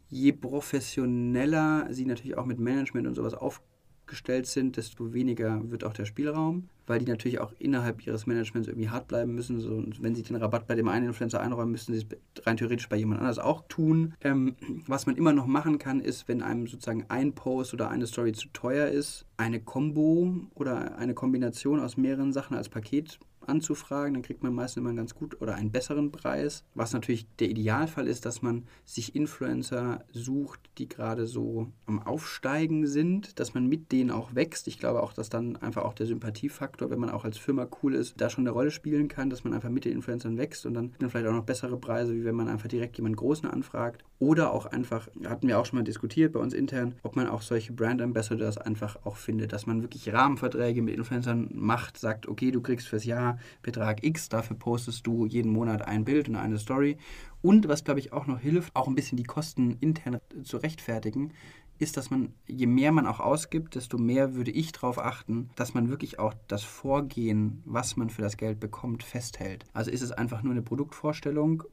Je 0.09 0.33
professioneller 0.33 1.88
sie 1.90 2.07
natürlich 2.07 2.37
auch 2.38 2.46
mit 2.46 2.59
Management 2.59 3.07
und 3.07 3.14
sowas 3.14 3.35
aufgebaut 3.35 3.73
gestellt 4.06 4.46
sind, 4.46 4.76
desto 4.76 5.12
weniger 5.12 5.70
wird 5.70 5.84
auch 5.84 5.92
der 5.92 6.04
Spielraum, 6.04 6.68
weil 6.86 6.98
die 6.98 7.06
natürlich 7.06 7.40
auch 7.40 7.52
innerhalb 7.58 8.06
ihres 8.06 8.26
Managements 8.26 8.68
irgendwie 8.68 8.90
hart 8.90 9.08
bleiben 9.08 9.34
müssen. 9.34 9.60
So, 9.60 9.74
und 9.74 10.02
wenn 10.02 10.14
sie 10.14 10.22
den 10.22 10.36
Rabatt 10.36 10.66
bei 10.66 10.74
dem 10.74 10.88
einen 10.88 11.06
Influencer 11.06 11.40
einräumen, 11.40 11.72
müssen 11.72 11.94
sie 11.94 12.06
es 12.06 12.46
rein 12.46 12.56
theoretisch 12.56 12.88
bei 12.88 12.96
jemand 12.96 13.20
anders 13.20 13.38
auch 13.38 13.64
tun. 13.68 14.14
Ähm, 14.20 14.56
was 14.86 15.06
man 15.06 15.16
immer 15.16 15.32
noch 15.32 15.46
machen 15.46 15.78
kann, 15.78 16.00
ist, 16.00 16.28
wenn 16.28 16.42
einem 16.42 16.66
sozusagen 16.66 17.06
ein 17.08 17.32
Post 17.32 17.74
oder 17.74 17.90
eine 17.90 18.06
Story 18.06 18.32
zu 18.32 18.48
teuer 18.52 18.88
ist, 18.88 19.26
eine 19.36 19.60
Combo 19.60 20.34
oder 20.54 20.98
eine 20.98 21.14
Kombination 21.14 21.80
aus 21.80 21.96
mehreren 21.96 22.32
Sachen 22.32 22.56
als 22.56 22.68
Paket 22.68 23.18
anzufragen, 23.44 24.14
dann 24.14 24.22
kriegt 24.22 24.42
man 24.42 24.54
meistens 24.54 24.80
immer 24.80 24.90
einen 24.90 24.98
ganz 24.98 25.14
gut 25.14 25.40
oder 25.40 25.54
einen 25.54 25.70
besseren 25.70 26.12
Preis. 26.12 26.64
Was 26.74 26.92
natürlich 26.92 27.26
der 27.38 27.48
Idealfall 27.48 28.07
ist, 28.07 28.26
dass 28.26 28.42
man 28.42 28.64
sich 28.85 29.14
Influencer 29.14 30.04
sucht, 30.12 30.61
die 30.78 30.88
gerade 30.88 31.26
so 31.26 31.72
am 31.87 32.02
Aufsteigen 32.02 32.87
sind, 32.87 33.38
dass 33.38 33.54
man 33.54 33.66
mit 33.66 33.92
denen 33.92 34.11
auch 34.11 34.35
wächst. 34.35 34.68
Ich 34.68 34.78
glaube 34.78 35.02
auch, 35.02 35.12
dass 35.12 35.28
dann 35.28 35.57
einfach 35.57 35.85
auch 35.85 35.94
der 35.94 36.07
Sympathiefaktor, 36.07 36.90
wenn 36.90 36.98
man 36.98 37.11
auch 37.11 37.24
als 37.24 37.38
Firma 37.38 37.68
cool 37.83 37.94
ist, 37.94 38.20
da 38.20 38.30
schon 38.30 38.44
eine 38.44 38.50
Rolle 38.50 38.70
spielen 38.70 39.09
kann, 39.09 39.30
dass 39.30 39.44
man 39.44 39.52
einfach 39.52 39.70
mit 39.70 39.85
den 39.85 39.92
Influencern 39.92 40.38
wächst 40.38 40.66
und 40.66 40.74
dann, 40.74 40.94
vielleicht 41.09 41.26
auch 41.26 41.33
noch 41.33 41.44
bessere 41.44 41.76
Preise, 41.78 42.14
wie 42.14 42.24
wenn 42.24 42.35
man 42.35 42.48
einfach 42.48 42.68
direkt 42.68 42.96
jemanden 42.96 43.16
Großen 43.16 43.48
anfragt. 43.48 44.04
Oder 44.18 44.52
auch 44.52 44.66
einfach, 44.66 45.09
hatten 45.24 45.48
wir 45.48 45.59
auch 45.59 45.66
schon 45.66 45.78
mal 45.78 45.85
diskutiert 45.85 46.33
bei 46.33 46.40
uns 46.40 46.54
intern, 46.54 46.94
ob 47.02 47.16
man 47.16 47.28
auch 47.28 47.42
solche 47.42 47.72
Brand 47.72 48.00
Ambassadors 48.00 48.59
einfach 48.59 49.04
auch 49.04 49.16
findet, 49.16 49.52
dass 49.52 49.66
man 49.66 49.83
wirklich 49.83 50.12
Rahmenverträge 50.12 50.83
mit 50.83 50.94
Influencern 50.94 51.50
macht, 51.52 51.98
sagt, 51.98 52.26
okay, 52.26 52.50
du 52.50 52.61
kriegst 52.61 52.88
fürs 52.88 53.04
Jahr 53.04 53.33
Betrag 53.62 54.04
X, 54.04 54.28
dafür 54.28 54.56
postest 54.56 55.06
du 55.06 55.26
jeden 55.26 55.52
Monat 55.52 55.82
ein 55.82 56.04
Bild 56.04 56.28
und 56.28 56.36
eine 56.36 56.58
Story. 56.58 56.96
Und 57.42 57.68
was, 57.68 57.84
glaube 57.84 58.00
ich, 58.00 58.12
auch 58.12 58.26
noch 58.26 58.40
hilft, 58.40 58.74
auch 58.74 58.88
ein 58.88 58.94
bisschen 58.94 59.16
die 59.16 59.24
Kosten 59.24 59.76
intern 59.80 60.18
zu 60.42 60.56
rechtfertigen, 60.56 61.32
ist, 61.78 61.96
dass 61.96 62.10
man, 62.10 62.32
je 62.46 62.66
mehr 62.66 62.92
man 62.92 63.06
auch 63.06 63.20
ausgibt, 63.20 63.74
desto 63.74 63.98
mehr 63.98 64.34
würde 64.34 64.50
ich 64.50 64.72
darauf 64.72 64.98
achten, 64.98 65.50
dass 65.56 65.74
man 65.74 65.88
wirklich 65.88 66.18
auch 66.18 66.34
das 66.46 66.62
Vorgehen, 66.62 67.62
was 67.64 67.96
man 67.96 68.10
für 68.10 68.22
das 68.22 68.36
Geld 68.36 68.60
bekommt, 68.60 69.02
festhält. 69.02 69.64
Also 69.72 69.90
ist 69.90 70.02
es 70.02 70.12
einfach 70.12 70.42
nur 70.42 70.52
eine 70.52 70.62
Produktvorstellung 70.62 71.64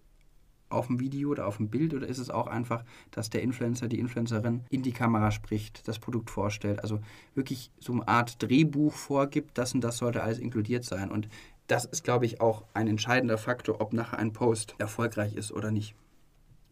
auf 0.72 0.88
dem 0.88 1.00
Video 1.00 1.30
oder 1.30 1.48
auf 1.48 1.58
dem 1.58 1.70
Bild 1.70 1.94
oder 1.94 2.08
ist 2.08 2.18
es 2.18 2.30
auch 2.30 2.48
einfach, 2.48 2.84
dass 3.12 3.30
der 3.30 3.42
Influencer, 3.42 3.88
die 3.88 4.00
Influencerin 4.00 4.62
in 4.70 4.82
die 4.82 4.94
Kamera 4.94 5.32
spricht, 5.32 5.88
das 5.88 6.00
Produkt 6.00 6.30
vorstellt, 6.30 6.82
also 6.82 7.00
wirklich 7.36 7.72
so 7.80 7.94
eine 7.94 8.08
Art 8.08 8.42
Drehbuch 8.42 8.94
vorgibt, 8.94 9.58
das 9.58 9.74
und 9.74 9.82
das 9.82 9.98
sollte 9.98 10.24
alles 10.24 10.40
inkludiert 10.40 10.86
sein. 10.86 11.12
Und 11.12 11.28
das 11.72 11.86
ist, 11.86 12.04
glaube 12.04 12.26
ich, 12.26 12.42
auch 12.42 12.66
ein 12.74 12.88
entscheidender 12.88 13.38
Faktor, 13.38 13.80
ob 13.80 13.94
nachher 13.94 14.20
ein 14.20 14.34
Post 14.34 14.76
erfolgreich 14.78 15.36
ist 15.36 15.54
oder 15.54 15.72
nicht. 15.72 15.96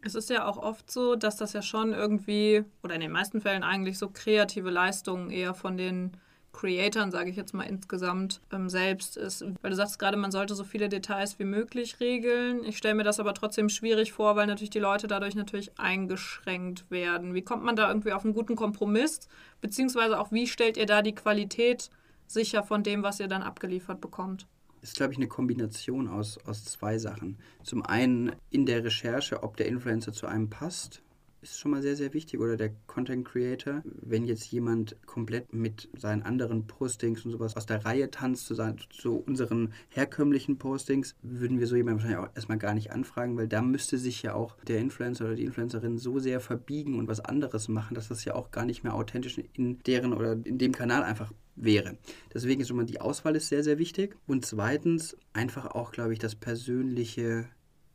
Es 0.02 0.14
ist 0.14 0.28
ja 0.28 0.46
auch 0.46 0.58
oft 0.58 0.90
so, 0.90 1.14
dass 1.14 1.36
das 1.36 1.54
ja 1.54 1.62
schon 1.62 1.92
irgendwie, 1.92 2.64
oder 2.82 2.94
in 2.94 3.00
den 3.00 3.10
meisten 3.10 3.40
Fällen 3.40 3.64
eigentlich 3.64 3.98
so 3.98 4.10
kreative 4.10 4.70
Leistungen 4.70 5.30
eher 5.30 5.54
von 5.54 5.78
den 5.78 6.12
Creatoren, 6.52 7.10
sage 7.10 7.30
ich 7.30 7.36
jetzt 7.36 7.54
mal 7.54 7.64
insgesamt, 7.64 8.42
ähm, 8.52 8.68
selbst 8.68 9.16
ist. 9.16 9.42
Weil 9.62 9.70
du 9.70 9.76
sagst 9.76 9.98
gerade, 9.98 10.16
man 10.18 10.32
sollte 10.32 10.54
so 10.54 10.64
viele 10.64 10.88
Details 10.88 11.38
wie 11.38 11.44
möglich 11.44 12.00
regeln. 12.00 12.64
Ich 12.64 12.76
stelle 12.76 12.94
mir 12.94 13.04
das 13.04 13.20
aber 13.20 13.34
trotzdem 13.34 13.68
schwierig 13.68 14.12
vor, 14.12 14.36
weil 14.36 14.46
natürlich 14.46 14.70
die 14.70 14.80
Leute 14.80 15.06
dadurch 15.06 15.34
natürlich 15.34 15.78
eingeschränkt 15.78 16.90
werden. 16.90 17.32
Wie 17.32 17.42
kommt 17.42 17.64
man 17.64 17.76
da 17.76 17.88
irgendwie 17.88 18.12
auf 18.12 18.24
einen 18.24 18.34
guten 18.34 18.56
Kompromiss? 18.56 19.28
Beziehungsweise 19.60 20.18
auch, 20.18 20.32
wie 20.32 20.46
stellt 20.46 20.76
ihr 20.76 20.86
da 20.86 21.02
die 21.02 21.14
Qualität 21.14 21.90
sicher 22.26 22.62
von 22.62 22.82
dem, 22.82 23.02
was 23.02 23.20
ihr 23.20 23.28
dann 23.28 23.42
abgeliefert 23.42 24.00
bekommt? 24.00 24.46
Ist, 24.82 24.96
glaube 24.96 25.12
ich, 25.12 25.18
eine 25.18 25.28
Kombination 25.28 26.08
aus, 26.08 26.38
aus 26.46 26.64
zwei 26.64 26.98
Sachen. 26.98 27.38
Zum 27.62 27.82
einen 27.82 28.32
in 28.50 28.66
der 28.66 28.84
Recherche, 28.84 29.42
ob 29.42 29.56
der 29.56 29.66
Influencer 29.66 30.12
zu 30.12 30.26
einem 30.26 30.48
passt 30.48 31.02
ist 31.42 31.58
schon 31.58 31.70
mal 31.70 31.82
sehr, 31.82 31.96
sehr 31.96 32.12
wichtig 32.14 32.40
oder 32.40 32.56
der 32.56 32.70
Content 32.86 33.26
Creator. 33.26 33.82
Wenn 33.84 34.24
jetzt 34.24 34.50
jemand 34.50 34.96
komplett 35.06 35.52
mit 35.52 35.88
seinen 35.96 36.22
anderen 36.22 36.66
Postings 36.66 37.24
und 37.24 37.30
sowas 37.30 37.56
aus 37.56 37.66
der 37.66 37.84
Reihe 37.84 38.10
tanzt 38.10 38.46
zu, 38.46 38.54
sein, 38.54 38.76
zu 38.90 39.16
unseren 39.16 39.72
herkömmlichen 39.88 40.58
Postings, 40.58 41.14
würden 41.22 41.58
wir 41.58 41.66
so 41.66 41.76
jemanden 41.76 42.00
wahrscheinlich 42.02 42.28
auch 42.28 42.36
erstmal 42.36 42.58
gar 42.58 42.74
nicht 42.74 42.92
anfragen, 42.92 43.36
weil 43.36 43.48
da 43.48 43.62
müsste 43.62 43.98
sich 43.98 44.22
ja 44.22 44.34
auch 44.34 44.56
der 44.64 44.78
Influencer 44.78 45.24
oder 45.24 45.34
die 45.34 45.44
Influencerin 45.44 45.98
so 45.98 46.18
sehr 46.18 46.40
verbiegen 46.40 46.98
und 46.98 47.08
was 47.08 47.20
anderes 47.20 47.68
machen, 47.68 47.94
dass 47.94 48.08
das 48.08 48.24
ja 48.24 48.34
auch 48.34 48.50
gar 48.50 48.64
nicht 48.64 48.84
mehr 48.84 48.94
authentisch 48.94 49.38
in 49.54 49.78
deren 49.84 50.12
oder 50.12 50.32
in 50.32 50.58
dem 50.58 50.72
Kanal 50.72 51.02
einfach 51.02 51.32
wäre. 51.56 51.96
Deswegen 52.32 52.60
ist 52.60 52.68
schon 52.68 52.76
mal 52.76 52.86
die 52.86 53.00
Auswahl 53.00 53.36
ist 53.36 53.48
sehr, 53.48 53.62
sehr 53.62 53.78
wichtig. 53.78 54.16
Und 54.26 54.46
zweitens 54.46 55.16
einfach 55.32 55.66
auch, 55.66 55.92
glaube 55.92 56.12
ich, 56.12 56.18
das 56.18 56.34
persönliche 56.34 57.48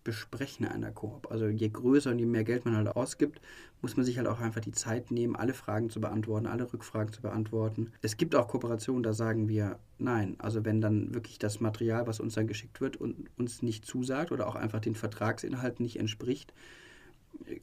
Besprechen 0.06 0.66
einer 0.66 0.92
Koop. 0.92 1.30
Also 1.30 1.48
je 1.48 1.68
größer 1.68 2.12
und 2.12 2.20
je 2.20 2.26
mehr 2.26 2.46
Geld 2.46 2.64
man 2.64 2.78
halt 2.78 2.88
ausgibt, 2.96 3.42
muss 3.82 3.98
man 3.98 4.06
sich 4.06 4.18
halt 4.18 4.28
auch 4.28 4.40
einfach 4.40 4.62
die 4.62 4.72
Zeit 4.72 5.12
nehmen, 5.12 5.36
alle 5.36 5.54
Fragen 5.54 5.90
zu 5.90 6.00
beantworten, 6.00 6.46
alle 6.46 6.72
Rückfragen 6.72 7.12
zu 7.12 7.22
beantworten. 7.22 7.92
Es 8.02 8.16
gibt 8.16 8.36
auch 8.36 8.48
Kooperationen, 8.48 9.04
da 9.04 9.14
sagen 9.14 9.50
wir 9.50 9.80
nein. 9.98 10.36
Also 10.38 10.64
wenn 10.64 10.80
dann 10.80 11.14
wirklich 11.14 11.40
das 11.40 11.60
Material, 11.60 12.08
was 12.08 12.22
uns 12.22 12.36
dann 12.36 12.48
geschickt 12.48 12.80
wird, 12.80 12.96
und 12.96 13.30
uns 13.38 13.64
nicht 13.64 13.86
zusagt 13.86 14.32
oder 14.32 14.48
auch 14.48 14.56
einfach 14.56 14.80
den 14.80 14.96
Vertragsinhalten 14.96 15.84
nicht 15.84 16.00
entspricht, 16.00 16.54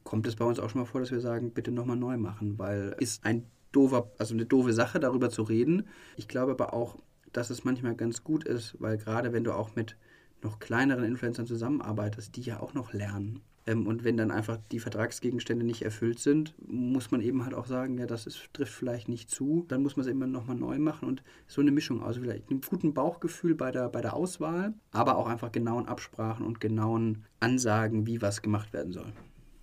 kommt 0.03 0.27
es 0.27 0.35
bei 0.35 0.45
uns 0.45 0.59
auch 0.59 0.69
schon 0.69 0.81
mal 0.81 0.85
vor, 0.85 1.01
dass 1.01 1.11
wir 1.11 1.21
sagen, 1.21 1.51
bitte 1.51 1.71
nochmal 1.71 1.97
neu 1.97 2.17
machen, 2.17 2.59
weil 2.59 2.95
ist 2.99 3.25
ein 3.25 3.45
doofer, 3.71 4.11
also 4.19 4.33
eine 4.33 4.45
doofe 4.45 4.73
Sache, 4.73 4.99
darüber 4.99 5.29
zu 5.29 5.43
reden. 5.43 5.87
Ich 6.17 6.27
glaube 6.27 6.51
aber 6.51 6.73
auch, 6.73 6.99
dass 7.31 7.49
es 7.49 7.63
manchmal 7.63 7.95
ganz 7.95 8.23
gut 8.23 8.43
ist, 8.43 8.75
weil 8.79 8.97
gerade 8.97 9.31
wenn 9.31 9.45
du 9.45 9.53
auch 9.53 9.75
mit 9.75 9.95
noch 10.43 10.59
kleineren 10.59 11.03
Influencern 11.03 11.47
zusammenarbeitest, 11.47 12.35
die 12.35 12.41
ja 12.41 12.59
auch 12.59 12.73
noch 12.73 12.93
lernen. 12.93 13.41
Ähm, 13.65 13.87
und 13.87 14.03
wenn 14.03 14.17
dann 14.17 14.31
einfach 14.31 14.57
die 14.71 14.79
Vertragsgegenstände 14.79 15.65
nicht 15.65 15.83
erfüllt 15.83 16.19
sind, 16.19 16.53
muss 16.67 17.11
man 17.11 17.21
eben 17.21 17.43
halt 17.43 17.53
auch 17.53 17.65
sagen, 17.65 17.97
ja, 17.97 18.05
das 18.05 18.27
ist, 18.27 18.53
trifft 18.53 18.73
vielleicht 18.73 19.09
nicht 19.09 19.29
zu. 19.29 19.65
Dann 19.67 19.81
muss 19.81 19.95
man 19.95 20.05
es 20.05 20.11
immer 20.11 20.27
nochmal 20.27 20.55
neu 20.55 20.79
machen 20.79 21.07
und 21.07 21.23
so 21.47 21.61
eine 21.61 21.71
Mischung 21.71 22.03
aus. 22.03 22.17
Vielleicht 22.17 22.49
einem 22.49 22.61
guten 22.61 22.93
Bauchgefühl 22.93 23.55
bei 23.55 23.71
der, 23.71 23.89
bei 23.89 24.01
der 24.01 24.15
Auswahl, 24.15 24.73
aber 24.91 25.17
auch 25.17 25.27
einfach 25.27 25.51
genauen 25.51 25.87
Absprachen 25.87 26.45
und 26.45 26.59
genauen 26.59 27.25
Ansagen, 27.39 28.05
wie 28.05 28.21
was 28.21 28.41
gemacht 28.41 28.73
werden 28.73 28.91
soll. 28.91 29.13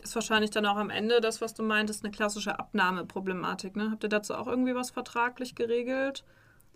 Ist 0.03 0.15
wahrscheinlich 0.15 0.51
dann 0.51 0.65
auch 0.65 0.77
am 0.77 0.89
Ende 0.89 1.21
das, 1.21 1.43
was 1.43 1.53
du 1.53 1.63
meintest, 1.63 2.03
eine 2.03 2.11
klassische 2.11 2.59
Abnahmeproblematik. 2.59 3.77
Ne? 3.77 3.91
Habt 3.91 4.03
ihr 4.03 4.09
dazu 4.09 4.35
auch 4.35 4.47
irgendwie 4.47 4.75
was 4.75 4.91
vertraglich 4.91 5.55
geregelt? 5.55 6.25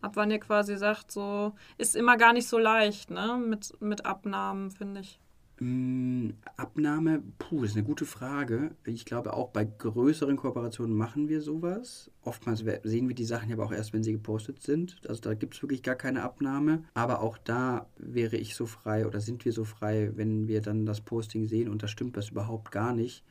Ab 0.05 0.12
wann 0.16 0.30
ihr 0.30 0.38
quasi 0.38 0.76
sagt, 0.76 1.11
so 1.11 1.55
ist 1.78 1.96
immer 1.96 2.16
gar 2.16 2.32
nicht 2.32 2.48
so 2.48 2.59
leicht, 2.59 3.11
ne? 3.11 3.40
Mit, 3.44 3.80
mit 3.80 4.05
Abnahmen, 4.05 4.70
finde 4.70 5.00
ich. 5.00 5.18
Mm, 5.61 6.30
Abnahme, 6.57 7.22
puh, 7.38 7.62
ist 7.62 7.76
eine 7.76 7.84
gute 7.84 8.07
Frage. 8.07 8.72
Ich 8.84 9.05
glaube, 9.05 9.34
auch 9.34 9.50
bei 9.50 9.64
größeren 9.64 10.36
Kooperationen 10.36 10.96
machen 10.96 11.28
wir 11.28 11.40
sowas. 11.40 12.11
Oftmals 12.22 12.64
sehen 12.82 13.09
wir 13.09 13.14
die 13.14 13.24
Sachen 13.24 13.52
aber 13.52 13.64
auch 13.64 13.72
erst, 13.72 13.92
wenn 13.92 14.02
sie 14.02 14.12
gepostet 14.12 14.62
sind. 14.62 15.00
Also 15.09 15.20
da 15.22 15.34
gibt 15.34 15.55
es 15.55 15.62
wirklich 15.62 15.82
gar 15.82 15.94
keine 15.94 16.22
Abnahme. 16.22 16.82
Aber 16.94 17.20
auch 17.20 17.38
da 17.38 17.86
wäre 17.96 18.36
ich 18.36 18.57
so 18.57 18.66
frei 18.66 19.07
oder 19.07 19.20
sind 19.20 19.44
wir 19.44 19.52
so 19.52 19.64
frei, 19.64 20.11
wenn 20.16 20.48
wir 20.48 20.61
dann 20.61 20.86
das 20.86 21.00
Posting 21.00 21.46
sehen 21.46 21.68
und 21.68 21.82
da 21.82 21.88
stimmt 21.88 22.16
was 22.16 22.30
überhaupt 22.30 22.72
gar 22.72 22.92
nicht 22.92 23.24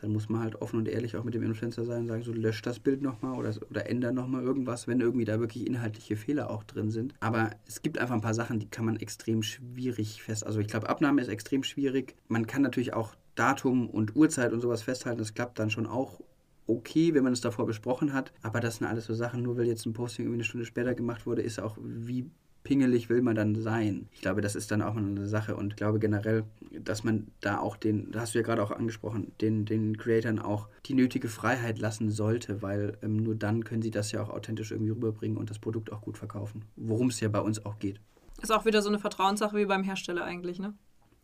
dann 0.00 0.12
muss 0.12 0.28
man 0.28 0.42
halt 0.42 0.60
offen 0.62 0.78
und 0.78 0.88
ehrlich 0.88 1.16
auch 1.16 1.24
mit 1.24 1.34
dem 1.34 1.42
Influencer 1.42 1.84
sein 1.84 2.02
und 2.02 2.06
sagen, 2.06 2.22
so 2.22 2.32
löscht 2.32 2.66
das 2.66 2.78
Bild 2.78 3.02
nochmal 3.02 3.38
oder, 3.38 3.54
oder 3.68 3.88
ändert 3.88 4.14
nochmal 4.14 4.42
irgendwas, 4.42 4.86
wenn 4.86 5.00
irgendwie 5.00 5.24
da 5.24 5.40
wirklich 5.40 5.66
inhaltliche 5.66 6.16
Fehler 6.16 6.50
auch 6.50 6.64
drin 6.64 6.90
sind. 6.90 7.14
Aber 7.20 7.50
es 7.66 7.82
gibt 7.82 7.98
einfach 7.98 8.14
ein 8.14 8.20
paar 8.20 8.34
Sachen, 8.34 8.60
die 8.60 8.68
kann 8.68 8.84
man 8.84 8.96
extrem 8.96 9.42
schwierig 9.42 10.22
fest. 10.22 10.46
Also 10.46 10.60
ich 10.60 10.68
glaube, 10.68 10.88
Abnahme 10.88 11.20
ist 11.20 11.28
extrem 11.28 11.62
schwierig. 11.62 12.14
Man 12.28 12.46
kann 12.46 12.62
natürlich 12.62 12.94
auch 12.94 13.14
Datum 13.34 13.88
und 13.88 14.16
Uhrzeit 14.16 14.52
und 14.52 14.60
sowas 14.60 14.82
festhalten. 14.82 15.18
Das 15.18 15.34
klappt 15.34 15.58
dann 15.58 15.70
schon 15.70 15.86
auch 15.86 16.20
okay, 16.66 17.14
wenn 17.14 17.24
man 17.24 17.32
es 17.32 17.40
davor 17.40 17.66
besprochen 17.66 18.12
hat. 18.12 18.32
Aber 18.42 18.60
das 18.60 18.76
sind 18.76 18.86
alles 18.86 19.06
so 19.06 19.14
Sachen, 19.14 19.42
nur 19.42 19.56
weil 19.56 19.66
jetzt 19.66 19.86
ein 19.86 19.94
Posting 19.94 20.26
irgendwie 20.26 20.38
eine 20.38 20.44
Stunde 20.44 20.66
später 20.66 20.94
gemacht 20.94 21.26
wurde, 21.26 21.42
ist 21.42 21.60
auch, 21.60 21.76
wie 21.82 22.30
pingelig 22.68 23.08
will 23.08 23.22
man 23.22 23.34
dann 23.34 23.54
sein? 23.54 24.08
Ich 24.12 24.20
glaube, 24.20 24.42
das 24.42 24.54
ist 24.54 24.70
dann 24.70 24.82
auch 24.82 24.94
eine 24.94 25.26
Sache 25.26 25.56
und 25.56 25.72
ich 25.72 25.76
glaube 25.76 25.98
generell, 25.98 26.44
dass 26.70 27.02
man 27.02 27.28
da 27.40 27.60
auch 27.60 27.78
den, 27.78 28.10
da 28.10 28.20
hast 28.20 28.34
du 28.34 28.38
ja 28.40 28.44
gerade 28.44 28.62
auch 28.62 28.70
angesprochen, 28.70 29.32
den, 29.40 29.64
den 29.64 29.96
Creatoren 29.96 30.38
auch 30.38 30.68
die 30.84 30.92
nötige 30.92 31.28
Freiheit 31.28 31.78
lassen 31.78 32.10
sollte, 32.10 32.60
weil 32.60 32.98
ähm, 33.00 33.16
nur 33.16 33.36
dann 33.36 33.64
können 33.64 33.80
sie 33.80 33.90
das 33.90 34.12
ja 34.12 34.22
auch 34.22 34.28
authentisch 34.28 34.70
irgendwie 34.70 34.90
rüberbringen 34.90 35.38
und 35.38 35.48
das 35.48 35.58
Produkt 35.58 35.90
auch 35.90 36.02
gut 36.02 36.18
verkaufen, 36.18 36.66
worum 36.76 37.08
es 37.08 37.20
ja 37.20 37.30
bei 37.30 37.40
uns 37.40 37.64
auch 37.64 37.78
geht. 37.78 38.02
Ist 38.42 38.52
auch 38.52 38.66
wieder 38.66 38.82
so 38.82 38.90
eine 38.90 38.98
Vertrauenssache 38.98 39.56
wie 39.56 39.64
beim 39.64 39.82
Hersteller 39.82 40.24
eigentlich, 40.24 40.58
ne? 40.58 40.74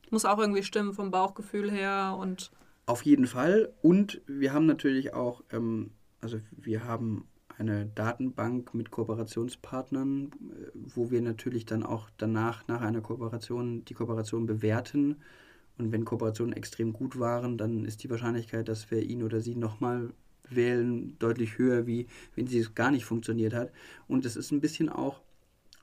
Muss 0.08 0.24
auch 0.24 0.38
irgendwie 0.38 0.62
stimmen 0.62 0.94
vom 0.94 1.10
Bauchgefühl 1.10 1.70
her 1.70 2.16
und. 2.18 2.52
Auf 2.86 3.02
jeden 3.02 3.26
Fall. 3.26 3.70
Und 3.82 4.22
wir 4.26 4.54
haben 4.54 4.64
natürlich 4.64 5.12
auch, 5.12 5.42
ähm, 5.52 5.90
also 6.22 6.40
wir 6.52 6.84
haben 6.84 7.26
eine 7.58 7.86
Datenbank 7.86 8.74
mit 8.74 8.90
Kooperationspartnern, 8.90 10.26
äh, 10.26 10.70
wo 10.74 11.10
wir 11.10 11.22
natürlich 11.22 11.66
dann 11.66 11.82
auch 11.82 12.10
danach, 12.16 12.66
nach 12.68 12.80
einer 12.80 13.00
Kooperation, 13.00 13.84
die 13.84 13.94
Kooperation 13.94 14.46
bewerten. 14.46 15.16
Und 15.78 15.92
wenn 15.92 16.04
Kooperationen 16.04 16.52
extrem 16.52 16.92
gut 16.92 17.18
waren, 17.18 17.58
dann 17.58 17.84
ist 17.84 18.04
die 18.04 18.10
Wahrscheinlichkeit, 18.10 18.68
dass 18.68 18.90
wir 18.90 19.02
ihn 19.02 19.22
oder 19.22 19.40
sie 19.40 19.56
nochmal 19.56 20.10
wählen, 20.48 21.18
deutlich 21.18 21.58
höher, 21.58 21.86
wie 21.86 22.06
wenn 22.36 22.46
sie 22.46 22.58
es 22.58 22.74
gar 22.74 22.90
nicht 22.90 23.04
funktioniert 23.04 23.54
hat. 23.54 23.72
Und 24.06 24.24
es 24.24 24.36
ist 24.36 24.52
ein 24.52 24.60
bisschen 24.60 24.88
auch 24.88 25.20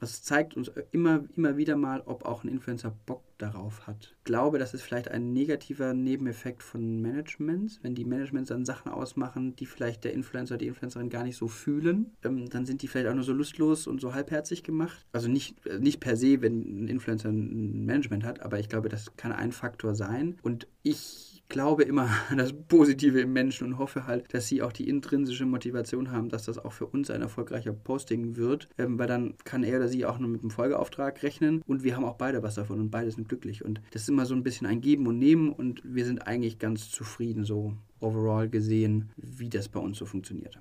das 0.02 0.24
zeigt 0.24 0.58
uns 0.58 0.72
immer, 0.92 1.24
immer 1.36 1.58
wieder 1.58 1.78
mal, 1.78 2.02
ob 2.08 2.26
auch 2.26 2.44
ein 2.44 2.50
Influencer 2.50 2.92
Bock 3.06 3.22
darauf 3.38 3.86
hat. 3.86 4.16
Ich 4.18 4.24
glaube, 4.24 4.58
das 4.58 4.74
ist 4.74 4.82
vielleicht 4.82 5.10
ein 5.12 5.32
negativer 5.32 5.94
Nebeneffekt 5.94 6.64
von 6.64 7.04
Managements. 7.04 7.80
Wenn 7.84 7.94
die 7.94 8.04
Managements 8.04 8.50
dann 8.50 8.66
Sachen 8.66 8.92
ausmachen, 8.92 9.56
die 9.56 9.68
vielleicht 9.68 10.04
der 10.04 10.14
Influencer, 10.14 10.58
die 10.58 10.66
Influencerin 10.66 11.10
gar 11.10 11.24
nicht 11.24 11.38
so 11.38 11.48
fühlen, 11.48 12.14
ähm, 12.24 12.50
dann 12.50 12.66
sind 12.66 12.82
die 12.82 12.88
vielleicht 12.88 13.08
auch 13.08 13.14
nur 13.14 13.24
so 13.24 13.32
lustlos 13.32 13.86
und 13.86 14.02
so 14.02 14.16
halbherzig 14.16 14.64
gemacht. 14.64 15.06
Also 15.12 15.28
nicht, 15.28 15.64
äh, 15.68 15.78
nicht 15.78 16.00
per 16.00 16.18
se, 16.18 16.42
wenn 16.42 16.86
ein 16.86 16.88
Influencer 16.88 17.30
ein 17.30 17.86
Management 17.86 18.24
hat, 18.24 18.42
aber 18.42 18.60
ich 18.60 18.70
glaube, 18.70 18.90
das 18.90 19.16
kann 19.18 19.32
ein 19.32 19.52
Faktor 19.52 19.94
sein. 19.94 20.40
Und 20.42 20.68
ich 20.82 21.31
glaube 21.52 21.84
immer 21.84 22.10
an 22.30 22.38
das 22.38 22.54
Positive 22.54 23.20
im 23.20 23.34
Menschen 23.34 23.68
und 23.68 23.78
hoffe 23.78 24.08
halt, 24.08 24.34
dass 24.34 24.48
sie 24.48 24.62
auch 24.62 24.72
die 24.72 24.88
intrinsische 24.88 25.46
Motivation 25.46 26.10
haben, 26.10 26.30
dass 26.30 26.46
das 26.46 26.58
auch 26.58 26.72
für 26.72 26.88
uns 26.88 27.12
ein 27.12 27.22
erfolgreicher 27.22 27.74
Posting 27.74 28.38
wird, 28.38 28.70
ähm, 28.78 28.98
weil 28.98 29.08
dann 29.08 29.36
kann 29.44 29.64
er 29.64 29.78
oder 29.78 29.90
sie 29.90 30.06
auch 30.06 30.18
nur 30.18 30.30
mit 30.30 30.42
einem 30.42 30.50
Folgeauftrag 30.50 31.22
rechnen 31.22 31.62
und 31.68 31.84
wir 31.84 31.96
haben 31.96 32.06
auch 32.06 32.16
beide 32.16 32.42
was 32.42 32.56
davon 32.56 32.80
und 32.80 32.90
beide 32.90 33.12
sind 33.12 33.28
glücklich 33.28 33.64
und 33.64 33.82
das 33.92 34.04
ist 34.04 34.10
immer 34.10 34.26
so 34.26 34.34
ein 34.34 34.44
bisschen 34.44 34.66
ein 34.66 34.82
Geben 34.82 35.06
und 35.08 35.20
Nehmen 35.20 35.52
und 35.52 35.82
wir 35.84 36.06
sind 36.06 36.26
eigentlich 36.26 36.58
ganz 36.58 36.90
zufrieden 36.90 37.44
so 37.44 37.74
overall 38.00 38.50
gesehen, 38.50 39.12
wie 39.18 39.50
das 39.50 39.68
bei 39.68 39.80
uns 39.80 39.98
so 39.98 40.06
funktioniert. 40.06 40.60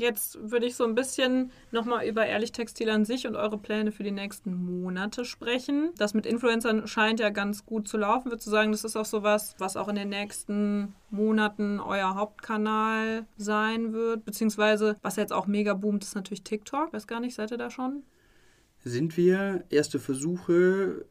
Jetzt 0.00 0.38
würde 0.40 0.66
ich 0.66 0.76
so 0.76 0.84
ein 0.84 0.94
bisschen 0.94 1.50
nochmal 1.70 2.06
über 2.06 2.26
Ehrlich 2.26 2.52
Textil 2.52 2.90
an 2.90 3.04
sich 3.04 3.26
und 3.26 3.36
eure 3.36 3.58
Pläne 3.58 3.92
für 3.92 4.02
die 4.02 4.10
nächsten 4.10 4.54
Monate 4.54 5.24
sprechen. 5.24 5.90
Das 5.96 6.14
mit 6.14 6.26
Influencern 6.26 6.86
scheint 6.86 7.20
ja 7.20 7.30
ganz 7.30 7.66
gut 7.66 7.88
zu 7.88 7.96
laufen. 7.96 8.30
Würdest 8.30 8.46
du 8.46 8.50
sagen, 8.50 8.72
das 8.72 8.84
ist 8.84 8.96
auch 8.96 9.04
sowas, 9.04 9.54
was 9.58 9.76
auch 9.76 9.88
in 9.88 9.96
den 9.96 10.08
nächsten 10.08 10.94
Monaten 11.10 11.80
euer 11.80 12.14
Hauptkanal 12.14 13.26
sein 13.36 13.92
wird? 13.92 14.24
Beziehungsweise, 14.24 14.96
was 15.02 15.16
jetzt 15.16 15.32
auch 15.32 15.46
mega 15.46 15.74
boomt, 15.74 16.04
ist 16.04 16.14
natürlich 16.14 16.44
TikTok. 16.44 16.92
Weiß 16.92 17.06
gar 17.06 17.20
nicht, 17.20 17.34
seid 17.34 17.50
ihr 17.50 17.58
da 17.58 17.70
schon? 17.70 18.02
Sind 18.84 19.16
wir 19.16 19.64
erste 19.70 19.98
Versuche 19.98 21.04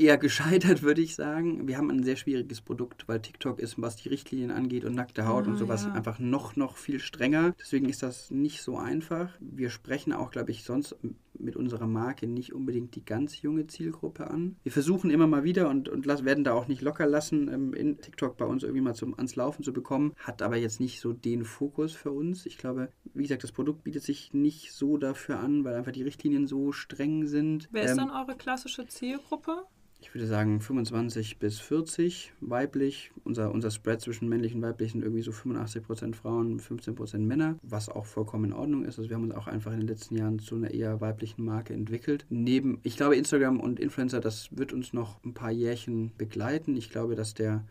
eher 0.00 0.18
gescheitert, 0.18 0.82
würde 0.82 1.02
ich 1.02 1.14
sagen. 1.14 1.68
Wir 1.68 1.76
haben 1.76 1.90
ein 1.90 2.02
sehr 2.02 2.16
schwieriges 2.16 2.60
Produkt, 2.60 3.06
weil 3.06 3.20
TikTok 3.20 3.60
ist, 3.60 3.80
was 3.80 3.96
die 3.96 4.08
Richtlinien 4.08 4.50
angeht 4.50 4.84
und 4.84 4.94
nackte 4.94 5.26
Haut 5.26 5.46
ah, 5.46 5.50
und 5.50 5.56
sowas, 5.56 5.84
ja. 5.84 5.92
einfach 5.92 6.18
noch, 6.18 6.56
noch 6.56 6.76
viel 6.76 6.98
strenger. 6.98 7.54
Deswegen 7.60 7.88
ist 7.88 8.02
das 8.02 8.30
nicht 8.30 8.62
so 8.62 8.76
einfach. 8.76 9.30
Wir 9.40 9.70
sprechen 9.70 10.12
auch, 10.12 10.30
glaube 10.30 10.50
ich, 10.50 10.64
sonst 10.64 10.96
mit 11.38 11.56
unserer 11.56 11.86
Marke 11.86 12.26
nicht 12.26 12.52
unbedingt 12.52 12.94
die 12.96 13.04
ganz 13.04 13.40
junge 13.40 13.66
Zielgruppe 13.66 14.28
an. 14.28 14.56
Wir 14.62 14.72
versuchen 14.72 15.10
immer 15.10 15.26
mal 15.26 15.44
wieder 15.44 15.68
und, 15.68 15.88
und 15.88 16.06
werden 16.06 16.44
da 16.44 16.52
auch 16.52 16.68
nicht 16.68 16.82
locker 16.82 17.06
lassen, 17.06 17.48
ähm, 17.48 17.72
in 17.72 18.00
TikTok 18.00 18.36
bei 18.36 18.44
uns 18.44 18.62
irgendwie 18.62 18.82
mal 18.82 18.94
zum, 18.94 19.14
ans 19.14 19.36
Laufen 19.36 19.62
zu 19.62 19.72
bekommen. 19.72 20.12
Hat 20.18 20.42
aber 20.42 20.56
jetzt 20.56 20.80
nicht 20.80 21.00
so 21.00 21.12
den 21.12 21.44
Fokus 21.44 21.92
für 21.92 22.10
uns. 22.10 22.46
Ich 22.46 22.58
glaube, 22.58 22.90
wie 23.14 23.22
gesagt, 23.22 23.44
das 23.44 23.52
Produkt 23.52 23.84
bietet 23.84 24.02
sich 24.02 24.32
nicht 24.32 24.72
so 24.72 24.96
dafür 24.96 25.38
an, 25.38 25.64
weil 25.64 25.74
einfach 25.74 25.92
die 25.92 26.02
Richtlinien 26.02 26.46
so 26.46 26.72
streng 26.72 27.26
sind. 27.26 27.68
Wer 27.70 27.84
ist 27.84 27.92
ähm, 27.92 27.96
dann 27.98 28.10
eure 28.10 28.36
klassische 28.36 28.86
Zielgruppe? 28.86 29.64
Ich 30.00 30.14
würde 30.14 30.26
sagen 30.26 30.60
25 30.60 31.38
bis 31.38 31.60
40 31.60 32.32
weiblich. 32.40 33.12
Unser, 33.24 33.52
unser 33.52 33.70
Spread 33.70 34.00
zwischen 34.00 34.28
männlich 34.28 34.54
und 34.54 34.62
weiblich 34.62 34.92
sind 34.92 35.02
irgendwie 35.02 35.22
so 35.22 35.30
85% 35.30 36.14
Frauen, 36.14 36.58
15% 36.58 37.18
Männer, 37.18 37.58
was 37.62 37.88
auch 37.88 38.06
vollkommen 38.06 38.46
in 38.46 38.52
Ordnung 38.52 38.84
ist. 38.84 38.98
Also 38.98 39.10
wir 39.10 39.16
haben 39.16 39.24
uns 39.24 39.34
auch 39.34 39.46
einfach 39.46 39.72
in 39.72 39.80
den 39.80 39.88
letzten 39.88 40.16
Jahren 40.16 40.38
zu 40.38 40.54
einer 40.54 40.70
eher 40.70 41.00
weiblichen 41.00 41.44
Marke 41.44 41.74
entwickelt. 41.74 42.26
Neben, 42.30 42.80
ich 42.82 42.96
glaube, 42.96 43.16
Instagram 43.16 43.60
und 43.60 43.78
Influencer, 43.78 44.20
das 44.20 44.48
wird 44.56 44.72
uns 44.72 44.92
noch 44.92 45.22
ein 45.24 45.34
paar 45.34 45.50
Jährchen 45.50 46.12
begleiten. 46.16 46.76
Ich 46.76 46.90
glaube, 46.90 47.14
dass 47.14 47.34
der, 47.34 47.66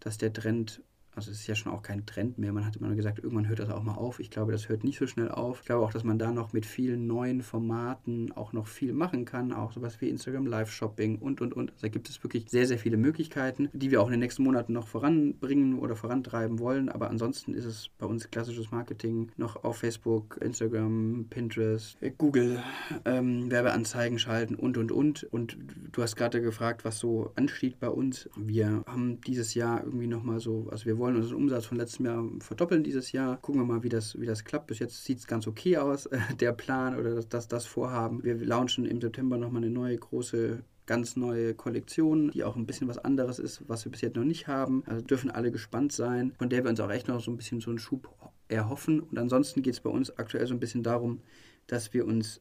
dass 0.00 0.18
der 0.18 0.32
Trend 0.32 0.82
also 1.16 1.30
es 1.30 1.40
ist 1.40 1.46
ja 1.46 1.54
schon 1.54 1.72
auch 1.72 1.80
kein 1.80 2.04
Trend 2.04 2.36
mehr. 2.36 2.52
Man 2.52 2.66
hat 2.66 2.76
immer 2.76 2.94
gesagt, 2.94 3.20
irgendwann 3.20 3.48
hört 3.48 3.58
das 3.58 3.70
auch 3.70 3.82
mal 3.82 3.94
auf. 3.94 4.20
Ich 4.20 4.28
glaube, 4.28 4.52
das 4.52 4.68
hört 4.68 4.84
nicht 4.84 4.98
so 4.98 5.06
schnell 5.06 5.30
auf. 5.30 5.60
Ich 5.60 5.66
glaube 5.66 5.82
auch, 5.82 5.90
dass 5.90 6.04
man 6.04 6.18
da 6.18 6.30
noch 6.30 6.52
mit 6.52 6.66
vielen 6.66 7.06
neuen 7.06 7.40
Formaten 7.40 8.32
auch 8.32 8.52
noch 8.52 8.66
viel 8.66 8.92
machen 8.92 9.24
kann. 9.24 9.54
Auch 9.54 9.72
sowas 9.72 9.98
wie 10.02 10.10
Instagram 10.10 10.46
Live-Shopping 10.46 11.16
und, 11.16 11.40
und, 11.40 11.54
und. 11.54 11.70
Also 11.72 11.82
da 11.82 11.88
gibt 11.88 12.10
es 12.10 12.22
wirklich 12.22 12.50
sehr, 12.50 12.66
sehr 12.66 12.78
viele 12.78 12.98
Möglichkeiten, 12.98 13.70
die 13.72 13.90
wir 13.90 14.02
auch 14.02 14.08
in 14.08 14.12
den 14.12 14.20
nächsten 14.20 14.42
Monaten 14.42 14.74
noch 14.74 14.88
voranbringen 14.88 15.78
oder 15.78 15.96
vorantreiben 15.96 16.58
wollen. 16.58 16.90
Aber 16.90 17.08
ansonsten 17.08 17.54
ist 17.54 17.64
es 17.64 17.88
bei 17.96 18.04
uns 18.04 18.30
klassisches 18.30 18.70
Marketing 18.70 19.32
noch 19.38 19.64
auf 19.64 19.78
Facebook, 19.78 20.38
Instagram, 20.42 21.28
Pinterest, 21.30 21.96
Google, 22.18 22.62
ähm, 23.06 23.50
Werbeanzeigen 23.50 24.18
schalten 24.18 24.54
und, 24.54 24.76
und, 24.76 24.92
und. 24.92 25.24
Und 25.24 25.56
du 25.92 26.02
hast 26.02 26.14
gerade 26.14 26.42
gefragt, 26.42 26.84
was 26.84 26.98
so 26.98 27.32
ansteht 27.36 27.80
bei 27.80 27.88
uns. 27.88 28.28
Wir 28.36 28.84
haben 28.86 29.18
dieses 29.22 29.54
Jahr 29.54 29.82
irgendwie 29.82 30.08
nochmal 30.08 30.40
so, 30.40 30.68
also 30.70 30.84
wir 30.84 30.98
wollen 30.98 31.05
wollen 31.06 31.16
unseren 31.16 31.36
Umsatz 31.36 31.66
von 31.66 31.78
letztem 31.78 32.06
Jahr 32.06 32.24
verdoppeln 32.40 32.82
dieses 32.82 33.12
Jahr. 33.12 33.36
Gucken 33.36 33.60
wir 33.60 33.64
mal, 33.66 33.82
wie 33.84 33.88
das, 33.88 34.20
wie 34.20 34.26
das 34.26 34.44
klappt. 34.44 34.66
Bis 34.66 34.80
jetzt 34.80 35.04
sieht 35.04 35.18
es 35.18 35.26
ganz 35.26 35.46
okay 35.46 35.76
aus, 35.76 36.08
der 36.40 36.52
Plan 36.52 36.98
oder 36.98 37.14
das, 37.14 37.28
das, 37.28 37.48
das 37.48 37.64
Vorhaben. 37.64 38.24
Wir 38.24 38.34
launchen 38.44 38.84
im 38.86 39.00
September 39.00 39.38
nochmal 39.38 39.62
eine 39.62 39.70
neue 39.70 39.96
große 39.96 40.64
ganz 40.86 41.16
neue 41.16 41.54
Kollektion, 41.54 42.30
die 42.30 42.44
auch 42.44 42.54
ein 42.54 42.66
bisschen 42.66 42.86
was 42.86 42.98
anderes 42.98 43.40
ist, 43.40 43.68
was 43.68 43.84
wir 43.84 43.90
bis 43.90 44.02
jetzt 44.02 44.16
noch 44.16 44.24
nicht 44.24 44.46
haben. 44.46 44.84
Also 44.86 45.04
dürfen 45.04 45.30
alle 45.30 45.50
gespannt 45.50 45.92
sein, 45.92 46.32
von 46.38 46.48
der 46.48 46.64
wir 46.64 46.70
uns 46.70 46.78
auch 46.78 46.90
echt 46.90 47.08
noch 47.08 47.20
so 47.20 47.30
ein 47.30 47.36
bisschen 47.36 47.60
so 47.60 47.70
einen 47.70 47.80
Schub 47.80 48.08
erhoffen. 48.48 49.00
Und 49.00 49.18
ansonsten 49.18 49.62
geht 49.62 49.74
es 49.74 49.80
bei 49.80 49.90
uns 49.90 50.16
aktuell 50.16 50.46
so 50.46 50.54
ein 50.54 50.60
bisschen 50.60 50.84
darum, 50.84 51.22
dass 51.66 51.92
wir 51.92 52.06
uns 52.06 52.40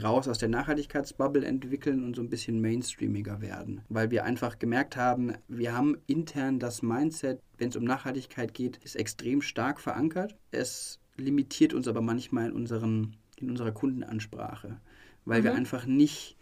raus 0.00 0.28
aus 0.28 0.38
der 0.38 0.48
Nachhaltigkeitsbubble 0.48 1.44
entwickeln 1.44 2.04
und 2.04 2.16
so 2.16 2.22
ein 2.22 2.30
bisschen 2.30 2.60
mainstreamiger 2.60 3.40
werden. 3.40 3.82
Weil 3.88 4.10
wir 4.10 4.24
einfach 4.24 4.58
gemerkt 4.58 4.96
haben, 4.96 5.34
wir 5.48 5.74
haben 5.74 5.96
intern 6.06 6.58
das 6.58 6.82
Mindset, 6.82 7.40
wenn 7.58 7.68
es 7.68 7.76
um 7.76 7.84
Nachhaltigkeit 7.84 8.54
geht, 8.54 8.78
ist 8.78 8.96
extrem 8.96 9.42
stark 9.42 9.80
verankert. 9.80 10.36
Es 10.50 10.98
limitiert 11.16 11.74
uns 11.74 11.88
aber 11.88 12.00
manchmal 12.00 12.46
in, 12.46 12.52
unseren, 12.52 13.16
in 13.36 13.50
unserer 13.50 13.72
Kundenansprache, 13.72 14.80
weil 15.24 15.40
mhm. 15.40 15.44
wir 15.44 15.54
einfach 15.54 15.86
nicht 15.86 16.36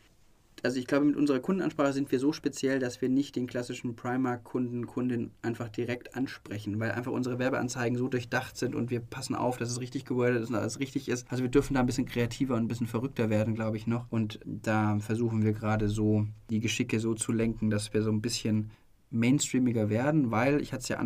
also 0.63 0.79
ich 0.79 0.87
glaube, 0.87 1.07
mit 1.07 1.17
unserer 1.17 1.41
Kundenansprache 1.41 1.93
sind 1.93 2.11
wir 2.13 2.19
so 2.19 2.33
speziell, 2.33 2.79
dass 2.79 3.01
wir 3.01 3.09
nicht 3.09 3.37
den 3.37 3.47
klassischen 3.47 3.97
Primark-Kunden, 3.97 4.87
Kundin 4.87 5.31
einfach 5.43 5.69
direkt 5.69 6.15
ansprechen, 6.15 6.79
weil 6.81 6.93
einfach 6.93 7.13
unsere 7.13 7.39
Werbeanzeigen 7.39 7.97
so 7.97 8.09
durchdacht 8.09 8.57
sind 8.57 8.75
und 8.75 8.91
wir 8.91 9.01
passen 9.01 9.35
auf, 9.35 9.57
dass 9.57 9.71
es 9.71 9.81
richtig 9.81 10.05
gewordet 10.05 10.43
ist 10.43 10.51
und 10.51 10.57
alles 10.57 10.81
richtig 10.81 11.09
ist. 11.09 11.27
Also 11.31 11.43
wir 11.43 11.51
dürfen 11.51 11.75
da 11.75 11.81
ein 11.81 11.87
bisschen 11.87 12.07
kreativer 12.07 12.55
und 12.55 12.63
ein 12.63 12.69
bisschen 12.69 12.87
verrückter 12.87 13.31
werden, 13.31 13.55
glaube 13.55 13.77
ich 13.77 13.87
noch. 13.87 14.11
Und 14.11 14.41
da 14.45 14.99
versuchen 14.99 15.43
wir 15.43 15.53
gerade 15.53 15.89
so 15.89 16.27
die 16.51 16.61
Geschicke 16.61 17.01
so 17.01 17.15
zu 17.15 17.33
lenken, 17.33 17.71
dass 17.71 17.93
wir 17.93 18.03
so 18.03 18.11
ein 18.11 18.21
bisschen 18.21 18.71
mainstreamiger 19.11 19.91
werden, 19.91 20.31
weil, 20.31 20.61
ich 20.61 20.73
hatte 20.73 20.83
es 20.83 20.89
ja 20.89 20.99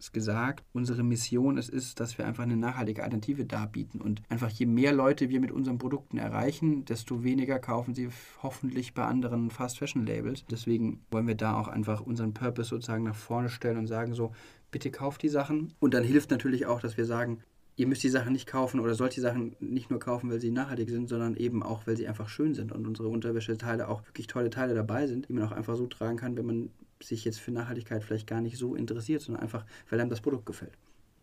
anfangs 0.00 0.12
gesagt, 0.12 0.64
unsere 0.72 1.02
Mission 1.02 1.58
es 1.58 1.68
ist, 1.68 2.00
dass 2.00 2.16
wir 2.16 2.26
einfach 2.26 2.44
eine 2.44 2.56
nachhaltige 2.56 3.02
Alternative 3.02 3.44
darbieten. 3.44 4.00
Und 4.00 4.22
einfach 4.30 4.48
je 4.48 4.66
mehr 4.66 4.92
Leute 4.92 5.28
wir 5.28 5.40
mit 5.40 5.52
unseren 5.52 5.78
Produkten 5.78 6.16
erreichen, 6.16 6.84
desto 6.86 7.22
weniger 7.22 7.58
kaufen 7.58 7.94
sie 7.94 8.08
hoffentlich 8.42 8.94
bei 8.94 9.04
anderen 9.04 9.50
Fast-Fashion-Labels. 9.50 10.44
Deswegen 10.50 11.00
wollen 11.10 11.26
wir 11.26 11.34
da 11.34 11.58
auch 11.58 11.68
einfach 11.68 12.00
unseren 12.00 12.32
Purpose 12.32 12.70
sozusagen 12.70 13.04
nach 13.04 13.14
vorne 13.14 13.50
stellen 13.50 13.76
und 13.76 13.88
sagen 13.88 14.14
so, 14.14 14.32
bitte 14.70 14.90
kauft 14.90 15.22
die 15.22 15.28
Sachen. 15.28 15.74
Und 15.80 15.92
dann 15.92 16.04
hilft 16.04 16.30
natürlich 16.30 16.64
auch, 16.64 16.80
dass 16.80 16.96
wir 16.96 17.04
sagen, 17.04 17.42
ihr 17.76 17.86
müsst 17.86 18.02
die 18.02 18.08
Sachen 18.08 18.32
nicht 18.32 18.46
kaufen 18.46 18.80
oder 18.80 18.94
sollt 18.94 19.16
die 19.16 19.20
Sachen 19.20 19.56
nicht 19.60 19.90
nur 19.90 20.00
kaufen, 20.00 20.30
weil 20.30 20.40
sie 20.40 20.50
nachhaltig 20.50 20.88
sind, 20.88 21.08
sondern 21.08 21.36
eben 21.36 21.62
auch, 21.62 21.86
weil 21.86 21.96
sie 21.96 22.08
einfach 22.08 22.28
schön 22.28 22.54
sind 22.54 22.72
und 22.72 22.86
unsere 22.86 23.08
Unterwäscheteile 23.08 23.88
auch 23.88 24.04
wirklich 24.06 24.26
tolle 24.26 24.50
Teile 24.50 24.74
dabei 24.74 25.06
sind, 25.06 25.28
die 25.28 25.32
man 25.34 25.44
auch 25.44 25.52
einfach 25.52 25.76
so 25.76 25.86
tragen 25.86 26.16
kann, 26.16 26.36
wenn 26.36 26.46
man 26.46 26.70
sich 27.02 27.24
jetzt 27.24 27.40
für 27.40 27.50
Nachhaltigkeit 27.50 28.04
vielleicht 28.04 28.26
gar 28.26 28.40
nicht 28.40 28.58
so 28.58 28.74
interessiert, 28.74 29.22
sondern 29.22 29.42
einfach, 29.42 29.64
weil 29.88 30.00
einem 30.00 30.10
das 30.10 30.20
Produkt 30.20 30.46
gefällt. 30.46 30.76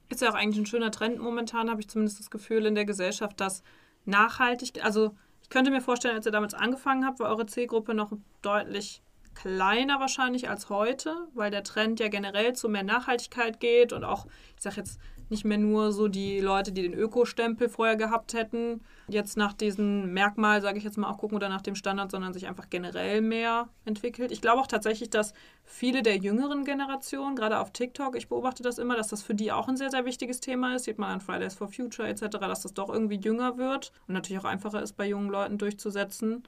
Ist 0.09 0.21
ja 0.21 0.29
auch 0.29 0.35
eigentlich 0.35 0.59
ein 0.59 0.65
schöner 0.65 0.91
Trend 0.91 1.19
momentan, 1.19 1.69
habe 1.69 1.81
ich 1.81 1.89
zumindest 1.89 2.19
das 2.19 2.29
Gefühl 2.29 2.65
in 2.65 2.75
der 2.75 2.85
Gesellschaft, 2.85 3.39
dass 3.39 3.61
nachhaltig, 4.05 4.83
also 4.83 5.15
ich 5.41 5.49
könnte 5.49 5.71
mir 5.71 5.81
vorstellen, 5.81 6.15
als 6.15 6.25
ihr 6.25 6.31
damals 6.31 6.53
angefangen 6.53 7.05
habt, 7.05 7.19
war 7.19 7.29
eure 7.29 7.45
Zielgruppe 7.45 7.93
noch 7.93 8.11
deutlich 8.41 9.01
kleiner 9.33 9.99
wahrscheinlich 9.99 10.49
als 10.49 10.69
heute, 10.69 11.15
weil 11.33 11.51
der 11.51 11.63
Trend 11.63 11.99
ja 11.99 12.07
generell 12.07 12.53
zu 12.53 12.69
mehr 12.69 12.83
Nachhaltigkeit 12.83 13.59
geht 13.59 13.93
und 13.93 14.03
auch, 14.03 14.25
ich 14.55 14.63
sage 14.63 14.77
jetzt 14.77 14.99
nicht 15.29 15.45
mehr 15.45 15.57
nur 15.57 15.91
so 15.91 16.07
die 16.07 16.39
Leute, 16.39 16.71
die 16.71 16.83
den 16.83 16.93
Öko-Stempel 16.93 17.69
vorher 17.69 17.95
gehabt 17.95 18.33
hätten, 18.33 18.81
jetzt 19.07 19.37
nach 19.37 19.53
diesem 19.53 20.13
Merkmal, 20.13 20.61
sage 20.61 20.77
ich 20.77 20.83
jetzt 20.83 20.97
mal, 20.97 21.09
auch 21.09 21.17
gucken 21.17 21.35
oder 21.35 21.49
nach 21.49 21.61
dem 21.61 21.75
Standard, 21.75 22.11
sondern 22.11 22.33
sich 22.33 22.47
einfach 22.47 22.69
generell 22.69 23.21
mehr 23.21 23.69
entwickelt. 23.85 24.31
Ich 24.31 24.41
glaube 24.41 24.61
auch 24.61 24.67
tatsächlich, 24.67 25.09
dass 25.09 25.33
viele 25.63 26.03
der 26.03 26.17
jüngeren 26.17 26.65
Generationen, 26.65 27.35
gerade 27.35 27.59
auf 27.59 27.71
TikTok, 27.71 28.15
ich 28.15 28.27
beobachte 28.27 28.63
das 28.63 28.77
immer, 28.77 28.95
dass 28.95 29.09
das 29.09 29.23
für 29.23 29.35
die 29.35 29.51
auch 29.51 29.67
ein 29.67 29.77
sehr, 29.77 29.89
sehr 29.89 30.05
wichtiges 30.05 30.39
Thema 30.39 30.75
ist. 30.75 30.85
Sieht 30.85 30.97
man 30.97 31.11
an 31.11 31.21
Fridays 31.21 31.55
for 31.55 31.67
Future 31.67 32.07
etc., 32.07 32.25
dass 32.39 32.61
das 32.61 32.73
doch 32.73 32.89
irgendwie 32.89 33.17
jünger 33.17 33.57
wird 33.57 33.91
und 34.07 34.13
natürlich 34.13 34.41
auch 34.41 34.49
einfacher 34.49 34.81
ist, 34.81 34.93
bei 34.93 35.07
jungen 35.07 35.29
Leuten 35.29 35.57
durchzusetzen. 35.57 36.43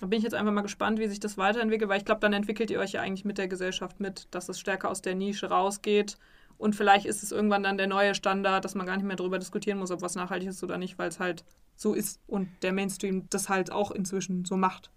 Da 0.00 0.06
bin 0.06 0.18
ich 0.18 0.24
jetzt 0.24 0.34
einfach 0.34 0.52
mal 0.52 0.62
gespannt, 0.62 0.98
wie 0.98 1.06
sich 1.08 1.20
das 1.20 1.38
weiterentwickelt, 1.38 1.88
weil 1.88 1.98
ich 1.98 2.04
glaube, 2.04 2.20
dann 2.20 2.32
entwickelt 2.32 2.70
ihr 2.70 2.80
euch 2.80 2.92
ja 2.92 3.00
eigentlich 3.00 3.24
mit 3.24 3.38
der 3.38 3.48
Gesellschaft 3.48 4.00
mit, 4.00 4.26
dass 4.32 4.48
es 4.48 4.58
stärker 4.58 4.90
aus 4.90 5.02
der 5.02 5.14
Nische 5.14 5.48
rausgeht 5.48 6.18
und 6.64 6.74
vielleicht 6.74 7.04
ist 7.04 7.22
es 7.22 7.30
irgendwann 7.30 7.62
dann 7.62 7.76
der 7.76 7.86
neue 7.86 8.14
Standard, 8.14 8.64
dass 8.64 8.74
man 8.74 8.86
gar 8.86 8.96
nicht 8.96 9.04
mehr 9.04 9.16
darüber 9.16 9.38
diskutieren 9.38 9.78
muss, 9.78 9.90
ob 9.90 10.00
was 10.00 10.14
nachhaltig 10.14 10.48
ist 10.48 10.64
oder 10.64 10.78
nicht, 10.78 10.98
weil 10.98 11.10
es 11.10 11.20
halt 11.20 11.44
so 11.76 11.92
ist 11.92 12.20
und 12.26 12.48
der 12.62 12.72
Mainstream 12.72 13.28
das 13.28 13.50
halt 13.50 13.70
auch 13.70 13.90
inzwischen 13.90 14.46
so 14.46 14.56
macht. 14.56 14.90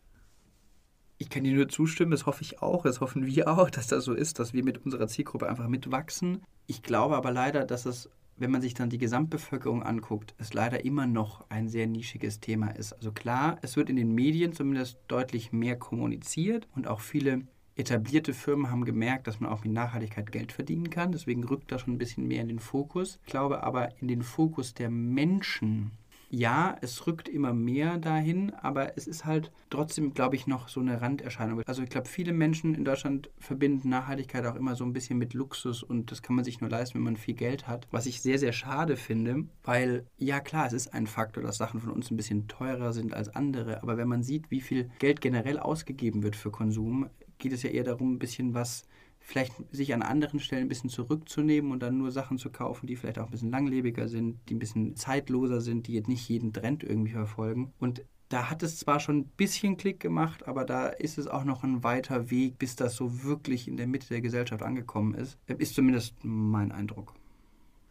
Ich 1.17 1.29
kann 1.29 1.43
dir 1.43 1.53
nur 1.53 1.67
zustimmen, 1.67 2.11
das 2.11 2.25
hoffe 2.25 2.41
ich 2.41 2.61
auch, 2.61 2.83
das 2.83 3.01
hoffen 3.01 3.25
wir 3.25 3.49
auch, 3.49 3.69
dass 3.77 3.87
das 3.87 4.05
so 4.05 4.13
ist, 4.13 4.39
dass 4.39 4.53
wir 4.53 4.63
mit 4.63 4.85
unserer 4.85 5.09
Zielgruppe 5.09 5.49
einfach 5.49 5.67
mitwachsen. 5.67 6.41
Ich 6.67 6.83
glaube 6.83 7.17
aber 7.17 7.31
leider, 7.31 7.65
dass 7.65 7.85
es, 7.85 8.09
wenn 8.37 8.51
man 8.51 8.61
sich 8.61 8.73
dann 8.73 8.89
die 8.89 8.97
Gesamtbevölkerung 8.97 9.83
anguckt, 9.83 10.35
es 10.37 10.53
leider 10.53 10.85
immer 10.85 11.05
noch 11.05 11.49
ein 11.49 11.67
sehr 11.67 11.87
nischiges 11.87 12.39
Thema 12.39 12.69
ist. 12.69 12.93
Also 12.93 13.11
klar, 13.11 13.57
es 13.61 13.75
wird 13.75 13.89
in 13.89 13.97
den 13.97 14.15
Medien 14.15 14.53
zumindest 14.53 14.99
deutlich 15.09 15.51
mehr 15.51 15.77
kommuniziert 15.77 16.65
und 16.77 16.87
auch 16.87 17.01
viele 17.01 17.41
etablierte 17.77 18.33
Firmen 18.33 18.71
haben 18.71 18.85
gemerkt, 18.85 19.27
dass 19.27 19.39
man 19.39 19.51
auch 19.51 19.63
mit 19.63 19.73
Nachhaltigkeit 19.73 20.31
Geld 20.31 20.51
verdienen 20.51 20.89
kann. 20.89 21.11
Deswegen 21.11 21.43
rückt 21.43 21.71
das 21.71 21.81
schon 21.81 21.93
ein 21.93 21.99
bisschen 21.99 22.27
mehr 22.27 22.41
in 22.41 22.47
den 22.47 22.59
Fokus. 22.59 23.19
Ich 23.25 23.31
glaube 23.31 23.63
aber 23.63 23.89
in 24.01 24.07
den 24.07 24.23
Fokus 24.23 24.73
der 24.73 24.89
Menschen. 24.89 25.91
Ja, 26.29 26.75
es 26.81 27.07
rückt 27.07 27.29
immer 27.29 27.53
mehr 27.53 27.97
dahin, 27.97 28.53
aber 28.53 28.97
es 28.97 29.07
ist 29.07 29.23
halt 29.23 29.51
trotzdem, 29.69 30.13
glaube 30.13 30.35
ich, 30.35 30.45
noch 30.45 30.67
so 30.67 30.81
eine 30.81 31.01
Randerscheinung. 31.01 31.61
Also 31.65 31.83
ich 31.83 31.89
glaube, 31.89 32.09
viele 32.09 32.33
Menschen 32.33 32.75
in 32.75 32.83
Deutschland 32.83 33.29
verbinden 33.37 33.87
Nachhaltigkeit 33.87 34.45
auch 34.45 34.55
immer 34.55 34.75
so 34.75 34.83
ein 34.83 34.91
bisschen 34.91 35.17
mit 35.17 35.33
Luxus 35.33 35.83
und 35.83 36.11
das 36.11 36.21
kann 36.21 36.35
man 36.35 36.43
sich 36.43 36.59
nur 36.59 36.69
leisten, 36.69 36.95
wenn 36.95 37.03
man 37.03 37.15
viel 37.15 37.35
Geld 37.35 37.67
hat. 37.67 37.87
Was 37.91 38.07
ich 38.07 38.21
sehr, 38.21 38.39
sehr 38.39 38.51
schade 38.51 38.97
finde, 38.97 39.45
weil 39.63 40.05
ja 40.17 40.41
klar, 40.41 40.67
es 40.67 40.73
ist 40.73 40.93
ein 40.93 41.07
Faktor, 41.07 41.43
dass 41.43 41.57
Sachen 41.57 41.79
von 41.79 41.91
uns 41.91 42.11
ein 42.11 42.17
bisschen 42.17 42.49
teurer 42.49 42.91
sind 42.91 43.13
als 43.13 43.33
andere, 43.33 43.81
aber 43.81 43.95
wenn 43.95 44.09
man 44.09 44.23
sieht, 44.23 44.51
wie 44.51 44.61
viel 44.61 44.89
Geld 44.99 45.21
generell 45.21 45.59
ausgegeben 45.59 46.23
wird 46.23 46.35
für 46.35 46.51
Konsum, 46.51 47.09
geht 47.37 47.53
es 47.53 47.63
ja 47.63 47.69
eher 47.69 47.83
darum, 47.83 48.13
ein 48.13 48.19
bisschen 48.19 48.53
was, 48.53 48.87
vielleicht 49.19 49.53
sich 49.71 49.93
an 49.93 50.01
anderen 50.01 50.39
Stellen 50.39 50.63
ein 50.63 50.69
bisschen 50.69 50.89
zurückzunehmen 50.89 51.71
und 51.71 51.81
dann 51.83 51.97
nur 51.97 52.11
Sachen 52.11 52.37
zu 52.37 52.49
kaufen, 52.49 52.87
die 52.87 52.95
vielleicht 52.95 53.19
auch 53.19 53.25
ein 53.25 53.31
bisschen 53.31 53.51
langlebiger 53.51 54.07
sind, 54.07 54.39
die 54.47 54.55
ein 54.55 54.59
bisschen 54.59 54.95
zeitloser 54.95 55.61
sind, 55.61 55.87
die 55.87 55.93
jetzt 55.93 56.07
nicht 56.07 56.27
jeden 56.29 56.53
Trend 56.53 56.83
irgendwie 56.83 57.11
verfolgen. 57.11 57.73
Und 57.79 58.03
da 58.29 58.49
hat 58.49 58.63
es 58.63 58.77
zwar 58.77 58.99
schon 58.99 59.19
ein 59.19 59.31
bisschen 59.37 59.77
Klick 59.77 59.99
gemacht, 59.99 60.47
aber 60.47 60.65
da 60.65 60.87
ist 60.87 61.17
es 61.17 61.27
auch 61.27 61.45
noch 61.45 61.63
ein 61.63 61.83
weiter 61.83 62.29
Weg, 62.29 62.57
bis 62.59 62.75
das 62.75 62.95
so 62.95 63.23
wirklich 63.23 63.67
in 63.67 63.77
der 63.77 63.87
Mitte 63.87 64.07
der 64.09 64.21
Gesellschaft 64.21 64.63
angekommen 64.63 65.13
ist. 65.13 65.37
Ist 65.47 65.75
zumindest 65.75 66.15
mein 66.23 66.71
Eindruck. 66.71 67.13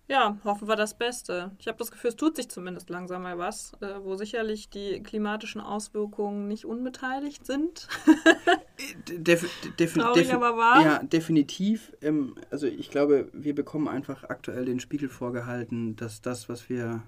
Ja, 0.08 0.38
hoffen 0.44 0.68
wir 0.68 0.76
das 0.76 0.96
Beste. 0.96 1.50
Ich 1.58 1.66
habe 1.66 1.78
das 1.78 1.90
Gefühl, 1.90 2.10
es 2.10 2.16
tut 2.16 2.36
sich 2.36 2.48
zumindest 2.48 2.90
langsam 2.90 3.22
mal 3.22 3.38
was, 3.38 3.72
äh, 3.80 3.94
wo 4.02 4.14
sicherlich 4.14 4.70
die 4.70 5.02
klimatischen 5.02 5.60
Auswirkungen 5.60 6.46
nicht 6.46 6.64
unbeteiligt 6.64 7.44
sind. 7.44 7.88
Def, 9.08 9.48
def, 9.78 9.94
Traurig, 9.94 10.32
aber 10.34 10.56
wahr. 10.56 10.82
Ja, 10.84 11.02
definitiv. 11.02 11.92
Ähm, 12.02 12.34
also 12.50 12.66
ich 12.66 12.90
glaube, 12.90 13.30
wir 13.32 13.54
bekommen 13.54 13.88
einfach 13.88 14.24
aktuell 14.24 14.66
den 14.66 14.80
Spiegel 14.80 15.08
vorgehalten, 15.08 15.96
dass 15.96 16.20
das, 16.20 16.48
was 16.48 16.68
wir 16.68 17.02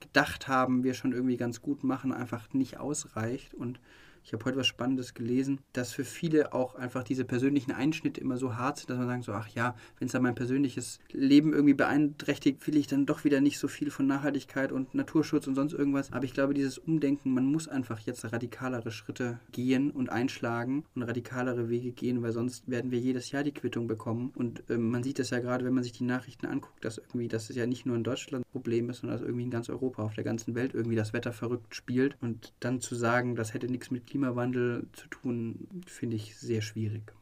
gedacht 0.00 0.48
haben, 0.48 0.82
wir 0.82 0.94
schon 0.94 1.12
irgendwie 1.12 1.36
ganz 1.36 1.60
gut 1.60 1.84
machen, 1.84 2.12
einfach 2.12 2.52
nicht 2.54 2.78
ausreicht. 2.78 3.54
Und 3.54 3.80
Ich 4.24 4.32
habe 4.32 4.44
heute 4.44 4.58
was 4.58 4.66
Spannendes 4.66 5.14
gelesen, 5.14 5.60
dass 5.72 5.92
für 5.92 6.04
viele 6.04 6.52
auch 6.52 6.74
einfach 6.74 7.02
diese 7.02 7.24
persönlichen 7.24 7.72
Einschnitte 7.72 8.20
immer 8.20 8.36
so 8.36 8.56
hart 8.56 8.78
sind, 8.78 8.90
dass 8.90 8.98
man 8.98 9.08
sagt 9.08 9.24
so, 9.24 9.32
ach 9.32 9.48
ja, 9.48 9.74
wenn 9.98 10.06
es 10.06 10.12
dann 10.12 10.22
mein 10.22 10.34
persönliches 10.34 11.00
Leben 11.10 11.52
irgendwie 11.52 11.74
beeinträchtigt, 11.74 12.66
will 12.66 12.76
ich 12.76 12.86
dann 12.86 13.06
doch 13.06 13.24
wieder 13.24 13.40
nicht 13.40 13.58
so 13.58 13.68
viel 13.68 13.90
von 13.90 14.06
Nachhaltigkeit 14.06 14.72
und 14.72 14.94
Naturschutz 14.94 15.46
und 15.46 15.54
sonst 15.54 15.72
irgendwas. 15.72 16.12
Aber 16.12 16.24
ich 16.24 16.34
glaube, 16.34 16.54
dieses 16.54 16.78
Umdenken, 16.78 17.32
man 17.34 17.46
muss 17.46 17.68
einfach 17.68 17.98
jetzt 18.00 18.30
radikalere 18.32 18.90
Schritte 18.90 19.40
gehen 19.52 19.90
und 19.90 20.10
einschlagen 20.10 20.84
und 20.94 21.02
radikalere 21.02 21.68
Wege 21.68 21.92
gehen, 21.92 22.22
weil 22.22 22.32
sonst 22.32 22.68
werden 22.68 22.90
wir 22.90 22.98
jedes 22.98 23.30
Jahr 23.30 23.42
die 23.42 23.52
Quittung 23.52 23.86
bekommen. 23.86 24.32
Und 24.34 24.62
ähm, 24.68 24.90
man 24.90 25.02
sieht 25.02 25.18
das 25.18 25.30
ja 25.30 25.40
gerade, 25.40 25.64
wenn 25.64 25.74
man 25.74 25.82
sich 25.82 25.92
die 25.92 26.04
Nachrichten 26.04 26.46
anguckt, 26.46 26.84
dass 26.84 26.98
irgendwie, 26.98 27.28
dass 27.28 27.50
es 27.50 27.56
ja 27.56 27.66
nicht 27.66 27.86
nur 27.86 27.96
in 27.96 28.04
Deutschland 28.04 28.44
ein 28.44 28.52
Problem 28.52 28.90
ist, 28.90 28.98
sondern 29.00 29.18
dass 29.18 29.26
irgendwie 29.26 29.44
in 29.44 29.50
ganz 29.50 29.68
Europa, 29.68 30.02
auf 30.02 30.14
der 30.14 30.24
ganzen 30.24 30.54
Welt 30.54 30.74
irgendwie 30.74 30.96
das 30.96 31.12
Wetter 31.12 31.32
verrückt 31.32 31.74
spielt. 31.74 32.16
Und 32.20 32.52
dann 32.60 32.80
zu 32.80 32.94
sagen, 32.94 33.34
das 33.34 33.54
hätte 33.54 33.66
nichts 33.66 33.90
mit 33.90 34.09
Klimawandel 34.10 34.86
zu 34.92 35.08
tun, 35.08 35.68
finde 35.86 36.16
ich 36.16 36.36
sehr 36.36 36.60
schwierig. 36.60 37.12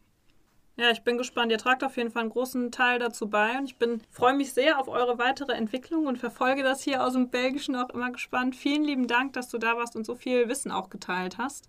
Ja, 0.76 0.90
ich 0.90 1.02
bin 1.02 1.18
gespannt. 1.18 1.50
Ihr 1.50 1.58
tragt 1.58 1.82
auf 1.82 1.96
jeden 1.96 2.10
Fall 2.10 2.22
einen 2.22 2.30
großen 2.30 2.70
Teil 2.70 2.98
dazu 3.00 3.28
bei 3.28 3.58
und 3.58 3.64
ich 3.64 3.76
bin 3.76 4.00
freue 4.10 4.34
mich 4.34 4.52
sehr 4.52 4.78
auf 4.78 4.88
eure 4.88 5.18
weitere 5.18 5.52
Entwicklung 5.52 6.06
und 6.06 6.18
verfolge 6.18 6.62
das 6.62 6.82
hier 6.82 7.04
aus 7.04 7.14
dem 7.14 7.30
Belgischen 7.30 7.74
auch 7.74 7.90
immer 7.90 8.12
gespannt. 8.12 8.54
Vielen 8.54 8.84
lieben 8.84 9.06
Dank, 9.08 9.32
dass 9.32 9.48
du 9.48 9.58
da 9.58 9.76
warst 9.76 9.96
und 9.96 10.06
so 10.06 10.14
viel 10.14 10.48
Wissen 10.48 10.70
auch 10.70 10.88
geteilt 10.88 11.36
hast. 11.36 11.68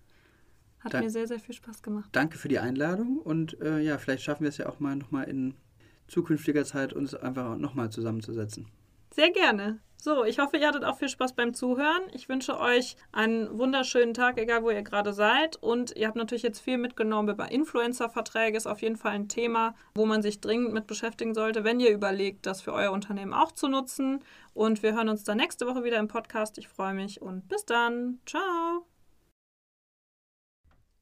Hat 0.78 0.94
da 0.94 1.00
mir 1.00 1.10
sehr, 1.10 1.26
sehr 1.26 1.40
viel 1.40 1.54
Spaß 1.54 1.82
gemacht. 1.82 2.08
Danke 2.12 2.38
für 2.38 2.48
die 2.48 2.60
Einladung 2.60 3.18
und 3.18 3.60
äh, 3.60 3.80
ja, 3.80 3.98
vielleicht 3.98 4.22
schaffen 4.22 4.42
wir 4.42 4.48
es 4.48 4.58
ja 4.58 4.68
auch 4.68 4.78
mal 4.78 4.96
nochmal 4.96 5.28
in 5.28 5.54
zukünftiger 6.06 6.64
Zeit, 6.64 6.92
uns 6.92 7.14
einfach 7.14 7.56
nochmal 7.56 7.90
zusammenzusetzen. 7.90 8.68
Sehr 9.12 9.30
gerne. 9.32 9.80
So, 10.02 10.24
ich 10.24 10.38
hoffe, 10.38 10.56
ihr 10.56 10.66
hattet 10.66 10.82
auch 10.82 10.96
viel 10.96 11.10
Spaß 11.10 11.34
beim 11.34 11.52
Zuhören. 11.52 12.00
Ich 12.14 12.30
wünsche 12.30 12.58
euch 12.58 12.96
einen 13.12 13.58
wunderschönen 13.58 14.14
Tag, 14.14 14.38
egal 14.38 14.62
wo 14.62 14.70
ihr 14.70 14.80
gerade 14.80 15.12
seid. 15.12 15.56
Und 15.56 15.94
ihr 15.94 16.06
habt 16.06 16.16
natürlich 16.16 16.42
jetzt 16.42 16.60
viel 16.60 16.78
mitgenommen 16.78 17.28
über 17.28 17.50
Influencer-Verträge. 17.50 18.56
Ist 18.56 18.66
auf 18.66 18.80
jeden 18.80 18.96
Fall 18.96 19.12
ein 19.12 19.28
Thema, 19.28 19.74
wo 19.94 20.06
man 20.06 20.22
sich 20.22 20.40
dringend 20.40 20.72
mit 20.72 20.86
beschäftigen 20.86 21.34
sollte, 21.34 21.64
wenn 21.64 21.80
ihr 21.80 21.90
überlegt, 21.90 22.46
das 22.46 22.62
für 22.62 22.72
euer 22.72 22.92
Unternehmen 22.92 23.34
auch 23.34 23.52
zu 23.52 23.68
nutzen. 23.68 24.24
Und 24.54 24.82
wir 24.82 24.94
hören 24.94 25.10
uns 25.10 25.22
dann 25.22 25.36
nächste 25.36 25.66
Woche 25.66 25.84
wieder 25.84 25.98
im 25.98 26.08
Podcast. 26.08 26.56
Ich 26.56 26.68
freue 26.68 26.94
mich 26.94 27.20
und 27.20 27.46
bis 27.48 27.66
dann. 27.66 28.20
Ciao. 28.24 28.86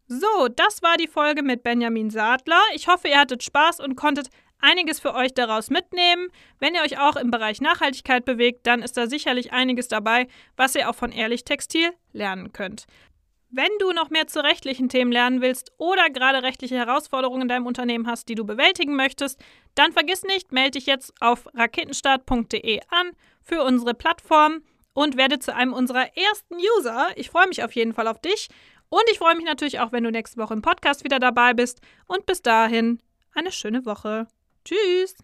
So, 0.09 0.49
das 0.49 0.82
war 0.82 0.96
die 0.96 1.07
Folge 1.07 1.44
mit 1.44 1.62
Benjamin 1.62 2.11
Sadler. 2.11 2.62
Ich 2.74 2.88
hoffe, 2.88 3.07
ihr 3.07 3.20
hattet 3.20 3.44
Spaß 3.44 3.78
und 3.78 3.94
konntet 3.94 4.30
einiges 4.61 5.00
für 5.00 5.14
euch 5.14 5.34
daraus 5.34 5.70
mitnehmen. 5.70 6.28
Wenn 6.59 6.74
ihr 6.74 6.82
euch 6.82 6.98
auch 6.98 7.16
im 7.16 7.30
Bereich 7.30 7.61
Nachhaltigkeit 7.61 8.24
bewegt, 8.24 8.66
dann 8.66 8.82
ist 8.82 8.96
da 8.96 9.06
sicherlich 9.06 9.52
einiges 9.52 9.88
dabei, 9.88 10.28
was 10.56 10.74
ihr 10.74 10.88
auch 10.88 10.94
von 10.94 11.12
Ehrlich 11.12 11.44
Textil 11.44 11.90
lernen 12.12 12.52
könnt. 12.52 12.86
Wenn 13.50 13.70
du 13.78 13.92
noch 13.92 14.11
mehr 14.11 14.26
zu 14.26 14.42
rechtlichen 14.44 14.90
Themen 14.90 15.11
lernen 15.11 15.40
willst 15.40 15.72
oder 15.78 16.11
gerade 16.11 16.42
rechtliche 16.42 16.76
Herausforderungen 16.76 17.42
in 17.42 17.48
deinem 17.48 17.66
Unternehmen 17.66 18.06
hast, 18.06 18.28
die 18.28 18.34
du 18.34 18.44
bewältigen 18.44 18.94
möchtest, 18.94 19.40
dann 19.74 19.92
vergiss 19.92 20.22
nicht, 20.22 20.52
melde 20.52 20.72
dich 20.72 20.84
jetzt 20.84 21.14
auf 21.20 21.48
raketenstart.de 21.54 22.80
an 22.88 23.12
für 23.42 23.62
unsere 23.62 23.94
Plattform 23.94 24.62
und 24.92 25.16
werde 25.16 25.38
zu 25.38 25.54
einem 25.54 25.72
unserer 25.72 26.14
ersten 26.14 26.56
User. 26.56 27.09
Ich 27.16 27.30
freue 27.30 27.48
mich 27.48 27.64
auf 27.64 27.72
jeden 27.72 27.94
Fall 27.94 28.06
auf 28.06 28.20
dich 28.20 28.48
und 28.90 29.04
ich 29.11 29.18
freue 29.18 29.36
mich 29.36 29.46
natürlich 29.46 29.80
auch, 29.80 29.92
wenn 29.92 30.04
du 30.04 30.11
nächste 30.11 30.38
Woche 30.38 30.52
im 30.52 30.62
Podcast 30.62 31.04
wieder 31.04 31.18
dabei 31.18 31.54
bist 31.54 31.80
und 32.06 32.26
bis 32.26 32.42
dahin 32.42 33.00
eine 33.34 33.52
schöne 33.52 33.86
Woche. 33.86 34.26
Tschüss! 34.69 35.14